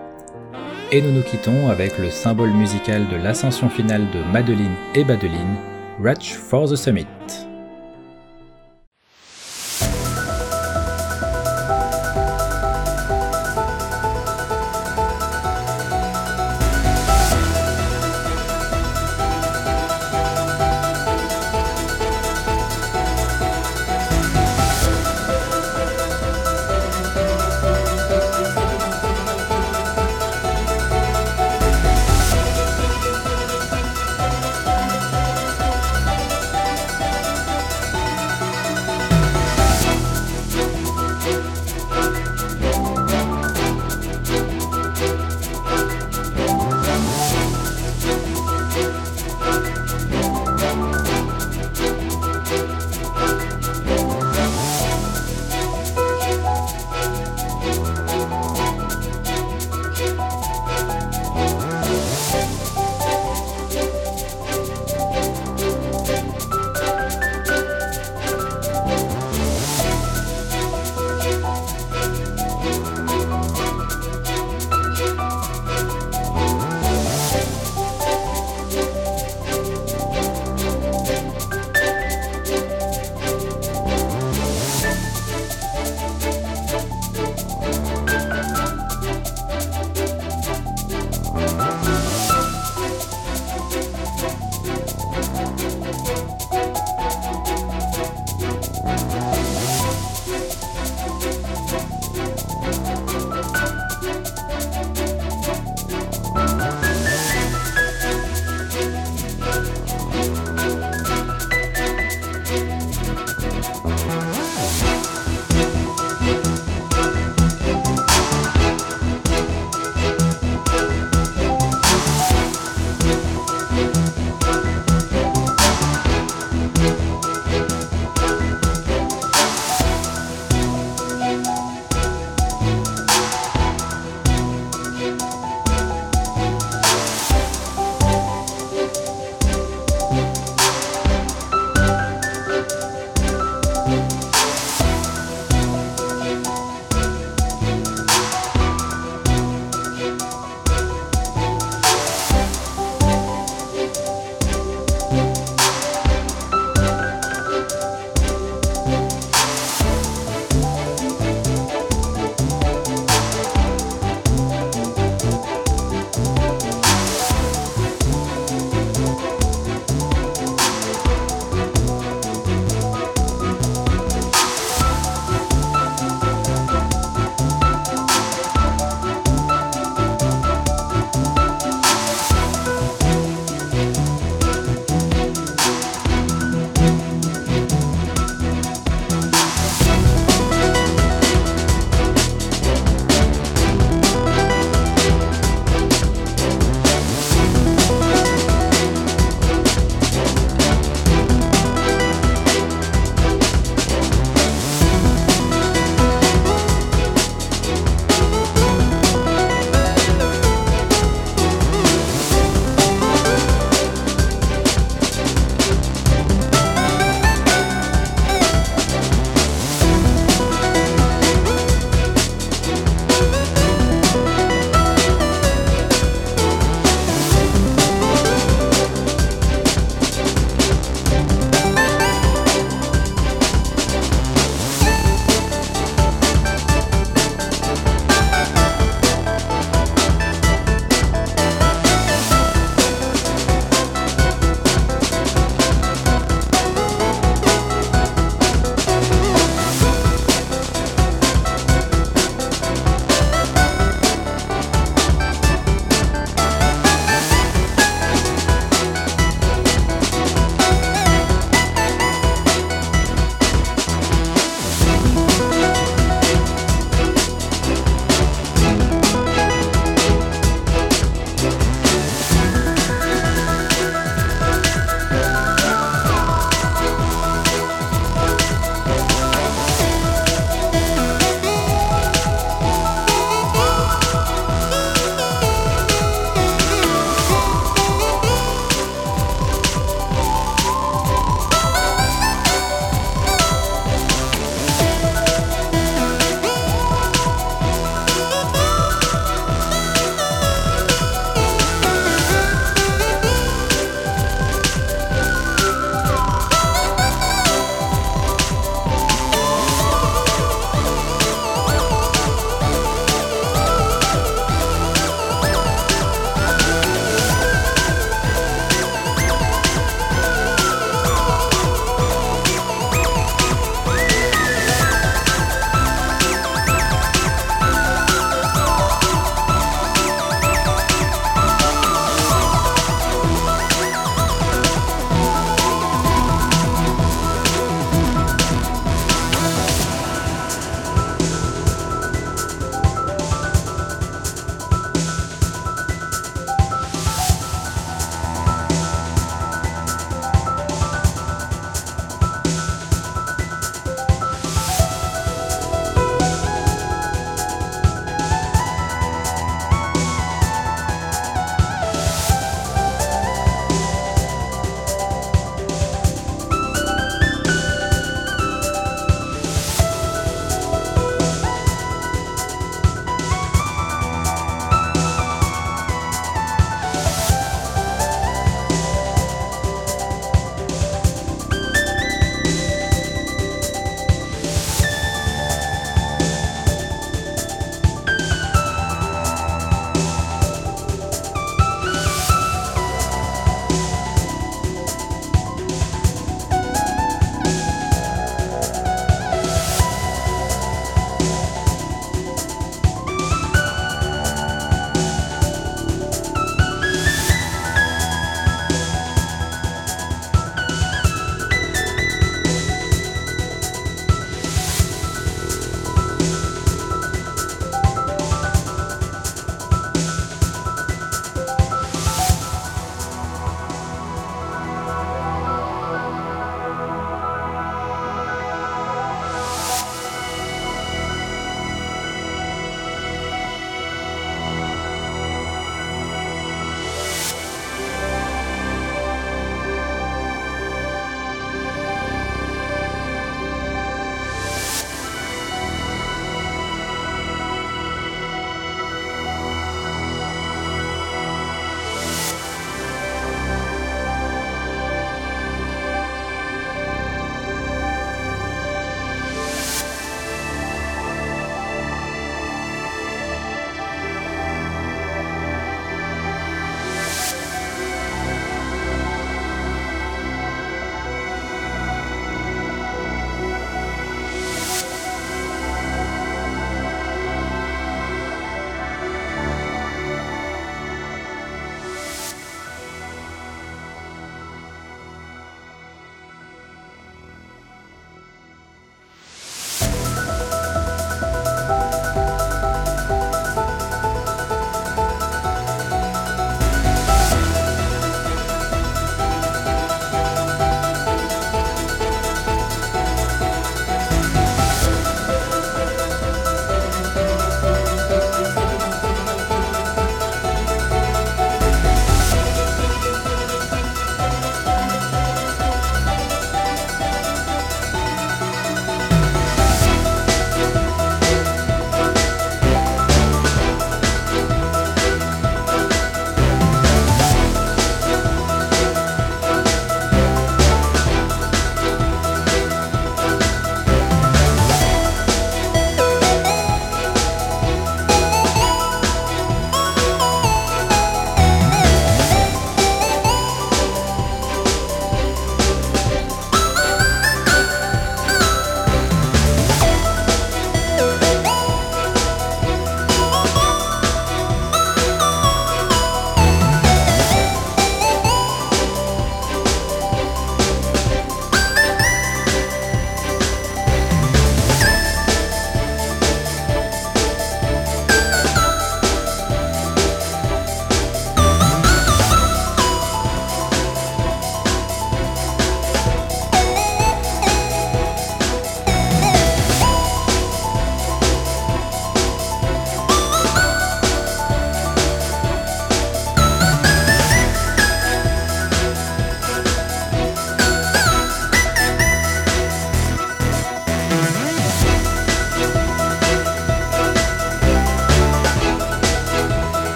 Et 0.91 1.01
nous 1.01 1.13
nous 1.13 1.21
quittons 1.21 1.69
avec 1.69 1.97
le 1.97 2.09
symbole 2.09 2.51
musical 2.51 3.07
de 3.07 3.15
l'ascension 3.15 3.69
finale 3.69 4.05
de 4.13 4.19
Madeline 4.33 4.75
et 4.95 5.05
Badeline, 5.05 5.55
Ratch 6.03 6.33
for 6.33 6.69
the 6.69 6.75
Summit. 6.75 7.07